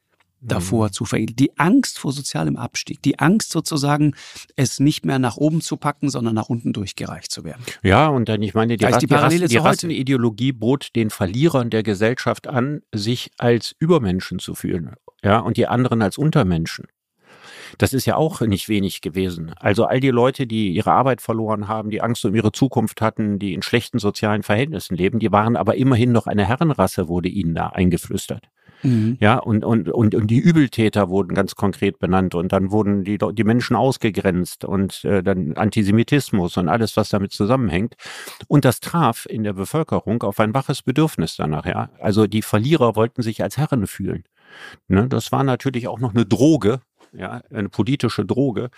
davor 0.42 0.86
mhm. 0.86 0.92
zu 0.92 1.04
verhindern. 1.04 1.36
Die 1.36 1.58
Angst 1.58 1.98
vor 1.98 2.12
sozialem 2.12 2.56
Abstieg, 2.56 3.02
die 3.02 3.18
Angst 3.18 3.50
sozusagen, 3.50 4.14
es 4.56 4.80
nicht 4.80 5.04
mehr 5.04 5.18
nach 5.18 5.36
oben 5.36 5.60
zu 5.60 5.76
packen, 5.76 6.08
sondern 6.08 6.34
nach 6.34 6.48
unten 6.48 6.72
durchgereicht 6.72 7.30
zu 7.30 7.44
werden. 7.44 7.62
Ja, 7.82 8.08
und 8.08 8.28
dann, 8.28 8.42
ich 8.42 8.54
meine, 8.54 8.76
die, 8.76 8.84
Rast, 8.84 9.02
die, 9.02 9.06
Parallele 9.06 9.48
die, 9.48 9.56
Rast, 9.56 9.82
die 9.82 9.86
Rassenideologie 9.86 10.52
bot 10.52 10.94
den 10.96 11.10
Verlierern 11.10 11.70
der 11.70 11.82
Gesellschaft 11.82 12.46
an, 12.46 12.80
sich 12.92 13.30
als 13.38 13.74
Übermenschen 13.78 14.38
zu 14.38 14.54
fühlen. 14.54 14.94
Ja, 15.22 15.40
und 15.40 15.56
die 15.56 15.66
anderen 15.66 16.00
als 16.02 16.16
Untermenschen. 16.16 16.86
Das 17.78 17.92
ist 17.92 18.06
ja 18.06 18.16
auch 18.16 18.40
nicht 18.40 18.68
wenig 18.68 19.00
gewesen. 19.00 19.52
Also 19.58 19.84
all 19.84 20.00
die 20.00 20.10
Leute, 20.10 20.46
die 20.46 20.70
ihre 20.70 20.92
Arbeit 20.92 21.20
verloren 21.20 21.68
haben, 21.68 21.90
die 21.90 22.02
Angst 22.02 22.24
um 22.24 22.34
ihre 22.34 22.52
Zukunft 22.52 23.00
hatten, 23.00 23.38
die 23.38 23.54
in 23.54 23.62
schlechten 23.62 23.98
sozialen 23.98 24.42
Verhältnissen 24.42 24.96
leben, 24.96 25.18
die 25.18 25.32
waren 25.32 25.56
aber 25.56 25.76
immerhin 25.76 26.12
noch 26.12 26.26
eine 26.26 26.46
Herrenrasse, 26.46 27.08
wurde 27.08 27.28
ihnen 27.28 27.54
da 27.54 27.68
eingeflüstert. 27.68 28.48
Mhm. 28.82 29.18
Ja, 29.20 29.38
und, 29.38 29.64
und, 29.64 29.88
und, 29.90 30.14
und 30.14 30.26
die 30.28 30.38
Übeltäter 30.38 31.08
wurden 31.08 31.34
ganz 31.34 31.54
konkret 31.54 31.98
benannt 31.98 32.34
und 32.34 32.52
dann 32.52 32.70
wurden 32.70 33.04
die, 33.04 33.18
die 33.18 33.44
Menschen 33.44 33.76
ausgegrenzt 33.76 34.64
und 34.64 35.04
äh, 35.04 35.22
dann 35.22 35.54
Antisemitismus 35.56 36.56
und 36.56 36.68
alles, 36.68 36.96
was 36.96 37.10
damit 37.10 37.32
zusammenhängt. 37.32 37.96
Und 38.48 38.64
das 38.64 38.80
traf 38.80 39.26
in 39.28 39.44
der 39.44 39.52
Bevölkerung 39.52 40.22
auf 40.22 40.40
ein 40.40 40.54
waches 40.54 40.82
Bedürfnis 40.82 41.36
danach, 41.36 41.66
ja. 41.66 41.90
Also 42.00 42.26
die 42.26 42.42
Verlierer 42.42 42.96
wollten 42.96 43.22
sich 43.22 43.42
als 43.42 43.56
Herren 43.56 43.86
fühlen. 43.86 44.24
Ne, 44.88 45.06
das 45.08 45.30
war 45.30 45.44
natürlich 45.44 45.86
auch 45.86 46.00
noch 46.00 46.12
eine 46.12 46.26
Droge, 46.26 46.80
ja, 47.12 47.42
eine 47.50 47.68
politische 47.68 48.24
Droge 48.24 48.70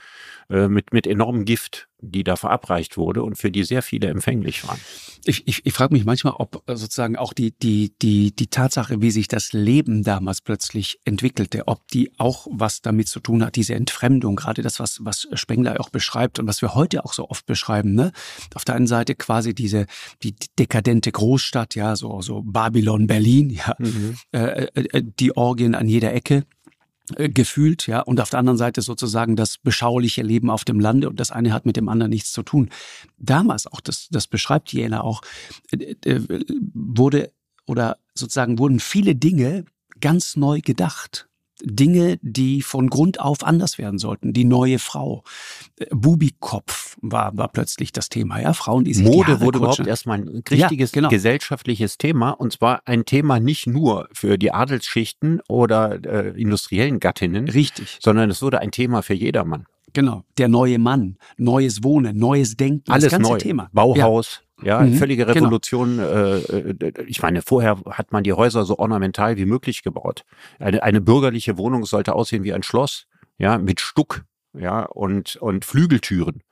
äh, 0.51 0.68
mit, 0.68 0.92
mit 0.92 1.07
enormem 1.07 1.45
Gift, 1.45 1.88
die 2.01 2.25
da 2.25 2.37
verabreicht 2.37 2.97
wurde 2.97 3.23
und 3.23 3.37
für 3.37 3.51
die 3.51 3.62
sehr 3.62 3.83
viele 3.83 4.09
empfänglich 4.09 4.66
waren. 4.66 4.79
Ich, 5.25 5.47
ich, 5.47 5.64
ich 5.64 5.73
frage 5.73 5.95
mich 5.95 6.05
manchmal, 6.05 6.35
ob 6.37 6.62
äh, 6.66 6.77
sozusagen 6.77 7.16
auch 7.16 7.33
die, 7.33 7.53
die, 7.53 7.95
die, 8.03 8.35
die 8.35 8.49
Tatsache, 8.49 9.01
wie 9.01 9.11
sich 9.11 9.29
das 9.29 9.53
Leben 9.53 10.03
damals 10.03 10.40
plötzlich 10.40 10.99
entwickelte, 11.05 11.68
ob 11.68 11.87
die 11.88 12.12
auch 12.18 12.47
was 12.51 12.83
damit 12.83 13.09
zu 13.09 13.21
tun 13.21 13.45
hat, 13.45 13.57
diese 13.57 13.75
Entfremdung, 13.75 14.37
gerade 14.37 14.62
das, 14.62 14.81
was, 14.81 14.99
was 15.03 15.29
Spengler 15.35 15.81
auch 15.81 15.90
beschreibt 15.90 16.38
und 16.38 16.46
was 16.46 16.61
wir 16.61 16.75
heute 16.75 17.04
auch 17.04 17.13
so 17.13 17.29
oft 17.29 17.46
beschreiben. 17.46 17.94
Ne? 17.94 18.13
Auf 18.54 18.65
der 18.65 18.75
einen 18.75 18.87
Seite 18.87 19.15
quasi 19.15 19.54
diese 19.54 19.87
die 20.23 20.35
dekadente 20.59 21.13
Großstadt, 21.13 21.75
ja, 21.75 21.94
so, 21.96 22.21
so 22.21 22.42
Babylon, 22.44 23.07
Berlin, 23.07 23.50
ja, 23.50 23.75
mhm. 23.79 24.17
äh, 24.33 24.65
äh, 24.65 24.88
äh 24.92 25.02
die 25.04 25.37
Orgien 25.37 25.75
an 25.75 25.87
jeder 25.87 26.13
Ecke 26.13 26.44
äh, 27.17 27.29
gefühlt, 27.29 27.87
ja, 27.87 28.00
und 28.00 28.21
auf 28.21 28.31
der 28.31 28.38
anderen 28.38 28.58
Seite 28.58 28.83
sozusagen 28.83 29.37
das 29.37 29.58
beschauliche 29.58 30.23
Leben 30.23 30.50
auf 30.50 30.65
dem 30.65 30.81
Lande 30.81 31.08
und 31.08 31.21
das 31.21 31.31
eine 31.31 31.52
hat 31.52 31.67
mit 31.67 31.77
dem 31.77 31.88
anderen 31.88 32.10
nichts 32.10 32.33
zu 32.33 32.42
tun. 32.42 32.71
Damals 33.19 33.67
auch, 33.67 33.81
das, 33.81 34.08
das 34.10 34.27
beschreibt 34.27 34.73
Jena 34.73 35.02
auch, 35.02 35.23
äh, 35.71 35.94
äh, 36.04 36.44
wurde 36.75 37.33
oder 37.67 37.98
sozusagen 38.15 38.58
wurden 38.58 38.81
viele 38.81 39.15
Dinge 39.15 39.65
ganz 40.00 40.37
neu 40.37 40.60
gedacht. 40.60 41.29
Dinge, 41.65 42.19
die 42.23 42.63
von 42.63 42.88
Grund 42.88 43.21
auf 43.21 43.44
anders 43.44 43.79
werden 43.79 43.98
sollten. 43.98 44.33
Die 44.33 44.44
neue 44.44 44.79
Frau. 44.79 45.25
Äh, 45.79 45.87
Bubikopf 45.90 46.96
war, 47.00 47.37
war 47.37 47.48
plötzlich 47.48 47.92
das 47.92 48.08
Thema. 48.08 48.40
Ja, 48.40 48.52
Frauen, 48.52 48.85
die 48.85 48.94
sich 48.94 49.04
Mode 49.06 49.37
die 49.37 49.40
wurde 49.40 49.58
überhaupt 49.58 49.87
erstmal 49.87 50.19
ein 50.19 50.42
richtiges 50.50 50.90
ja, 50.92 50.94
genau. 50.94 51.08
gesellschaftliches 51.08 51.98
Thema. 51.98 52.31
Und 52.31 52.52
zwar 52.52 52.83
ein 52.87 53.04
Thema 53.04 53.40
nicht 53.40 53.67
nur 53.67 54.08
für 54.13 54.38
die 54.38 54.52
Adelsschichten 54.52 55.40
oder 55.48 56.04
äh, 56.04 56.40
industriellen 56.40 57.00
Gattinnen. 57.00 57.48
Richtig. 57.48 57.98
Sondern 58.00 58.31
es 58.31 58.42
wurde 58.42 58.60
ein 58.60 58.71
Thema 58.71 59.02
für 59.02 59.15
jedermann. 59.15 59.67
Genau. 59.92 60.25
Der 60.38 60.48
neue 60.48 60.79
Mann, 60.79 61.17
neues 61.37 61.85
Wohnen, 61.85 62.19
neues 62.19 62.56
Denken. 62.56 62.90
Alles 62.90 63.04
das 63.04 63.13
ganze 63.13 63.33
neu. 63.33 63.38
Thema. 63.38 63.69
Bauhaus. 63.73 64.40
Ja. 64.42 64.52
Ja, 64.63 64.81
mhm. 64.81 64.94
völlige 64.94 65.27
genau. 65.27 65.38
Revolution. 65.38 65.96
Genau. 65.96 66.08
Äh, 66.08 67.04
ich 67.06 67.23
meine, 67.23 67.42
vorher 67.42 67.79
hat 67.90 68.13
man 68.13 68.25
die 68.25 68.33
Häuser 68.33 68.65
so 68.65 68.79
ornamental 68.79 69.37
wie 69.37 69.46
möglich 69.46 69.83
gebaut. 69.83 70.25
Eine, 70.58 70.83
eine 70.83 71.00
bürgerliche 71.00 71.58
Wohnung 71.58 71.85
sollte 71.85 72.15
aussehen 72.15 72.44
wie 72.44 72.52
ein 72.52 72.63
Schloss, 72.63 73.06
ja, 73.38 73.58
mit 73.58 73.81
Stuck, 73.81 74.25
ja, 74.54 74.85
und, 74.85 75.37
und 75.37 75.65
Flügeltüren. 75.65 76.42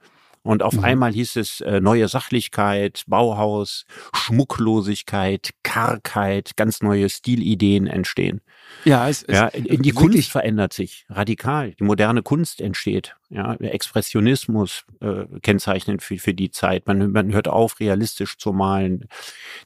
Und 0.43 0.63
auf 0.63 0.75
mhm. 0.75 0.85
einmal 0.85 1.13
hieß 1.13 1.37
es 1.37 1.61
äh, 1.61 1.81
neue 1.81 2.09
Sachlichkeit, 2.09 3.05
Bauhaus, 3.07 3.85
Schmucklosigkeit, 4.15 5.51
Kargheit, 5.63 6.57
ganz 6.57 6.81
neue 6.81 7.11
Stilideen 7.11 7.87
entstehen. 7.87 8.41
Ja, 8.85 9.09
es, 9.09 9.25
ja, 9.29 9.49
in, 9.49 9.83
die 9.83 9.93
Kunst 9.93 10.31
verändert 10.31 10.73
sich 10.73 11.05
radikal. 11.09 11.73
Die 11.79 11.85
moderne 11.85 12.23
Kunst 12.23 12.61
entsteht. 12.61 13.17
Ja, 13.33 13.55
der 13.55 13.75
Expressionismus 13.75 14.85
äh, 15.01 15.25
kennzeichnend 15.43 16.03
für, 16.03 16.19
für 16.19 16.35
die 16.35 16.51
Zeit. 16.51 16.89
Man, 16.89 17.13
man 17.13 17.33
hört 17.33 17.47
auf, 17.47 17.79
realistisch 17.79 18.39
zu 18.39 18.53
malen. 18.53 19.07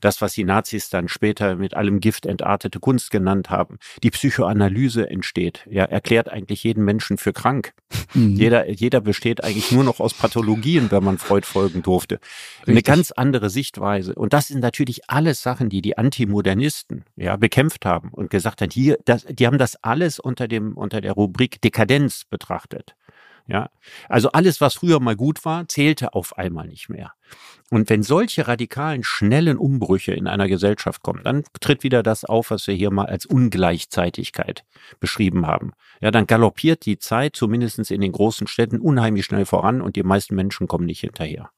Das, 0.03 0.21
was 0.21 0.35
die 0.35 0.45
Nazis 0.45 0.91
dann 0.91 1.09
später 1.09 1.57
mit 1.57 1.73
allem 1.73 2.01
Gift 2.01 2.27
entartete 2.27 2.79
Kunst 2.79 3.11
genannt 3.11 3.49
haben. 3.49 3.79
Die 4.03 4.11
Psychoanalyse 4.11 5.09
entsteht. 5.09 5.67
Ja, 5.71 5.85
erklärt 5.85 6.29
eigentlich 6.29 6.63
jeden 6.63 6.85
Menschen 6.85 7.17
für 7.17 7.33
krank. 7.33 7.73
Mhm. 8.13 8.37
Jeder, 8.37 8.69
jeder 8.69 9.01
besteht 9.01 9.43
eigentlich 9.43 9.73
nur 9.73 9.85
noch 9.85 9.99
aus 9.99 10.13
Pathologien, 10.13 10.91
wenn 10.91 11.03
man 11.03 11.17
Freud 11.17 11.47
folgen 11.47 11.83
durfte. 11.83 12.17
Richtig. 12.17 12.69
Eine 12.69 12.83
ganz 12.83 13.13
andere 13.13 13.49
Sichtweise. 13.49 14.15
Und 14.15 14.35
das 14.35 14.49
sind 14.49 14.61
natürlich 14.61 15.09
alles 15.09 15.43
Sachen, 15.43 15.71
die 15.71 15.81
die 15.81 15.97
Antimodernisten 15.97 17.05
ja 17.17 17.37
bekämpft 17.37 17.87
haben 17.87 18.11
und 18.11 18.29
gesagt 18.29 18.61
haben, 18.61 18.71
hier, 18.71 18.94
das, 19.05 19.25
die 19.29 19.47
haben 19.47 19.59
das 19.59 19.77
alles 19.83 20.19
unter 20.19 20.49
dem 20.49 20.77
unter 20.77 21.01
der 21.01 21.13
Rubrik 21.13 21.61
Dekadenz 21.63 22.25
betrachtet. 22.25 22.97
Ja, 23.47 23.69
also 24.09 24.31
alles, 24.33 24.61
was 24.63 24.75
früher 24.75 25.01
mal 25.01 25.17
gut 25.17 25.45
war, 25.45 25.69
zählte 25.69 26.15
auf 26.15 26.39
einmal 26.39 26.67
nicht 26.67 26.89
mehr. 26.89 27.13
Und 27.71 27.89
wenn 27.91 28.03
solche 28.03 28.47
radikalen, 28.47 29.03
schnellen 29.03 29.57
Umbrüche 29.57 30.13
in 30.13 30.27
einer 30.27 30.49
Gesellschaft 30.49 31.03
kommen, 31.03 31.23
dann 31.25 31.45
tritt 31.61 31.83
wieder 31.83 32.03
das 32.03 32.25
auf, 32.25 32.51
was 32.51 32.67
wir 32.67 32.75
hier 32.75 32.91
mal 32.91 33.07
als 33.07 33.27
Ungleichzeitigkeit 33.27 34.65
beschrieben 35.01 35.47
haben. 35.47 35.73
Ja, 36.01 36.11
dann 36.11 36.27
galoppiert 36.27 36.85
die 36.85 36.99
Zeit, 36.99 37.35
zumindest 37.35 37.91
in 37.91 38.01
den 38.01 38.13
großen 38.13 38.47
Städten, 38.47 38.81
unheimlich 38.81 39.25
schnell 39.25 39.47
voran 39.47 39.81
und 39.81 39.97
die 39.97 40.03
meisten 40.03 40.35
Menschen 40.35 40.69
kommen 40.69 40.85
nicht 40.85 41.01
hinterher. 41.01 41.51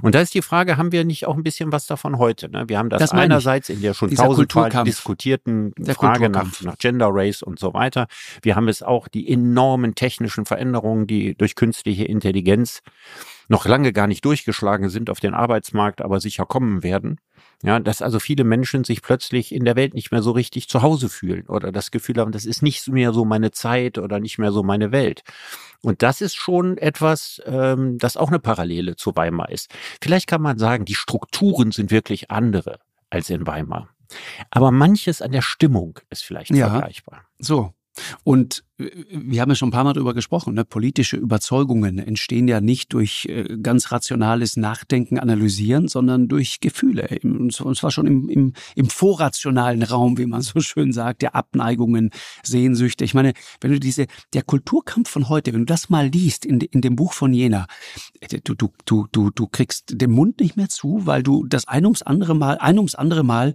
Und 0.00 0.14
da 0.14 0.20
ist 0.22 0.34
die 0.34 0.42
Frage, 0.42 0.78
haben 0.78 0.92
wir 0.92 1.04
nicht 1.04 1.26
auch 1.26 1.36
ein 1.36 1.42
bisschen 1.42 1.70
was 1.70 1.86
davon 1.86 2.18
heute? 2.18 2.48
Ne? 2.48 2.68
Wir 2.68 2.78
haben 2.78 2.88
das, 2.88 3.00
das 3.00 3.12
einerseits 3.12 3.68
in 3.68 3.82
der 3.82 3.92
schon 3.92 4.14
tausendfach 4.14 4.84
diskutierten 4.84 5.72
der 5.76 5.94
Frage 5.94 6.30
nach, 6.30 6.60
nach 6.62 6.78
Gender, 6.78 7.10
Race 7.10 7.42
und 7.42 7.58
so 7.58 7.74
weiter. 7.74 8.06
Wir 8.42 8.56
haben 8.56 8.68
es 8.68 8.82
auch 8.82 9.08
die 9.08 9.30
enormen 9.30 9.94
technischen 9.94 10.46
Veränderungen, 10.46 11.06
die 11.06 11.34
durch 11.36 11.54
künstliche 11.54 12.04
Intelligenz 12.04 12.82
noch 13.50 13.66
lange 13.66 13.92
gar 13.92 14.06
nicht 14.06 14.24
durchgeschlagen 14.24 14.90
sind 14.90 15.10
auf 15.10 15.18
den 15.18 15.34
Arbeitsmarkt, 15.34 16.02
aber 16.02 16.20
sicher 16.20 16.46
kommen 16.46 16.84
werden. 16.84 17.18
Ja, 17.64 17.80
dass 17.80 18.00
also 18.00 18.20
viele 18.20 18.44
Menschen 18.44 18.84
sich 18.84 19.02
plötzlich 19.02 19.52
in 19.52 19.64
der 19.64 19.74
Welt 19.74 19.92
nicht 19.92 20.12
mehr 20.12 20.22
so 20.22 20.30
richtig 20.30 20.68
zu 20.68 20.82
Hause 20.82 21.08
fühlen 21.08 21.46
oder 21.48 21.72
das 21.72 21.90
Gefühl 21.90 22.18
haben, 22.18 22.30
das 22.30 22.46
ist 22.46 22.62
nicht 22.62 22.86
mehr 22.88 23.12
so 23.12 23.24
meine 23.24 23.50
Zeit 23.50 23.98
oder 23.98 24.20
nicht 24.20 24.38
mehr 24.38 24.52
so 24.52 24.62
meine 24.62 24.92
Welt. 24.92 25.22
Und 25.82 26.02
das 26.02 26.20
ist 26.20 26.36
schon 26.36 26.78
etwas, 26.78 27.42
ähm, 27.44 27.98
das 27.98 28.16
auch 28.16 28.28
eine 28.28 28.38
Parallele 28.38 28.94
zu 28.94 29.16
Weimar 29.16 29.50
ist. 29.50 29.68
Vielleicht 30.00 30.28
kann 30.28 30.42
man 30.42 30.58
sagen, 30.58 30.84
die 30.84 30.94
Strukturen 30.94 31.72
sind 31.72 31.90
wirklich 31.90 32.30
andere 32.30 32.78
als 33.10 33.30
in 33.30 33.48
Weimar. 33.48 33.88
Aber 34.50 34.70
manches 34.70 35.22
an 35.22 35.32
der 35.32 35.42
Stimmung 35.42 35.98
ist 36.08 36.24
vielleicht 36.24 36.50
ja, 36.50 36.70
vergleichbar. 36.70 37.24
So, 37.40 37.74
und 38.24 38.64
äh, 38.78 38.90
wir 39.10 39.40
haben 39.40 39.48
ja 39.48 39.54
schon 39.54 39.68
ein 39.68 39.72
paar 39.72 39.84
Mal 39.84 39.92
darüber 39.92 40.14
gesprochen, 40.14 40.54
ne? 40.54 40.64
politische 40.64 41.16
Überzeugungen 41.16 41.98
entstehen 41.98 42.48
ja 42.48 42.60
nicht 42.60 42.92
durch 42.92 43.26
äh, 43.26 43.56
ganz 43.62 43.92
rationales 43.92 44.56
Nachdenken, 44.56 45.18
Analysieren, 45.18 45.88
sondern 45.88 46.28
durch 46.28 46.60
Gefühle. 46.60 47.18
Und 47.22 47.52
zwar 47.52 47.90
schon 47.90 48.06
im, 48.06 48.28
im, 48.28 48.52
im 48.74 48.88
vorrationalen 48.88 49.82
Raum, 49.82 50.18
wie 50.18 50.26
man 50.26 50.42
so 50.42 50.60
schön 50.60 50.92
sagt, 50.92 51.22
der 51.22 51.34
Abneigungen, 51.34 52.10
Sehnsüchte. 52.42 53.04
Ich 53.04 53.14
meine, 53.14 53.34
wenn 53.60 53.72
du 53.72 53.80
diese, 53.80 54.06
der 54.32 54.42
Kulturkampf 54.42 55.10
von 55.10 55.28
heute, 55.28 55.52
wenn 55.52 55.60
du 55.60 55.66
das 55.66 55.88
mal 55.88 56.08
liest 56.08 56.44
in, 56.44 56.60
in 56.60 56.80
dem 56.80 56.96
Buch 56.96 57.12
von 57.12 57.32
Jena, 57.32 57.66
äh, 58.20 58.40
du, 58.42 58.54
du, 58.54 58.70
du, 58.84 59.06
du, 59.12 59.30
du 59.30 59.46
kriegst 59.46 60.00
den 60.00 60.10
Mund 60.10 60.40
nicht 60.40 60.56
mehr 60.56 60.68
zu, 60.68 61.06
weil 61.06 61.22
du 61.22 61.46
das 61.46 61.68
ein 61.68 61.84
ums 61.84 62.02
andere 62.02 62.34
Mal, 62.34 62.58
ein 62.58 62.78
ums 62.78 62.94
andere 62.94 63.24
Mal 63.24 63.54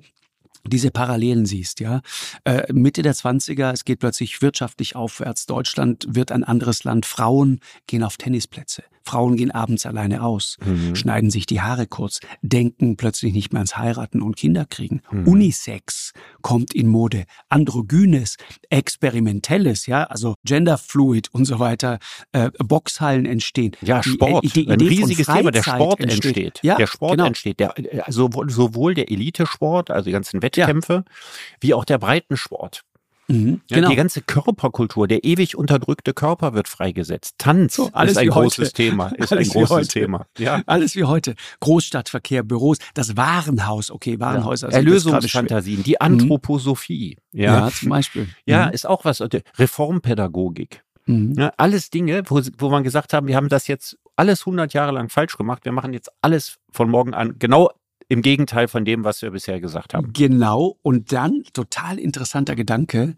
diese 0.68 0.92
Parallelen 0.92 1.46
siehst, 1.46 1.80
ja. 1.80 2.02
Äh, 2.44 2.72
Mitte 2.74 3.02
der 3.02 3.16
20er, 3.16 3.72
es 3.72 3.86
geht 3.86 4.00
plötzlich 4.00 4.42
wirtschaftlich 4.42 4.96
aufwärts. 4.96 5.46
Deutschland 5.46 6.06
wird 6.10 6.32
ein 6.32 6.44
anderes 6.44 6.84
Land. 6.84 7.06
Frauen 7.06 7.60
gehen 7.88 8.04
auf 8.04 8.18
Tennisplätze. 8.18 8.84
Frauen 9.06 9.38
gehen 9.38 9.52
abends 9.52 9.86
alleine 9.86 10.24
aus, 10.24 10.58
mhm. 10.66 10.96
schneiden 10.96 11.30
sich 11.30 11.46
die 11.46 11.62
Haare 11.62 11.88
kurz, 11.88 12.20
denken 12.42 12.98
plötzlich 12.98 13.34
nicht 13.34 13.54
mehr 13.54 13.60
ans 13.60 13.78
Heiraten 13.78 14.22
und 14.22 14.36
Kinder 14.36 14.66
kriegen. 14.66 15.02
Mhm. 15.12 15.28
Unisex 15.28 16.12
kommt 16.42 16.74
in 16.74 16.88
Mode, 16.88 17.26
androgynes, 17.50 18.38
experimentelles, 18.70 19.86
ja, 19.86 20.04
also 20.04 20.36
genderfluid 20.44 21.30
und 21.34 21.46
so 21.46 21.60
weiter. 21.60 22.00
Äh, 22.32 22.52
Boxhallen 22.58 23.26
entstehen. 23.26 23.76
Ja, 23.82 24.02
Sport, 24.04 24.44
die, 24.44 24.50
die, 24.50 24.66
die 24.66 24.72
ein 24.72 24.82
riesiges 24.82 25.28
Thema. 25.28 25.52
Der 25.52 25.64
Sport 25.64 26.00
entsteht. 26.00 26.26
entsteht. 26.26 26.60
Ja, 26.64 26.76
der 26.76 26.88
Sport 26.88 27.12
genau. 27.12 27.26
entsteht. 27.26 27.60
Der, 27.60 27.74
also 28.06 28.30
sowohl 28.48 28.94
der 28.94 29.12
Elitesport, 29.12 29.92
also 29.92 30.06
die 30.06 30.12
ganzen 30.12 30.42
Wettkämpfe, 30.42 31.04
ja. 31.06 31.14
wie 31.62 31.74
auch 31.74 31.86
der 31.86 31.98
Breitensport. 31.98 32.84
Mhm, 33.28 33.62
genau. 33.70 33.90
Die 33.90 33.96
ganze 33.96 34.22
Körperkultur, 34.22 35.08
der 35.08 35.24
ewig 35.24 35.58
unterdrückte 35.58 36.14
Körper 36.14 36.54
wird 36.54 36.68
freigesetzt. 36.68 37.36
Tanz 37.38 37.76
so, 37.76 37.90
alles 37.94 38.14
ist 38.14 38.18
ein 38.20 38.28
großes 38.30 38.74
Thema. 38.74 39.08
Ist 39.18 39.32
alles 39.32 39.50
ein 39.56 39.66
großes 39.66 39.88
Thema. 39.90 40.28
Ja. 40.38 40.62
Alles 40.66 40.96
wie 40.96 41.06
heute. 41.06 41.36
Großstadtverkehr, 41.60 42.44
Büros, 42.44 42.78
das 42.94 43.18
Warenhaus, 43.18 43.90
okay, 43.90 44.20
Warenhäuser. 44.20 44.70
Ja. 44.70 44.78
Erlösungsfantasien, 44.78 45.84
die 45.84 45.92
mhm. 45.92 45.98
Anthroposophie. 46.00 47.18
Mhm. 47.32 47.40
Ja. 47.40 47.60
ja, 47.60 47.72
zum 47.72 47.90
Beispiel. 47.90 48.28
Ja, 48.46 48.68
mhm. 48.68 48.74
ist 48.74 48.88
auch 48.88 49.06
was. 49.06 49.24
Reformpädagogik. 49.58 50.84
Mhm. 51.06 51.34
Ja, 51.38 51.54
alles 51.58 51.90
Dinge, 51.90 52.24
wo, 52.28 52.42
wo 52.58 52.70
man 52.70 52.84
gesagt 52.84 53.14
haben, 53.14 53.28
wir 53.28 53.36
haben 53.36 53.50
das 53.50 53.68
jetzt 53.68 53.98
alles 54.16 54.42
100 54.42 54.74
Jahre 54.74 54.92
lang 54.92 55.10
falsch 55.10 55.38
gemacht. 55.38 55.66
Wir 55.66 55.72
machen 55.72 55.94
jetzt 55.94 56.12
alles 56.22 56.58
von 56.72 56.90
morgen 56.90 57.14
an 57.14 57.36
genau 57.40 57.72
im 58.08 58.22
Gegenteil 58.22 58.68
von 58.68 58.86
dem, 58.86 59.04
was 59.04 59.22
wir 59.22 59.32
bisher 59.32 59.60
gesagt 59.60 59.94
haben. 59.94 60.14
Genau. 60.14 60.78
Und 60.82 61.12
dann, 61.12 61.44
total 61.54 61.98
interessanter 61.98 62.56
Gedanke, 62.56 63.16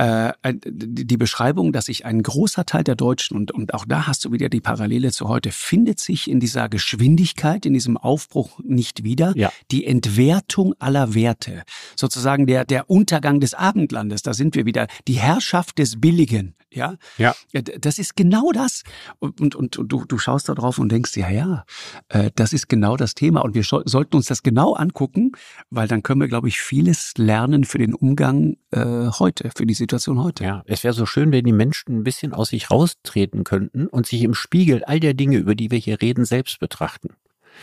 äh, 0.00 0.32
die 0.64 1.16
Beschreibung, 1.18 1.72
dass 1.72 1.86
sich 1.86 2.06
ein 2.06 2.22
großer 2.22 2.64
Teil 2.64 2.84
der 2.84 2.96
Deutschen, 2.96 3.36
und, 3.36 3.52
und 3.52 3.74
auch 3.74 3.84
da 3.86 4.06
hast 4.06 4.24
du 4.24 4.32
wieder 4.32 4.48
die 4.48 4.62
Parallele 4.62 5.12
zu 5.12 5.28
heute, 5.28 5.52
findet 5.52 6.00
sich 6.00 6.30
in 6.30 6.40
dieser 6.40 6.70
Geschwindigkeit, 6.70 7.66
in 7.66 7.74
diesem 7.74 7.98
Aufbruch 7.98 8.60
nicht 8.64 9.04
wieder. 9.04 9.34
Ja. 9.36 9.52
Die 9.70 9.84
Entwertung 9.84 10.74
aller 10.78 11.14
Werte. 11.14 11.64
Sozusagen 11.96 12.46
der, 12.46 12.64
der 12.64 12.88
Untergang 12.88 13.40
des 13.40 13.52
Abendlandes. 13.52 14.22
Da 14.22 14.32
sind 14.32 14.54
wir 14.54 14.64
wieder. 14.64 14.86
Die 15.06 15.18
Herrschaft 15.18 15.78
des 15.78 16.00
Billigen. 16.00 16.54
Ja. 16.72 16.96
Ja. 17.18 17.34
Das 17.52 17.98
ist 17.98 18.16
genau 18.16 18.52
das. 18.52 18.84
Und, 19.18 19.40
und, 19.40 19.54
und 19.54 19.92
du, 19.92 20.04
du 20.06 20.18
schaust 20.18 20.48
da 20.48 20.54
drauf 20.54 20.78
und 20.78 20.90
denkst, 20.90 21.14
ja, 21.16 21.28
ja, 21.28 21.64
äh, 22.08 22.30
das 22.36 22.54
ist 22.54 22.68
genau 22.68 22.96
das 22.96 23.14
Thema. 23.14 23.42
Und 23.42 23.54
wir 23.54 23.64
sollten 23.64 24.16
uns 24.16 24.26
das 24.26 24.42
genau 24.42 24.74
angucken, 24.74 25.32
weil 25.68 25.88
dann 25.88 26.02
können 26.02 26.22
wir, 26.22 26.28
glaube 26.28 26.48
ich, 26.48 26.60
vieles 26.60 27.12
lernen 27.18 27.64
für 27.64 27.78
den 27.78 27.92
Umgang 27.92 28.56
äh, 28.70 29.08
heute, 29.18 29.50
für 29.54 29.66
die 29.66 29.74
Situation 29.74 29.89
heute. 30.22 30.44
Ja, 30.44 30.62
es 30.66 30.84
wäre 30.84 30.94
so 30.94 31.06
schön, 31.06 31.32
wenn 31.32 31.44
die 31.44 31.52
Menschen 31.52 31.98
ein 31.98 32.04
bisschen 32.04 32.32
aus 32.32 32.50
sich 32.50 32.70
raustreten 32.70 33.44
könnten 33.44 33.86
und 33.86 34.06
sich 34.06 34.22
im 34.22 34.34
Spiegel 34.34 34.84
all 34.84 35.00
der 35.00 35.14
Dinge, 35.14 35.36
über 35.36 35.54
die 35.54 35.70
wir 35.70 35.78
hier 35.78 36.00
reden, 36.00 36.24
selbst 36.24 36.60
betrachten. 36.60 37.10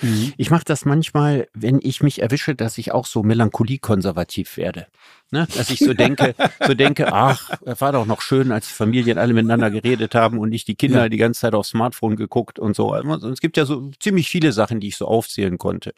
Mhm. 0.01 0.33
Ich 0.37 0.49
mache 0.49 0.65
das 0.65 0.85
manchmal, 0.85 1.47
wenn 1.53 1.79
ich 1.81 2.01
mich 2.01 2.21
erwische, 2.21 2.55
dass 2.55 2.77
ich 2.77 2.91
auch 2.91 3.05
so 3.05 3.23
melancholie-konservativ 3.23 4.57
werde. 4.57 4.87
Ne? 5.31 5.47
Dass 5.55 5.69
ich 5.69 5.79
so 5.79 5.93
denke, 5.93 6.35
so 6.65 6.73
denke, 6.73 7.07
ach, 7.13 7.51
war 7.61 7.91
doch 7.91 8.05
noch 8.05 8.21
schön, 8.21 8.51
als 8.51 8.67
Familien 8.67 9.17
alle 9.17 9.33
miteinander 9.33 9.69
geredet 9.69 10.15
haben 10.15 10.39
und 10.39 10.49
nicht 10.49 10.67
die 10.67 10.75
Kinder 10.75 11.03
ja. 11.03 11.09
die 11.09 11.17
ganze 11.17 11.41
Zeit 11.41 11.53
aufs 11.53 11.69
Smartphone 11.69 12.15
geguckt 12.15 12.59
und 12.59 12.75
so. 12.75 12.91
Also, 12.91 13.29
es 13.29 13.41
gibt 13.41 13.57
ja 13.57 13.65
so 13.65 13.91
ziemlich 13.99 14.29
viele 14.29 14.51
Sachen, 14.51 14.79
die 14.79 14.87
ich 14.87 14.97
so 14.97 15.05
aufzählen 15.05 15.57
konnte. 15.57 15.93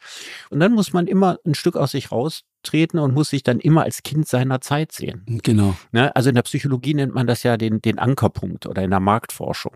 Und 0.49 0.59
dann 0.59 0.73
muss 0.73 0.93
man 0.93 1.07
immer 1.07 1.37
ein 1.45 1.53
Stück 1.53 1.75
aus 1.75 1.91
sich 1.91 2.11
raustreten 2.11 2.99
und 2.99 3.13
muss 3.13 3.29
sich 3.29 3.43
dann 3.43 3.59
immer 3.59 3.83
als 3.83 4.01
Kind 4.01 4.27
seiner 4.27 4.61
Zeit 4.61 4.91
sehen. 4.91 5.23
Genau. 5.43 5.75
Ne? 5.91 6.15
Also 6.15 6.29
in 6.29 6.35
der 6.35 6.41
Psychologie 6.43 6.95
nennt 6.95 7.13
man 7.13 7.27
das 7.27 7.43
ja 7.43 7.57
den, 7.57 7.81
den 7.81 7.99
Ankerpunkt 7.99 8.65
oder 8.65 8.81
in 8.81 8.89
der 8.89 8.99
Marktforschung. 8.99 9.73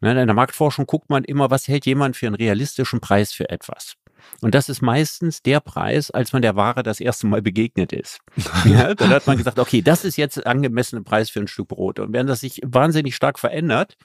Ne, 0.00 0.20
in 0.20 0.26
der 0.26 0.34
Marktforschung 0.34 0.86
guckt 0.86 1.10
man 1.10 1.24
immer, 1.24 1.50
was 1.50 1.68
hält 1.68 1.86
jemand 1.86 2.16
für 2.16 2.26
einen 2.26 2.36
realistischen 2.36 3.00
Preis 3.00 3.32
für 3.32 3.48
etwas. 3.50 3.96
Und 4.40 4.54
das 4.54 4.68
ist 4.68 4.82
meistens 4.82 5.42
der 5.42 5.60
Preis, 5.60 6.10
als 6.10 6.32
man 6.32 6.42
der 6.42 6.56
Ware 6.56 6.82
das 6.82 7.00
erste 7.00 7.26
Mal 7.26 7.42
begegnet 7.42 7.92
ist. 7.92 8.20
ja, 8.64 8.94
dann 8.94 9.10
hat 9.10 9.26
man 9.26 9.36
gesagt, 9.36 9.58
okay, 9.58 9.82
das 9.82 10.04
ist 10.04 10.16
jetzt 10.16 10.46
angemessene 10.46 11.02
Preis 11.02 11.30
für 11.30 11.40
ein 11.40 11.48
Stück 11.48 11.68
Brot. 11.68 11.98
Und 11.98 12.12
wenn 12.12 12.26
das 12.26 12.40
sich 12.40 12.60
wahnsinnig 12.64 13.14
stark 13.14 13.38
verändert, 13.38 13.96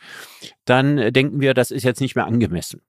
dann 0.65 1.13
denken 1.13 1.39
wir, 1.39 1.53
das 1.53 1.71
ist 1.71 1.83
jetzt 1.83 2.01
nicht 2.01 2.15
mehr 2.15 2.25
angemessen. 2.25 2.81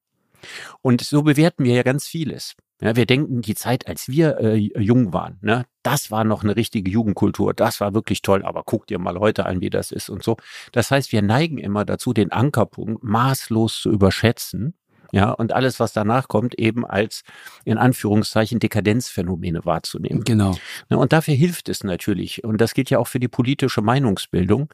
Und 0.82 1.00
so 1.00 1.22
bewerten 1.22 1.64
wir 1.64 1.74
ja 1.74 1.82
ganz 1.82 2.06
vieles. 2.06 2.54
Ja, 2.81 2.95
wir 2.95 3.07
denken, 3.07 3.43
die 3.43 3.55
Zeit, 3.55 3.89
als 3.89 4.09
wir 4.09 4.39
äh, 4.39 4.55
jung 4.55 5.12
waren, 5.12 5.39
ne, 5.41 5.66
das 5.83 6.11
war 6.11 6.22
noch 6.24 6.45
eine 6.45 6.55
richtige 6.55 6.91
Jugendkultur, 6.91 7.53
das 7.55 7.81
war 7.81 7.93
wirklich 7.93 8.22
toll, 8.22 8.45
aber 8.45 8.62
guck 8.64 8.87
dir 8.87 8.99
mal 8.99 9.18
heute 9.18 9.47
an, 9.47 9.61
wie 9.61 9.70
das 9.70 9.91
ist 9.91 10.09
und 10.09 10.22
so. 10.22 10.37
Das 10.72 10.91
heißt, 10.91 11.11
wir 11.11 11.22
neigen 11.22 11.59
immer 11.59 11.85
dazu, 11.85 12.12
den 12.12 12.31
Ankerpunkt 12.31 13.03
maßlos 13.03 13.81
zu 13.83 13.91
überschätzen 13.91 14.74
ja, 15.12 15.31
und 15.31 15.53
alles, 15.53 15.81
was 15.81 15.93
danach 15.93 16.29
kommt, 16.29 16.59
eben 16.59 16.85
als 16.85 17.22
in 17.64 17.79
Anführungszeichen 17.79 18.59
Dekadenzphänomene 18.59 19.64
wahrzunehmen. 19.64 20.24
Genau. 20.24 20.57
Und 20.89 21.12
dafür 21.12 21.35
hilft 21.35 21.68
es 21.68 21.83
natürlich, 21.83 22.45
und 22.45 22.61
das 22.61 22.74
gilt 22.74 22.91
ja 22.91 22.99
auch 22.99 23.07
für 23.07 23.20
die 23.20 23.29
politische 23.29 23.81
Meinungsbildung, 23.81 24.68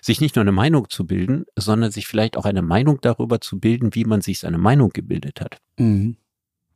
sich 0.00 0.20
nicht 0.20 0.34
nur 0.36 0.42
eine 0.42 0.52
Meinung 0.52 0.90
zu 0.90 1.06
bilden, 1.06 1.44
sondern 1.56 1.92
sich 1.92 2.06
vielleicht 2.06 2.36
auch 2.36 2.44
eine 2.44 2.62
Meinung 2.62 2.98
darüber 3.00 3.40
zu 3.40 3.60
bilden, 3.60 3.94
wie 3.94 4.04
man 4.04 4.22
sich 4.22 4.40
seine 4.40 4.58
Meinung 4.58 4.90
gebildet 4.90 5.40
hat. 5.40 5.58
Mhm. 5.78 6.16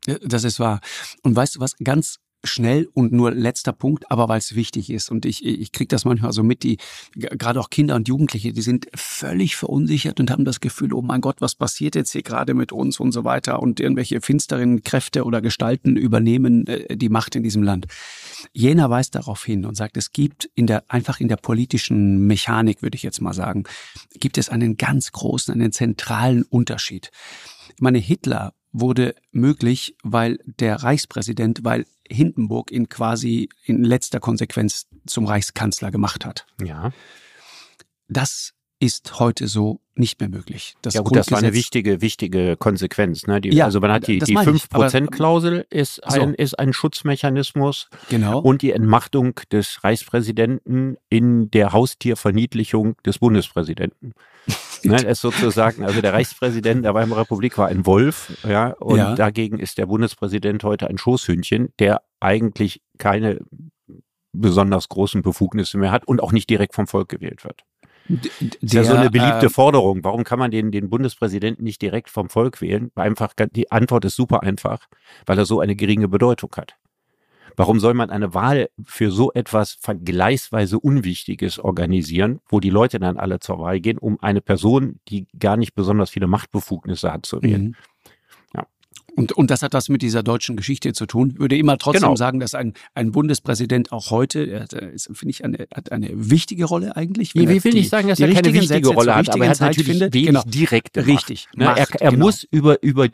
Das 0.07 0.45
ist 0.45 0.61
wahr. 0.61 0.81
Und 1.23 1.37
weißt 1.37 1.57
du 1.57 1.61
was, 1.61 1.77
ganz 1.83 2.19
schnell 2.45 2.89
und 2.95 3.13
nur 3.13 3.33
letzter 3.33 3.73
Punkt, 3.73 4.11
aber 4.11 4.29
weil 4.29 4.39
es 4.39 4.55
wichtig 4.55 4.91
ist. 4.91 5.11
Und 5.11 5.27
ich, 5.27 5.45
ich 5.45 5.73
kriege 5.73 5.89
das 5.89 6.05
manchmal 6.05 6.33
so 6.33 6.43
mit, 6.43 6.63
die 6.63 6.79
gerade 7.15 7.61
auch 7.61 7.71
Kinder 7.71 7.97
und 7.97 8.09
Jugendliche, 8.09 8.53
die 8.53 8.63
sind 8.63 8.87
völlig 8.95 9.57
verunsichert 9.57 10.21
und 10.21 10.31
haben 10.31 10.45
das 10.45 10.61
Gefühl, 10.61 10.95
oh 10.95 11.03
mein 11.03 11.21
Gott, 11.21 11.41
was 11.41 11.55
passiert 11.55 11.95
jetzt 11.95 12.13
hier 12.13 12.23
gerade 12.23 12.55
mit 12.55 12.73
uns 12.73 12.99
und 12.99 13.13
so 13.13 13.25
weiter. 13.25 13.61
Und 13.61 13.81
irgendwelche 13.81 14.21
finsteren 14.21 14.83
Kräfte 14.83 15.25
oder 15.25 15.41
Gestalten 15.43 15.97
übernehmen 15.97 16.67
äh, 16.67 16.97
die 16.97 17.09
Macht 17.09 17.37
in 17.37 17.43
diesem 17.43 17.63
Land. 17.63 17.87
Jena 18.53 18.89
weist 18.89 19.15
darauf 19.15 19.45
hin 19.45 19.67
und 19.67 19.77
sagt, 19.77 19.97
es 19.97 20.13
gibt 20.13 20.51
in 20.55 20.67
der, 20.67 20.85
einfach 20.89 21.21
in 21.21 21.29
der 21.29 21.37
politischen 21.37 22.27
Mechanik, 22.27 22.83
würde 22.83 22.97
ich 22.97 23.03
jetzt 23.03 23.21
mal 23.21 23.35
sagen, 23.35 23.65
gibt 24.15 24.39
es 24.39 24.49
einen 24.49 24.77
ganz 24.77 25.13
großen, 25.13 25.53
einen 25.53 25.73
zentralen 25.73 26.45
Unterschied. 26.45 27.11
Ich 27.75 27.83
meine, 27.83 27.99
Hitler 27.99 28.55
wurde 28.73 29.15
möglich, 29.33 29.97
weil 30.03 30.39
der 30.45 30.77
Reichspräsident, 30.77 31.61
weil 31.65 31.87
Hindenburg 32.09 32.71
ihn 32.71 32.89
quasi 32.89 33.49
in 33.65 33.85
letzter 33.85 34.21
Konsequenz 34.21 34.87
zum 35.07 35.27
Reichskanzler 35.27 35.91
gemacht 35.91 36.25
hat. 36.25 36.47
Ja. 36.63 36.93
Das 38.09 38.55
ist 38.81 39.21
heute 39.21 39.47
so 39.47 39.81
nicht 39.95 40.19
mehr 40.21 40.31
möglich. 40.31 40.75
Das 40.81 40.95
ja 40.95 41.03
gut, 41.03 41.15
das 41.15 41.31
war 41.31 41.39
eine 41.39 41.53
wichtige, 41.53 42.01
wichtige 42.01 42.57
Konsequenz. 42.57 43.27
Ne? 43.27 43.43
Die, 43.43 43.51
ja, 43.51 43.67
also 43.67 43.79
man 43.79 43.93
hat 43.93 44.07
die, 44.07 44.19
die 44.19 44.37
5%-Klausel 44.37 45.67
ist 45.69 46.03
ein, 46.03 46.31
so. 46.31 46.35
ist 46.37 46.59
ein 46.59 46.73
Schutzmechanismus. 46.73 47.91
Genau. 48.09 48.41
Und 48.41 48.63
die 48.63 48.73
Entmachtung 48.73 49.35
des 49.53 49.85
Reichspräsidenten 49.85 50.97
in 51.11 51.51
der 51.51 51.73
Haustierverniedlichung 51.73 52.97
des 53.05 53.19
Bundespräsidenten. 53.19 54.15
ne, 54.83 55.03
ist 55.03 55.21
sozusagen, 55.21 55.85
also 55.85 56.01
der 56.01 56.15
Reichspräsident 56.15 56.83
der 56.83 56.95
Weimarer 56.95 57.21
Republik 57.21 57.59
war 57.59 57.69
ein 57.69 57.85
Wolf, 57.85 58.33
ja, 58.49 58.69
und 58.79 58.97
ja. 58.97 59.15
dagegen 59.15 59.59
ist 59.59 59.77
der 59.77 59.85
Bundespräsident 59.85 60.65
heute 60.65 60.89
ein 60.89 60.97
Schoßhündchen, 60.97 61.75
der 61.79 62.01
eigentlich 62.21 62.81
keine 62.97 63.41
besonders 64.33 64.89
großen 64.89 65.21
Befugnisse 65.21 65.77
mehr 65.77 65.91
hat 65.91 66.09
und 66.09 66.23
auch 66.23 66.33
nicht 66.33 66.49
direkt 66.49 66.75
vom 66.75 66.87
Volk 66.87 67.11
gewählt 67.11 67.45
wird. 67.45 67.65
Das 68.11 68.57
ist 68.61 68.73
ja 68.73 68.85
so 68.85 68.95
eine 68.95 69.11
beliebte 69.11 69.47
äh, 69.47 69.51
Forderung. 69.51 70.03
Warum 70.03 70.25
kann 70.25 70.39
man 70.39 70.51
den, 70.51 70.71
den 70.73 70.91
Bundespräsidenten 70.91 71.65
nicht 71.65 71.81
direkt 71.81 72.11
vom 72.11 72.29
Volk 72.29 72.61
wählen? 72.61 72.91
Einfach, 72.95 73.35
die 73.53 73.71
Antwort 73.71 74.05
ist 74.05 74.17
super 74.17 74.43
einfach, 74.43 74.87
weil 75.27 75.39
er 75.39 75.47
so 75.47 75.61
eine 75.61 75.77
geringe 75.77 76.09
Bedeutung 76.09 76.51
hat. 76.57 76.77
Warum 77.57 77.81
soll 77.81 77.95
man 77.95 78.11
eine 78.11 78.33
Wahl 78.33 78.71
für 78.85 79.11
so 79.11 79.33
etwas 79.33 79.73
vergleichsweise 79.81 80.79
Unwichtiges 80.79 81.59
organisieren, 81.59 82.41
wo 82.49 82.61
die 82.61 82.71
Leute 82.71 82.99
dann 82.99 83.19
alle 83.19 83.41
zur 83.41 83.59
Wahl 83.59 83.81
gehen, 83.81 83.99
um 83.99 84.19
eine 84.21 84.41
Person, 84.41 85.01
die 85.09 85.27
gar 85.39 85.57
nicht 85.57 85.75
besonders 85.75 86.11
viele 86.11 86.27
Machtbefugnisse 86.27 87.13
hat, 87.13 87.27
zu 87.27 87.43
wählen? 87.43 87.65
Mhm. 87.65 87.75
Und, 89.17 89.33
und 89.33 89.51
das 89.51 89.63
hat 89.63 89.73
was 89.75 89.89
mit 89.89 90.03
dieser 90.03 90.23
deutschen 90.23 90.57
Geschichte 90.57 90.93
zu 90.93 91.07
tun. 91.07 91.31
Ich 91.35 91.41
würde 91.41 91.57
immer 91.57 91.79
trotzdem 91.79 92.03
genau. 92.03 92.17
sagen, 92.17 92.41
dass 92.41 92.55
ein, 92.55 92.75
ein 92.95 93.13
Bundespräsident 93.13 93.93
auch 93.93 94.11
heute, 94.11 94.67
finde 95.13 95.31
ich, 95.31 95.45
eine, 95.45 95.67
hat 95.75 95.93
eine 95.93 96.09
wichtige 96.13 96.65
Rolle 96.65 96.97
eigentlich. 96.97 97.35
Wie, 97.35 97.49
wie 97.49 97.63
will 97.63 97.77
ich 97.77 97.89
sagen, 97.89 98.09
dass 98.09 98.21
er 98.21 98.29
keine 98.29 98.53
wichtige 98.53 98.67
Sätze 98.67 98.91
Rolle 98.91 99.15
hat, 99.15 99.31
aber 99.31 99.45
er 99.45 99.51
hat 99.51 99.61
natürlich 99.61 99.91
findet. 99.91 100.15
wenig 100.15 100.27
genau. 100.29 100.43
direkte 100.47 101.07
Richtig. 101.07 101.49
Ne? 101.55 101.65
Macht, 101.67 101.79
er, 101.79 102.01
er 102.01 102.11
genau. 102.11 102.25
muss 102.25 102.45
über, 102.51 102.83
über 102.83 103.09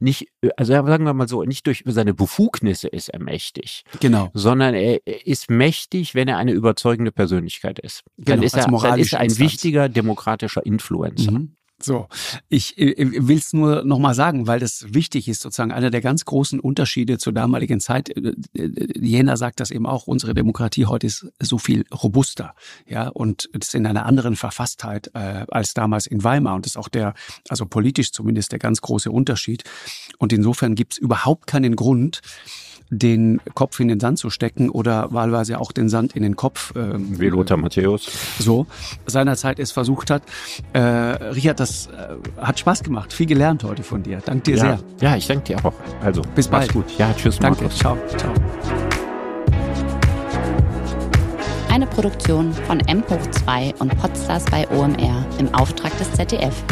nicht, 0.00 0.28
also 0.56 0.72
sagen 0.72 1.04
wir 1.04 1.14
mal 1.14 1.28
so, 1.28 1.42
nicht 1.44 1.66
durch 1.66 1.82
seine 1.86 2.14
Befugnisse 2.14 2.88
ist 2.88 3.08
er 3.08 3.20
mächtig. 3.20 3.84
Genau. 4.00 4.30
Sondern 4.34 4.74
er 4.74 5.00
ist 5.06 5.50
mächtig, 5.50 6.14
wenn 6.14 6.28
er 6.28 6.36
eine 6.36 6.52
überzeugende 6.52 7.12
Persönlichkeit 7.12 7.78
ist. 7.78 8.02
Genau, 8.16 8.36
dann, 8.36 8.42
ist 8.42 8.54
er, 8.54 8.66
dann 8.66 8.98
ist 8.98 9.12
er 9.12 9.20
ein 9.20 9.26
Instanz. 9.26 9.38
wichtiger 9.38 9.88
demokratischer 9.88 10.64
Influencer. 10.64 11.32
Mhm. 11.32 11.52
So, 11.80 12.08
ich 12.48 12.76
äh, 12.78 12.94
will 12.98 13.38
es 13.38 13.52
nur 13.52 13.84
nochmal 13.84 14.14
sagen, 14.14 14.48
weil 14.48 14.58
das 14.58 14.86
wichtig 14.92 15.28
ist, 15.28 15.42
sozusagen 15.42 15.70
einer 15.70 15.90
der 15.90 16.00
ganz 16.00 16.24
großen 16.24 16.58
Unterschiede 16.58 17.18
zur 17.18 17.32
damaligen 17.32 17.78
Zeit. 17.78 18.08
Äh, 18.08 18.34
äh, 18.54 18.98
Jena 18.98 19.36
sagt 19.36 19.60
das 19.60 19.70
eben 19.70 19.86
auch, 19.86 20.08
unsere 20.08 20.34
Demokratie 20.34 20.86
heute 20.86 21.06
ist 21.06 21.28
so 21.38 21.58
viel 21.58 21.84
robuster, 21.92 22.54
ja, 22.86 23.08
und 23.08 23.44
ist 23.44 23.76
in 23.76 23.86
einer 23.86 24.06
anderen 24.06 24.34
Verfasstheit 24.34 25.10
äh, 25.14 25.46
als 25.48 25.72
damals 25.72 26.08
in 26.08 26.24
Weimar 26.24 26.56
und 26.56 26.66
ist 26.66 26.76
auch 26.76 26.88
der, 26.88 27.14
also 27.48 27.64
politisch 27.64 28.10
zumindest 28.10 28.50
der 28.50 28.58
ganz 28.58 28.80
große 28.80 29.12
Unterschied. 29.12 29.62
Und 30.18 30.32
insofern 30.32 30.74
gibt 30.74 30.94
es 30.94 30.98
überhaupt 30.98 31.46
keinen 31.46 31.76
Grund, 31.76 32.22
den 32.90 33.40
Kopf 33.54 33.80
in 33.80 33.88
den 33.88 34.00
Sand 34.00 34.18
zu 34.18 34.30
stecken 34.30 34.70
oder 34.70 35.12
wahlweise 35.12 35.60
auch 35.60 35.72
den 35.72 35.88
Sand 35.88 36.16
in 36.16 36.22
den 36.22 36.36
Kopf. 36.36 36.72
Ähm, 36.76 37.20
Wie 37.20 37.28
Lothar 37.28 37.56
Matthäus. 37.56 38.08
So, 38.38 38.66
seinerzeit 39.06 39.58
es 39.58 39.72
versucht 39.72 40.10
hat. 40.10 40.22
Äh, 40.72 40.80
Richard, 40.80 41.60
das 41.68 41.88
äh, 41.88 42.16
hat 42.40 42.58
Spaß 42.58 42.82
gemacht. 42.82 43.12
Viel 43.12 43.26
gelernt 43.26 43.64
heute 43.64 43.82
von 43.82 44.02
dir. 44.02 44.20
Dank 44.24 44.44
dir 44.44 44.56
ja. 44.56 44.62
sehr. 44.62 44.78
Ja, 45.00 45.16
ich 45.16 45.26
danke 45.26 45.44
dir 45.44 45.64
auch. 45.64 45.72
Also, 46.02 46.22
bis 46.34 46.48
bald. 46.48 46.72
gut. 46.72 46.86
Ja, 46.98 47.12
tschüss. 47.14 47.38
Danke. 47.38 47.62
Markus. 47.64 47.78
Ciao. 47.78 47.96
Ciao. 48.16 48.32
Eine 51.70 51.86
Produktion 51.86 52.52
von 52.66 52.80
M 52.80 53.04
hoch 53.08 53.30
2 53.30 53.74
und 53.78 53.96
Podstars 53.98 54.44
bei 54.46 54.66
OMR 54.70 55.24
im 55.38 55.54
Auftrag 55.54 55.96
des 55.98 56.10
ZDF. 56.12 56.64